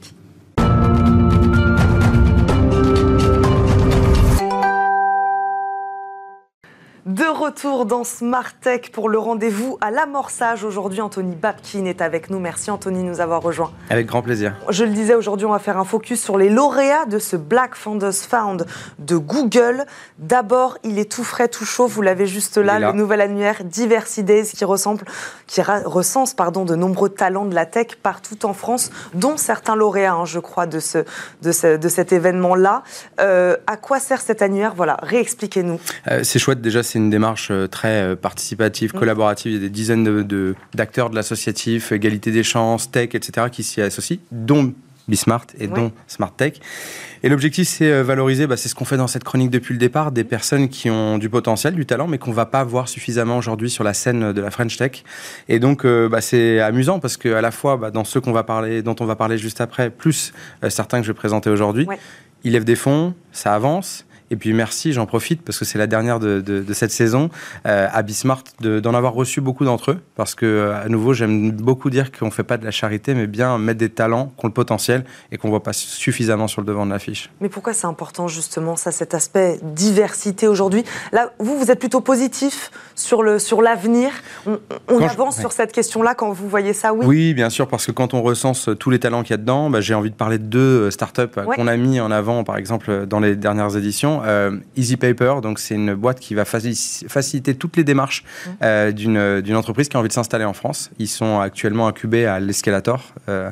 De 7.07 7.25
retour 7.25 7.87
dans 7.87 8.03
Smart 8.03 8.53
Tech 8.61 8.91
pour 8.91 9.09
le 9.09 9.17
rendez-vous 9.17 9.75
à 9.81 9.89
l'amorçage. 9.89 10.63
Aujourd'hui, 10.63 11.01
Anthony 11.01 11.35
Babkin 11.35 11.85
est 11.85 11.99
avec 11.99 12.29
nous. 12.29 12.37
Merci 12.37 12.69
Anthony 12.69 13.01
de 13.01 13.07
nous 13.07 13.21
avoir 13.21 13.41
rejoints. 13.41 13.71
Avec 13.89 14.05
grand 14.05 14.21
plaisir. 14.21 14.53
Je 14.69 14.83
le 14.83 14.91
disais, 14.91 15.15
aujourd'hui, 15.15 15.47
on 15.47 15.51
va 15.51 15.57
faire 15.57 15.79
un 15.79 15.83
focus 15.83 16.21
sur 16.21 16.37
les 16.37 16.51
lauréats 16.51 17.07
de 17.07 17.17
ce 17.17 17.35
Black 17.35 17.73
Founders 17.73 18.13
Found 18.13 18.67
de 18.99 19.17
Google. 19.17 19.85
D'abord, 20.19 20.77
il 20.83 20.99
est 20.99 21.11
tout 21.11 21.23
frais, 21.23 21.47
tout 21.47 21.65
chaud. 21.65 21.87
Vous 21.87 22.03
l'avez 22.03 22.27
juste 22.27 22.57
là, 22.57 22.77
le 22.77 22.91
nouvel 22.91 23.21
annuaire 23.21 23.63
Diversity 23.63 24.23
Days 24.23 24.51
qui, 24.55 24.63
ressemble, 24.63 25.03
qui 25.47 25.63
recense 25.63 26.35
pardon, 26.35 26.65
de 26.65 26.75
nombreux 26.75 27.09
talents 27.09 27.45
de 27.45 27.55
la 27.55 27.65
tech 27.65 27.95
partout 28.03 28.45
en 28.45 28.53
France, 28.53 28.91
dont 29.15 29.37
certains 29.37 29.75
lauréats, 29.75 30.13
hein, 30.13 30.25
je 30.25 30.37
crois, 30.37 30.67
de, 30.67 30.79
ce, 30.79 30.99
de, 31.41 31.77
de 31.77 31.89
cet 31.89 32.13
événement-là. 32.13 32.83
Euh, 33.19 33.57
à 33.65 33.75
quoi 33.77 33.99
sert 33.99 34.21
cet 34.21 34.43
annuaire? 34.43 34.73
Voilà, 34.75 34.97
réexpliquez-nous. 35.01 35.79
Euh, 36.11 36.23
c'est 36.23 36.37
chouette 36.37 36.61
déjà 36.61 36.83
c'est 36.91 36.99
une 36.99 37.09
démarche 37.09 37.49
euh, 37.51 37.67
très 37.67 38.01
euh, 38.01 38.15
participative, 38.15 38.93
mm. 38.93 38.99
collaborative. 38.99 39.51
Il 39.51 39.55
y 39.55 39.57
a 39.57 39.61
des 39.61 39.69
dizaines 39.69 40.03
d'acteurs 40.73 41.07
de, 41.07 41.13
de, 41.13 41.15
l'associatif, 41.15 41.91
égalité 41.91 42.31
des 42.31 42.43
chances, 42.43 42.91
tech, 42.91 43.09
etc., 43.13 43.47
qui 43.51 43.63
s'y 43.63 43.81
associent, 43.81 44.17
dont 44.31 44.73
Bismart 45.07 45.47
et 45.59 45.67
dont 45.67 45.91
Smart 46.07 46.31
Tech. 46.35 46.53
Et 47.23 47.29
l'objectif, 47.29 47.67
c'est 47.67 47.91
euh, 47.91 48.03
valoriser, 48.03 48.45
bah, 48.45 48.55
c'est 48.55 48.69
ce 48.69 48.75
qu'on 48.75 48.85
fait 48.85 48.97
dans 48.97 49.07
cette 49.07 49.23
chronique 49.23 49.49
depuis 49.49 49.73
le 49.73 49.79
départ, 49.79 50.11
des 50.11 50.23
personnes 50.23 50.69
qui 50.69 50.89
ont 50.89 51.17
du 51.17 51.29
potentiel, 51.29 51.75
du 51.75 51.85
talent, 51.85 52.07
mais 52.07 52.17
qu'on 52.17 52.31
va 52.31 52.45
pas 52.45 52.63
voir 52.63 52.87
suffisamment 52.87 53.37
aujourd'hui 53.37 53.69
sur 53.69 53.83
la 53.83 53.93
scène 53.93 54.31
de 54.33 54.41
la 54.41 54.51
French 54.51 54.77
Tech. 54.77 55.03
Et 55.47 55.59
donc, 55.59 55.85
bah, 55.85 56.21
c'est 56.21 56.59
amusant 56.59 56.99
parce 56.99 57.17
que 57.17 57.29
à 57.33 57.41
la 57.41 57.51
fois, 57.51 57.77
bah, 57.77 57.91
dans 57.91 58.03
ceux 58.03 58.21
qu'on 58.21 58.31
va 58.31 58.43
parler, 58.43 58.83
dont 58.83 58.95
on 58.99 59.05
va 59.05 59.15
parler 59.15 59.37
juste 59.37 59.59
après, 59.59 59.89
plus 59.89 60.33
certains 60.69 60.99
que 60.99 61.03
je 61.05 61.11
vais 61.11 61.17
présenter 61.17 61.49
aujourd'hui, 61.49 61.87
ils 62.43 62.53
lèvent 62.53 62.63
des 62.63 62.75
fonds, 62.75 63.13
ça 63.31 63.53
avance. 63.53 64.05
Et 64.31 64.37
puis 64.37 64.53
merci, 64.53 64.93
j'en 64.93 65.05
profite 65.05 65.41
parce 65.41 65.59
que 65.59 65.65
c'est 65.65 65.77
la 65.77 65.87
dernière 65.87 66.17
de, 66.19 66.63
cette 66.71 66.91
saison 66.91 67.29
euh, 67.67 67.87
à 67.91 68.01
Bismart 68.01 68.43
d'en 68.61 68.93
avoir 68.93 69.13
reçu 69.13 69.41
beaucoup 69.41 69.65
d'entre 69.65 69.91
eux 69.91 69.99
parce 70.15 70.35
que 70.35 70.45
euh, 70.45 70.85
à 70.85 70.87
nouveau 70.87 71.13
j'aime 71.13 71.51
beaucoup 71.51 71.89
dire 71.89 72.13
qu'on 72.13 72.31
fait 72.31 72.43
pas 72.43 72.57
de 72.57 72.63
la 72.63 72.71
charité 72.71 73.13
mais 73.13 73.27
bien 73.27 73.57
mettre 73.57 73.79
des 73.79 73.89
talents 73.89 74.31
qui 74.37 74.45
ont 74.45 74.47
le 74.47 74.53
potentiel 74.53 75.03
et 75.33 75.37
qu'on 75.37 75.49
voit 75.49 75.63
pas 75.63 75.73
suffisamment 75.73 76.47
sur 76.47 76.61
le 76.61 76.67
devant 76.67 76.85
de 76.85 76.91
l'affiche. 76.91 77.29
Mais 77.41 77.49
pourquoi 77.49 77.73
c'est 77.73 77.87
important 77.87 78.29
justement 78.29 78.77
ça 78.77 78.91
cet 78.91 79.13
aspect 79.13 79.59
diversité 79.63 80.47
aujourd'hui? 80.47 80.85
Là 81.11 81.33
vous 81.39 81.57
vous 81.57 81.69
êtes 81.69 81.79
plutôt 81.79 81.99
positif 81.99 82.71
sur 82.95 83.23
le 83.23 83.37
sur 83.37 83.61
l'avenir? 83.61 84.11
On, 84.47 85.01
avance 85.01 85.39
sur 85.39 85.51
cette 85.51 85.73
question-là 85.73 86.15
quand 86.15 86.31
vous 86.31 86.47
voyez 86.47 86.71
ça 86.71 86.93
oui? 86.93 87.05
Oui 87.05 87.33
bien 87.33 87.49
sûr 87.49 87.67
parce 87.67 87.85
que 87.85 87.91
quand 87.91 88.13
on 88.13 88.21
recense 88.21 88.69
tous 88.79 88.91
les 88.91 88.99
talents 88.99 89.23
qu'il 89.23 89.31
y 89.31 89.33
a 89.33 89.37
dedans, 89.37 89.69
bah, 89.69 89.81
j'ai 89.81 89.93
envie 89.93 90.11
de 90.11 90.15
parler 90.15 90.37
de 90.37 90.45
deux 90.45 90.59
euh, 90.59 90.91
startups 90.91 91.27
qu'on 91.55 91.67
a 91.67 91.75
mis 91.75 91.99
en 91.99 92.11
avant 92.11 92.45
par 92.45 92.55
exemple 92.55 93.05
dans 93.07 93.19
les 93.19 93.35
dernières 93.35 93.75
éditions 93.75 94.20
euh, 94.25 94.57
Easy 94.75 94.97
Paper. 94.97 95.35
Donc, 95.41 95.59
c'est 95.59 95.75
une 95.75 95.93
boîte 95.93 96.19
qui 96.19 96.35
va 96.35 96.45
faciliter 96.45 97.55
toutes 97.55 97.77
les 97.77 97.83
démarches 97.83 98.23
mmh. 98.23 98.49
euh, 98.63 99.41
d'une 99.41 99.55
entreprise 99.55 99.89
qui 99.89 99.97
a 99.97 99.99
envie 99.99 100.09
de 100.09 100.13
s'installer 100.13 100.45
en 100.45 100.53
France. 100.53 100.91
Ils 100.99 101.07
sont 101.07 101.39
actuellement 101.39 101.87
incubés 101.87 102.25
à 102.25 102.39
l'Escalator, 102.39 103.13
euh, 103.29 103.51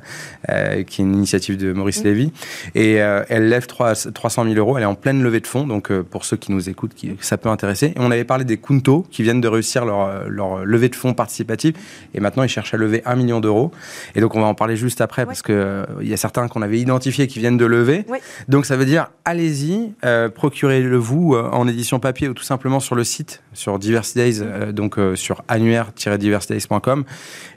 qui 0.84 1.02
est 1.02 1.06
une 1.06 1.16
initiative 1.16 1.58
de 1.58 1.74
Maurice 1.74 2.02
mmh. 2.02 2.08
Lévy. 2.08 2.34
Et 2.76 2.94
elle 2.96 3.50
lève 3.50 3.68
300 3.68 4.44
000 4.44 4.56
euros. 4.56 4.78
Elle 4.78 4.84
est 4.84 4.88
en 4.88 4.96
pleine 4.96 5.22
levée 5.24 5.40
de 5.40 5.48
fonds. 5.48 5.66
Donc, 5.66 5.92
pour 5.92 6.26
ceux 6.26 6.38
qui 6.38 6.52
nous 6.52 6.70
écoutent, 6.70 6.94
qui, 6.94 7.16
ça 7.22 7.38
peut 7.38 7.50
intéresser. 7.50 7.88
Et 7.88 8.00
on 8.00 8.12
avait 8.12 8.24
parlé 8.24 8.46
des 8.46 8.58
Kunto 8.58 9.06
qui 9.10 9.24
viennent 9.24 9.42
de 9.42 9.48
réussir 9.48 9.86
leur, 9.86 10.30
leur 10.30 10.66
levée 10.66 10.90
de 10.90 10.96
fonds 10.96 11.14
participative. 11.14 11.76
Et 12.14 12.20
maintenant, 12.20 12.44
ils 12.44 12.50
cherchent 12.50 12.74
à 12.74 12.78
lever 12.78 13.02
1 13.06 13.16
million 13.16 13.40
d'euros. 13.40 13.72
Et 14.16 14.22
donc, 14.22 14.36
on 14.36 14.42
va 14.42 14.48
en 14.48 14.56
parler 14.56 14.76
juste 14.76 15.02
après 15.02 15.26
parce 15.26 15.42
qu'il 15.42 15.86
il 16.02 16.08
y 16.08 16.14
a 16.14 16.18
certains 16.18 16.48
qu'on 16.48 16.62
avait 16.62 16.80
identifiés 16.80 17.28
qui 17.28 17.40
viennent 17.40 17.58
de 17.58 17.66
lever. 17.66 18.06
Donc, 18.48 18.66
ça 18.66 18.76
veut 18.76 18.86
dire, 18.86 19.10
allez-y, 19.26 19.94
procurez 20.36 20.59
procurez-le 20.60 20.98
vous 20.98 21.36
euh, 21.36 21.50
en 21.54 21.70
édition 21.70 22.02
papier 22.02 22.28
ou 22.28 22.34
tout 22.34 22.44
simplement 22.44 22.82
sur 22.82 22.94
le 22.94 23.06
site, 23.06 23.42
sur 23.54 23.80
Diversity 23.80 24.20
Days, 24.20 24.40
euh, 24.42 24.74
donc 24.74 25.00
euh, 25.00 25.16
sur 25.16 25.42
annuaire-diversitydays.com. 25.48 27.06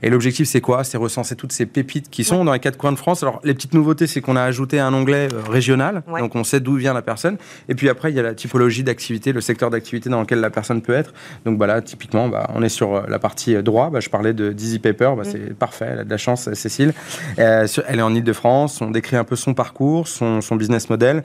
Et 0.02 0.08
l'objectif, 0.08 0.46
c'est 0.46 0.60
quoi? 0.60 0.84
C'est 0.84 0.98
recenser 0.98 1.34
toutes 1.34 1.50
ces 1.50 1.66
pépites 1.66 2.10
qui 2.10 2.22
sont 2.22 2.44
dans 2.44 2.52
les 2.52 2.60
quatre 2.60 2.76
coins 2.76 2.92
de 2.92 2.96
France. 2.96 3.24
Alors, 3.24 3.40
les 3.42 3.54
petites 3.54 3.74
nouveautés, 3.74 4.06
c'est 4.06 4.20
qu'on 4.20 4.36
a 4.36 4.42
ajouté 4.42 4.78
un 4.78 4.94
onglet 4.94 5.26
régional, 5.50 6.04
donc 6.20 6.36
on 6.36 6.44
sait 6.44 6.60
d'où 6.60 6.76
vient 6.76 6.94
la 6.94 7.02
personne. 7.02 7.38
Et 7.68 7.74
puis 7.74 7.88
après, 7.88 8.12
il 8.12 8.16
y 8.16 8.20
a 8.20 8.22
la 8.22 8.34
typologie 8.34 8.84
d'activité, 8.84 9.32
le 9.32 9.40
secteur 9.40 9.70
d'activité 9.70 10.08
dans 10.08 10.20
lequel 10.20 10.38
la 10.38 10.50
personne 10.50 10.80
peut 10.80 10.94
être. 10.94 11.12
Donc, 11.44 11.58
bah 11.58 11.66
là, 11.66 11.82
typiquement, 11.82 12.28
bah, 12.28 12.48
on 12.54 12.62
est 12.62 12.68
sur 12.68 13.08
la 13.08 13.18
partie 13.18 13.60
droit. 13.64 13.90
Bah, 13.90 13.98
je 13.98 14.10
parlais 14.10 14.32
de 14.32 14.52
Dizzy 14.52 14.78
Paper, 14.78 15.14
bah, 15.16 15.24
c'est 15.24 15.58
parfait, 15.58 15.88
elle 15.90 15.98
a 15.98 16.04
de 16.04 16.10
la 16.10 16.18
chance, 16.18 16.52
Cécile. 16.52 16.94
elle 17.36 17.66
est 17.98 18.02
en 18.02 18.14
Ile-de-France, 18.14 18.80
on 18.80 18.92
décrit 18.92 19.16
un 19.16 19.24
peu 19.24 19.34
son 19.34 19.54
parcours, 19.54 20.06
son, 20.06 20.40
son 20.40 20.54
business 20.54 20.88
model 20.88 21.24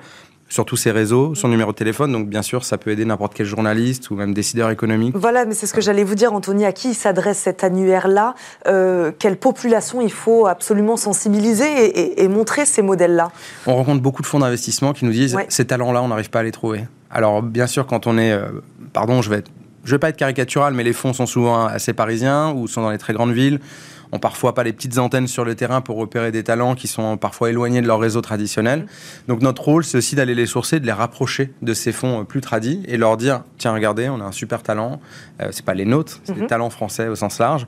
sur 0.50 0.66
tous 0.66 0.78
ses 0.78 0.92
réseaux, 0.92 1.36
son 1.36 1.50
numéro 1.50 1.72
de 1.72 1.78
téléphone. 1.78 2.12
Donc, 2.12 2.28
bien 2.30 2.42
sûr, 2.42 2.64
ça 2.64 2.78
peut 2.78 2.92
aider 2.92 3.06
n'importe 3.06 3.34
quel 3.34 3.46
journaliste 3.46 4.10
ou 4.10 4.16
même 4.16 4.34
décideur 4.34 4.70
économique. 4.70 5.16
Voilà, 5.16 5.46
mais 5.46 5.54
c'est 5.54 5.68
ce 5.68 5.74
que 5.74 5.82
j'allais 5.82 6.04
vous 6.04 6.16
dire, 6.16 6.34
Anthony. 6.34 6.66
À 6.66 6.72
qui 6.72 6.94
s'adresse 6.94 7.40
cet 7.40 7.64
annuaire-là? 7.64 8.36
Euh, 8.68 9.12
Quelle 9.18 9.38
population 9.38 10.02
il 10.02 10.12
faut 10.12 10.48
absolument 10.48 10.98
sensibiliser 10.98 12.22
et, 12.22 12.28
montrer 12.28 12.66
ces 12.66 12.82
modèles-là? 12.82 13.32
On 13.66 13.76
rencontre 13.76 14.02
beaucoup 14.02 14.22
de 14.22 14.28
fonds 14.28 14.40
d'investissement 14.40 14.94
qui 14.94 15.06
nous 15.06 15.12
disent 15.12 15.38
ces 15.50 15.66
talents-là, 15.66 16.02
on 16.02 16.08
n'arrive 16.08 16.30
pas 16.30 16.40
à 16.40 16.44
les 16.44 16.52
trouver. 16.52 16.86
Alors, 17.10 17.42
bien 17.42 17.68
sûr, 17.68 17.86
quand 17.88 18.08
on 18.08 18.18
est. 18.18 18.32
Euh, 18.32 18.48
pardon, 18.94 19.22
je 19.22 19.30
vais, 19.30 19.44
je 19.84 19.92
vais 19.92 20.00
pas 20.00 20.10
être 20.10 20.18
caricatural, 20.18 20.74
mais 20.74 20.84
les 20.84 20.94
fonds 20.94 21.14
sont 21.14 21.26
souvent 21.26 21.66
assez 21.66 21.94
parisiens 21.94 22.52
ou 22.52 22.68
sont 22.68 22.82
dans 22.82 22.92
les 22.92 22.98
très 22.98 23.14
grandes 23.14 23.32
villes 23.32 23.60
ont 24.12 24.20
parfois 24.20 24.54
pas 24.54 24.64
les 24.64 24.74
petites 24.74 24.98
antennes 24.98 25.28
sur 25.28 25.46
le 25.46 25.56
terrain 25.56 25.82
pour 25.82 25.98
repérer 25.98 26.32
des 26.32 26.44
talents 26.44 26.76
qui 26.76 26.88
sont 26.88 27.18
parfois 27.18 27.50
éloignés 27.50 27.82
de 27.82 27.88
leur 27.88 28.00
réseau 28.00 28.22
traditionnel. 28.22 28.86
Donc 29.28 29.42
notre 29.42 29.64
rôle, 29.64 29.84
c'est 29.84 29.98
aussi 29.98 30.16
d'aller 30.16 30.36
les 30.36 30.46
sourcer, 30.46 30.80
de 30.80 30.86
les 30.86 30.92
rapprocher 30.92 31.54
de 31.62 31.74
ces 31.74 31.92
fonds 31.92 32.22
euh, 32.22 32.24
plus 32.24 32.42
tradis 32.42 32.84
et 32.88 32.98
leur 32.98 33.18
dire 33.18 33.44
tiens, 33.58 33.74
regardez, 33.74 34.10
on 34.10 34.20
a 34.20 34.24
un 34.24 34.32
super 34.32 34.64
talent. 34.64 35.00
Euh, 35.42 35.50
c'est 35.52 35.66
pas 35.66 35.74
les 35.74 35.86
nôtres, 35.86 36.20
c'est 36.24 36.34
des 36.34 36.42
mhm. 36.42 36.48
talents 36.48 36.70
français 36.70 37.08
au 37.08 37.16
sens 37.16 37.40
large 37.40 37.68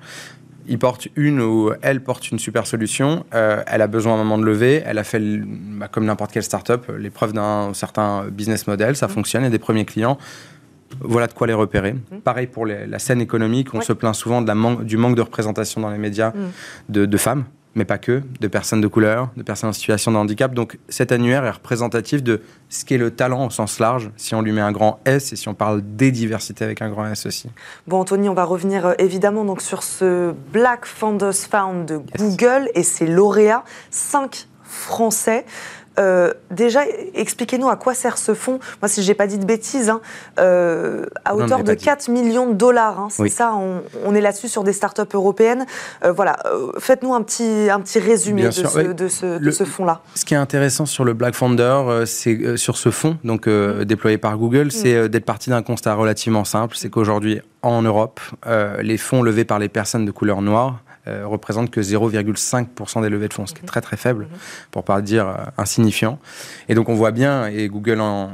il 0.70 0.78
porte 0.78 1.08
une 1.16 1.42
ou 1.42 1.72
elle 1.82 2.02
porte 2.02 2.30
une 2.30 2.38
super 2.38 2.68
solution, 2.68 3.26
euh, 3.34 3.64
elle 3.66 3.82
a 3.82 3.88
besoin 3.88 4.14
à 4.14 4.16
un 4.16 4.20
moment 4.20 4.38
de 4.38 4.46
lever, 4.46 4.84
elle 4.86 5.00
a 5.00 5.04
fait, 5.04 5.20
bah, 5.20 5.88
comme 5.88 6.06
n'importe 6.06 6.32
quelle 6.32 6.44
startup, 6.44 6.86
l'épreuve 6.96 7.34
d'un 7.34 7.74
certain 7.74 8.26
business 8.30 8.68
model, 8.68 8.96
ça 8.96 9.08
mhm. 9.08 9.14
fonctionne, 9.14 9.42
il 9.42 9.46
y 9.46 9.48
a 9.48 9.52
des 9.52 9.58
premiers 9.58 9.86
clients. 9.86 10.20
Voilà 11.02 11.28
de 11.28 11.34
quoi 11.34 11.48
les 11.48 11.54
repérer. 11.54 11.94
Mmh. 11.94 12.18
Pareil 12.24 12.48
pour 12.48 12.66
la 12.66 13.00
scène 13.00 13.22
économique, 13.22 13.74
on 13.74 13.82
se 13.82 13.94
plaint 13.94 14.16
souvent 14.16 14.42
de 14.42 14.48
la 14.48 14.84
du 14.84 14.98
manque 14.98 15.16
de 15.16 15.22
représentation 15.22 15.82
dans 15.82 15.90
les 15.90 15.98
médias 15.98 16.32
mmh. 16.32 17.06
de, 17.06 17.18
femmes, 17.18 17.46
mais 17.76 17.86
pas 17.86 17.98
que, 17.98 18.22
de 18.40 18.48
personnes 18.48 18.82
de 18.82 18.88
couleur, 18.88 19.30
de 19.38 19.44
personnes 19.44 19.70
en 19.70 19.74
situation 19.74 20.12
de 20.12 20.18
handicap. 20.18 20.54
Donc 20.54 20.78
cet 20.90 21.12
annuaire 21.12 21.46
est 21.46 21.52
représentatif 21.52 22.24
de 22.24 22.42
ce 22.70 22.86
qu'est 22.86 22.98
le 22.98 23.12
talent 23.12 23.48
au 23.48 23.50
sens 23.50 23.80
large, 23.80 24.12
si 24.18 24.36
on 24.36 24.42
lui 24.42 24.52
met 24.52 24.62
un 24.62 24.72
grand 24.72 25.00
S 25.06 25.34
et 25.34 25.36
si 25.36 25.48
on 25.48 25.54
parle 25.54 25.82
des 25.82 26.12
diversités 26.12 26.66
avec 26.66 26.82
un 26.82 26.90
grand 26.90 27.06
S 27.06 27.26
aussi. 27.26 27.50
Bon 27.88 28.00
Anthony, 28.00 28.30
on 28.30 28.34
va 28.34 28.44
revenir 28.44 28.86
euh, 28.86 28.94
évidemment 29.00 29.46
donc 29.46 29.62
sur 29.62 29.84
ce 29.84 30.34
Black 30.52 30.86
Founders 30.86 31.34
Found 31.34 31.86
de 31.86 32.02
Google 32.18 32.70
et 32.76 32.84
ses 32.84 33.08
lauréats, 33.08 33.64
cinq 33.92 34.48
Français. 34.70 35.46
Euh, 36.00 36.32
déjà, 36.52 36.82
expliquez-nous 37.14 37.70
à 37.70 37.76
quoi 37.76 37.94
sert 37.94 38.18
ce 38.18 38.34
fonds. 38.34 38.60
Moi, 38.82 38.88
si 38.88 39.04
je 39.04 39.08
n'ai 39.08 39.16
pas 39.16 39.28
dit 39.28 39.38
de 39.38 39.46
bêtises, 39.46 39.90
hein, 39.90 40.02
euh, 40.40 41.06
à 41.26 41.36
hauteur 41.36 41.64
de 41.64 41.74
4 41.74 42.10
millions 42.10 42.48
de 42.48 42.54
dollars. 42.54 43.00
Hein, 43.00 43.08
c'est 43.10 43.30
ça, 43.30 43.54
on, 43.54 44.16
est 44.16 44.22
là-dessus 44.22 44.48
sur 44.48 44.64
des 44.64 44.74
startups 44.74 45.02
européennes. 45.14 45.66
Euh, 46.04 46.12
voilà, 46.12 46.38
faites-nous 46.80 47.14
un 47.14 47.22
petit, 47.22 47.70
un 47.70 47.80
petit 47.82 48.00
résumé 48.00 48.44
de 48.44 48.52
ce, 48.52 49.38
de 49.40 49.52
ce, 49.52 49.64
fonds-là. 49.64 50.02
Ce 50.16 50.26
qui 50.26 50.34
est 50.34 50.38
intéressant 50.38 50.86
sur 50.86 51.04
le 51.04 51.14
Black 51.14 51.36
Founder, 51.36 52.04
c'est 52.06 52.58
sur 52.58 52.78
ce 52.78 52.92
fonds, 52.92 53.18
donc 53.24 53.48
mm. 53.48 53.86
déployé 53.86 54.18
par 54.18 54.38
Google, 54.38 54.68
mm. 54.68 54.72
c'est 54.72 55.10
d'être 55.10 55.26
parti 55.26 55.50
d'un 55.50 55.62
constat 55.62 55.94
relativement 55.94 56.46
simple, 56.46 56.76
c'est 56.78 56.90
qu'aujourd'hui, 56.90 57.42
en 57.62 57.82
Europe, 57.82 58.20
les 58.82 58.98
fonds 58.98 59.22
levés 59.22 59.46
par 59.46 59.60
les 59.60 59.70
personnes 59.70 60.06
de 60.06 60.12
couleur 60.12 60.42
noire 60.42 60.82
euh, 61.10 61.26
représente 61.26 61.72
que 61.72 61.82
0,5% 61.82 63.02
des 63.02 63.10
levées 63.10 63.28
de 63.28 63.34
fonds, 63.34 63.46
ce 63.46 63.54
qui 63.54 63.62
est 63.62 63.66
très 63.66 63.82
très 63.82 63.98
faible, 63.98 64.28
pour 64.72 64.84
pas 64.84 65.02
dire 65.02 65.28
euh, 65.28 65.36
insignifiant. 65.58 66.20
Et 66.68 66.76
donc 66.76 66.90
on 66.90 66.94
voit 66.94 67.12
bien, 67.12 67.48
et 67.48 67.68
Google 67.68 68.00
en, 68.00 68.30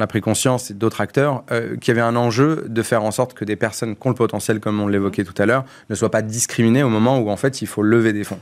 a 0.00 0.06
pris 0.06 0.20
conscience, 0.20 0.70
et 0.70 0.74
d'autres 0.74 1.00
acteurs, 1.00 1.44
euh, 1.52 1.76
qu'il 1.76 1.94
y 1.94 1.98
avait 1.98 2.06
un 2.06 2.16
enjeu 2.16 2.64
de 2.68 2.82
faire 2.82 3.04
en 3.04 3.10
sorte 3.10 3.34
que 3.34 3.44
des 3.44 3.56
personnes 3.56 3.94
qui 3.94 4.06
ont 4.06 4.10
le 4.10 4.16
potentiel, 4.16 4.60
comme 4.60 4.80
on 4.80 4.88
l'évoquait 4.88 5.24
tout 5.24 5.40
à 5.40 5.46
l'heure, 5.46 5.64
ne 5.88 5.94
soient 5.94 6.10
pas 6.10 6.22
discriminées 6.22 6.82
au 6.82 6.88
moment 6.88 7.18
où 7.18 7.30
en 7.30 7.36
fait 7.36 7.62
il 7.62 7.66
faut 7.66 7.82
lever 7.82 8.12
des 8.12 8.24
fonds. 8.24 8.40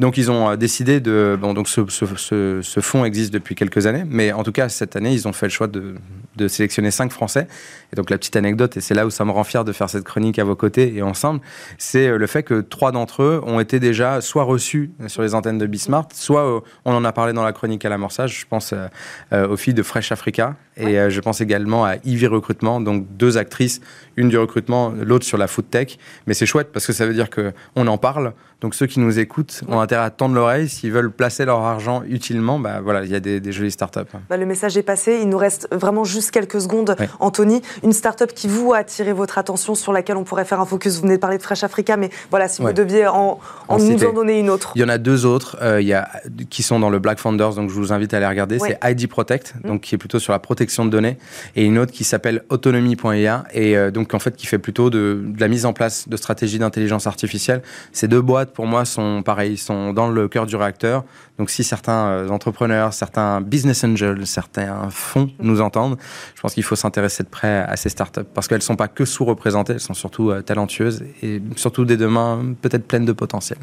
Donc 0.00 0.18
ils 0.18 0.30
ont 0.30 0.54
décidé 0.56 1.00
de... 1.00 1.38
Bon, 1.40 1.54
donc 1.54 1.68
ce, 1.68 1.80
ce, 1.88 2.60
ce, 2.62 2.80
fonds 2.80 3.04
existe 3.04 3.32
depuis 3.32 3.54
quelques 3.54 3.86
années, 3.86 4.04
mais 4.06 4.32
en 4.32 4.42
tout 4.42 4.52
cas 4.52 4.68
cette 4.68 4.96
année 4.96 5.12
ils 5.12 5.26
ont 5.26 5.32
fait 5.32 5.46
le 5.46 5.50
choix 5.50 5.68
de, 5.68 5.94
de 6.36 6.48
sélectionner 6.48 6.90
cinq 6.90 7.12
Français. 7.12 7.46
Et 7.92 7.96
donc 7.96 8.10
la 8.10 8.18
petite 8.18 8.36
anecdote, 8.36 8.76
et 8.76 8.80
c'est 8.80 8.94
là 8.94 9.06
où 9.06 9.10
ça 9.10 9.24
me 9.24 9.30
rend 9.30 9.44
fier 9.44 9.64
de 9.64 9.72
faire 9.72 9.88
cette 9.88 10.04
chronique 10.04 10.38
à 10.38 10.44
vos 10.44 10.56
côtés 10.56 10.94
et 10.94 11.02
ensemble, 11.02 11.40
c'est 11.78 12.16
le 12.16 12.26
fait 12.26 12.42
que 12.42 12.60
trois 12.60 12.92
d'entre 12.92 13.21
eux 13.21 13.21
ont 13.44 13.60
été 13.60 13.80
déjà 13.80 14.20
soit 14.20 14.44
reçus 14.44 14.90
sur 15.06 15.22
les 15.22 15.34
antennes 15.34 15.58
de 15.58 15.66
Bismart, 15.66 16.08
soit 16.12 16.44
euh, 16.44 16.60
on 16.84 16.94
en 16.94 17.04
a 17.04 17.12
parlé 17.12 17.32
dans 17.32 17.44
la 17.44 17.52
chronique 17.52 17.84
à 17.84 17.88
l'amorçage. 17.88 18.40
Je 18.40 18.46
pense 18.46 18.72
euh, 18.72 18.86
euh, 19.32 19.48
aux 19.48 19.56
filles 19.56 19.74
de 19.74 19.82
Fresh 19.82 20.12
Africa 20.12 20.56
et 20.78 21.10
je 21.10 21.20
pense 21.20 21.42
également 21.42 21.84
à 21.84 21.96
Ivy 22.02 22.26
Recrutement, 22.26 22.80
donc 22.80 23.04
deux 23.18 23.36
actrices, 23.36 23.82
une 24.16 24.30
du 24.30 24.38
recrutement, 24.38 24.90
l'autre 24.98 25.26
sur 25.26 25.36
la 25.36 25.46
food 25.46 25.68
tech. 25.68 25.98
Mais 26.26 26.32
c'est 26.32 26.46
chouette 26.46 26.68
parce 26.72 26.86
que 26.86 26.94
ça 26.94 27.04
veut 27.04 27.12
dire 27.12 27.28
que 27.28 27.52
on 27.76 27.86
en 27.88 27.98
parle. 27.98 28.32
Donc 28.62 28.74
ceux 28.74 28.86
qui 28.86 29.00
nous 29.00 29.18
écoutent 29.18 29.62
ont 29.68 29.80
intérêt 29.80 30.04
à 30.04 30.10
tendre 30.10 30.34
l'oreille. 30.34 30.68
S'ils 30.70 30.92
veulent 30.92 31.10
placer 31.10 31.44
leur 31.44 31.58
argent 31.58 32.04
utilement, 32.08 32.58
bah 32.58 32.80
voilà, 32.80 33.04
il 33.04 33.10
y 33.10 33.14
a 33.14 33.20
des, 33.20 33.38
des 33.38 33.52
jolies 33.52 33.72
startups. 33.72 34.00
Bah, 34.30 34.36
le 34.38 34.46
message 34.46 34.78
est 34.78 34.82
passé. 34.82 35.18
Il 35.20 35.28
nous 35.28 35.36
reste 35.36 35.68
vraiment 35.72 36.04
juste 36.04 36.30
quelques 36.30 36.60
secondes, 36.60 36.96
Anthony. 37.20 37.60
Une 37.82 37.92
startup 37.92 38.32
qui 38.32 38.48
vous 38.48 38.72
a 38.72 38.78
attiré 38.78 39.12
votre 39.12 39.36
attention, 39.36 39.74
sur 39.74 39.92
laquelle 39.92 40.16
on 40.16 40.24
pourrait 40.24 40.44
faire 40.44 40.60
un 40.60 40.64
focus. 40.64 40.96
Vous 40.96 41.02
venez 41.02 41.16
de 41.16 41.20
parler 41.20 41.38
de 41.38 41.42
Fresh 41.42 41.64
Africa, 41.64 41.96
mais 41.96 42.08
voilà, 42.30 42.48
si 42.48 42.62
vous 42.62 42.72
deviez 42.72 43.01
en, 43.06 43.38
nous 43.70 44.04
en 44.04 44.12
donner 44.12 44.38
une 44.38 44.50
autre. 44.50 44.72
Il 44.74 44.80
y 44.80 44.84
en 44.84 44.88
a 44.88 44.98
deux 44.98 45.26
autres 45.26 45.56
euh, 45.62 45.80
il 45.80 45.86
y 45.86 45.94
a, 45.94 46.08
qui 46.50 46.62
sont 46.62 46.78
dans 46.78 46.90
le 46.90 46.98
Black 46.98 47.18
Founders, 47.18 47.54
donc 47.54 47.70
je 47.70 47.74
vous 47.74 47.92
invite 47.92 48.14
à 48.14 48.20
les 48.20 48.26
regarder. 48.26 48.58
C'est 48.58 48.78
ID 48.82 49.08
Protect, 49.08 49.54
mmh. 49.54 49.68
donc 49.68 49.80
qui 49.82 49.94
est 49.94 49.98
plutôt 49.98 50.18
sur 50.18 50.32
la 50.32 50.38
protection 50.38 50.84
de 50.84 50.90
données, 50.90 51.18
et 51.56 51.64
une 51.64 51.78
autre 51.78 51.92
qui 51.92 52.04
s'appelle 52.04 52.44
Autonomy.ia, 52.48 53.44
et 53.52 53.76
euh, 53.76 53.90
donc 53.90 54.14
en 54.14 54.18
fait 54.18 54.36
qui 54.36 54.46
fait 54.46 54.58
plutôt 54.58 54.90
de, 54.90 55.22
de 55.24 55.40
la 55.40 55.48
mise 55.48 55.66
en 55.66 55.72
place 55.72 56.08
de 56.08 56.16
stratégies 56.16 56.58
d'intelligence 56.58 57.06
artificielle. 57.06 57.62
Ces 57.92 58.08
deux 58.08 58.20
boîtes 58.20 58.52
pour 58.52 58.66
moi, 58.66 58.84
sont 58.84 59.22
pareils, 59.22 59.56
sont 59.56 59.92
dans 59.92 60.08
le 60.08 60.28
cœur 60.28 60.46
du 60.46 60.56
réacteur. 60.56 61.04
Donc, 61.38 61.50
si 61.50 61.64
certains 61.64 62.06
euh, 62.06 62.28
entrepreneurs, 62.28 62.92
certains 62.92 63.40
business 63.40 63.84
angels, 63.84 64.26
certains 64.26 64.90
fonds 64.90 65.30
nous 65.40 65.60
entendent, 65.60 65.96
je 66.34 66.40
pense 66.40 66.54
qu'il 66.54 66.62
faut 66.62 66.76
s'intéresser 66.76 67.22
de 67.22 67.28
près 67.28 67.64
à 67.66 67.76
ces 67.76 67.88
startups 67.88 68.20
parce 68.34 68.48
qu'elles 68.48 68.58
ne 68.58 68.62
sont 68.62 68.76
pas 68.76 68.88
que 68.88 69.04
sous-représentées, 69.04 69.74
elles 69.74 69.80
sont 69.80 69.94
surtout 69.94 70.30
euh, 70.30 70.42
talentueuses 70.42 71.02
et 71.22 71.42
surtout 71.56 71.84
des 71.84 71.96
demain 71.96 72.54
peut-être 72.60 72.86
pleines 72.92 73.06
de 73.06 73.12
potentiel. 73.12 73.56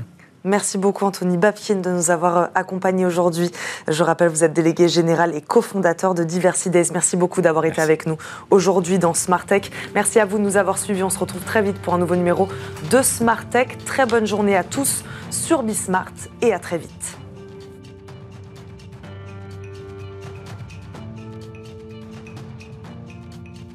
Merci 0.43 0.80
beaucoup 0.80 1.05
Anthony 1.05 1.38
Bapkin 1.38 1.75
de 1.75 1.91
nous 1.91 2.09
avoir 2.09 2.38
euh, 2.38 2.45
accompagnés 2.55 3.05
aujourd'hui. 3.05 3.51
Je 3.88 4.03
rappelle, 4.03 4.30
vous 4.30 4.43
êtes 4.43 4.53
délégué 4.53 4.88
général 4.88 5.36
et 5.36 5.41
cofondateur 5.41 6.15
de 6.15 6.23
Diversidays. 6.23 6.91
Merci 6.93 7.15
beaucoup 7.15 7.41
d'avoir 7.41 7.65
été 7.65 7.80
avec 7.80 8.07
nous 8.07 8.17
aujourd'hui 8.49 8.97
dans 8.97 9.13
Smart 9.13 9.45
Tech. 9.45 9.69
Merci 9.93 10.19
à 10.19 10.25
vous 10.25 10.39
de 10.39 10.43
nous 10.43 10.57
avoir 10.57 10.80
suivis. 10.80 11.03
On 11.03 11.11
se 11.11 11.19
retrouve 11.19 11.43
très 11.43 11.61
vite 11.61 11.80
pour 11.80 11.93
un 11.93 11.99
nouveau 11.99 12.15
numéro 12.15 12.47
de 12.89 13.01
Smart 13.03 13.45
Tech. 13.47 13.77
Très 13.86 14.07
bonne 14.07 14.25
journée 14.25 14.55
à 14.55 14.63
tous 14.63 15.03
sur 15.30 15.61
Bismart 15.61 16.13
et 16.41 16.53
à 16.53 16.57
très 16.57 16.80
vite. 16.80 17.18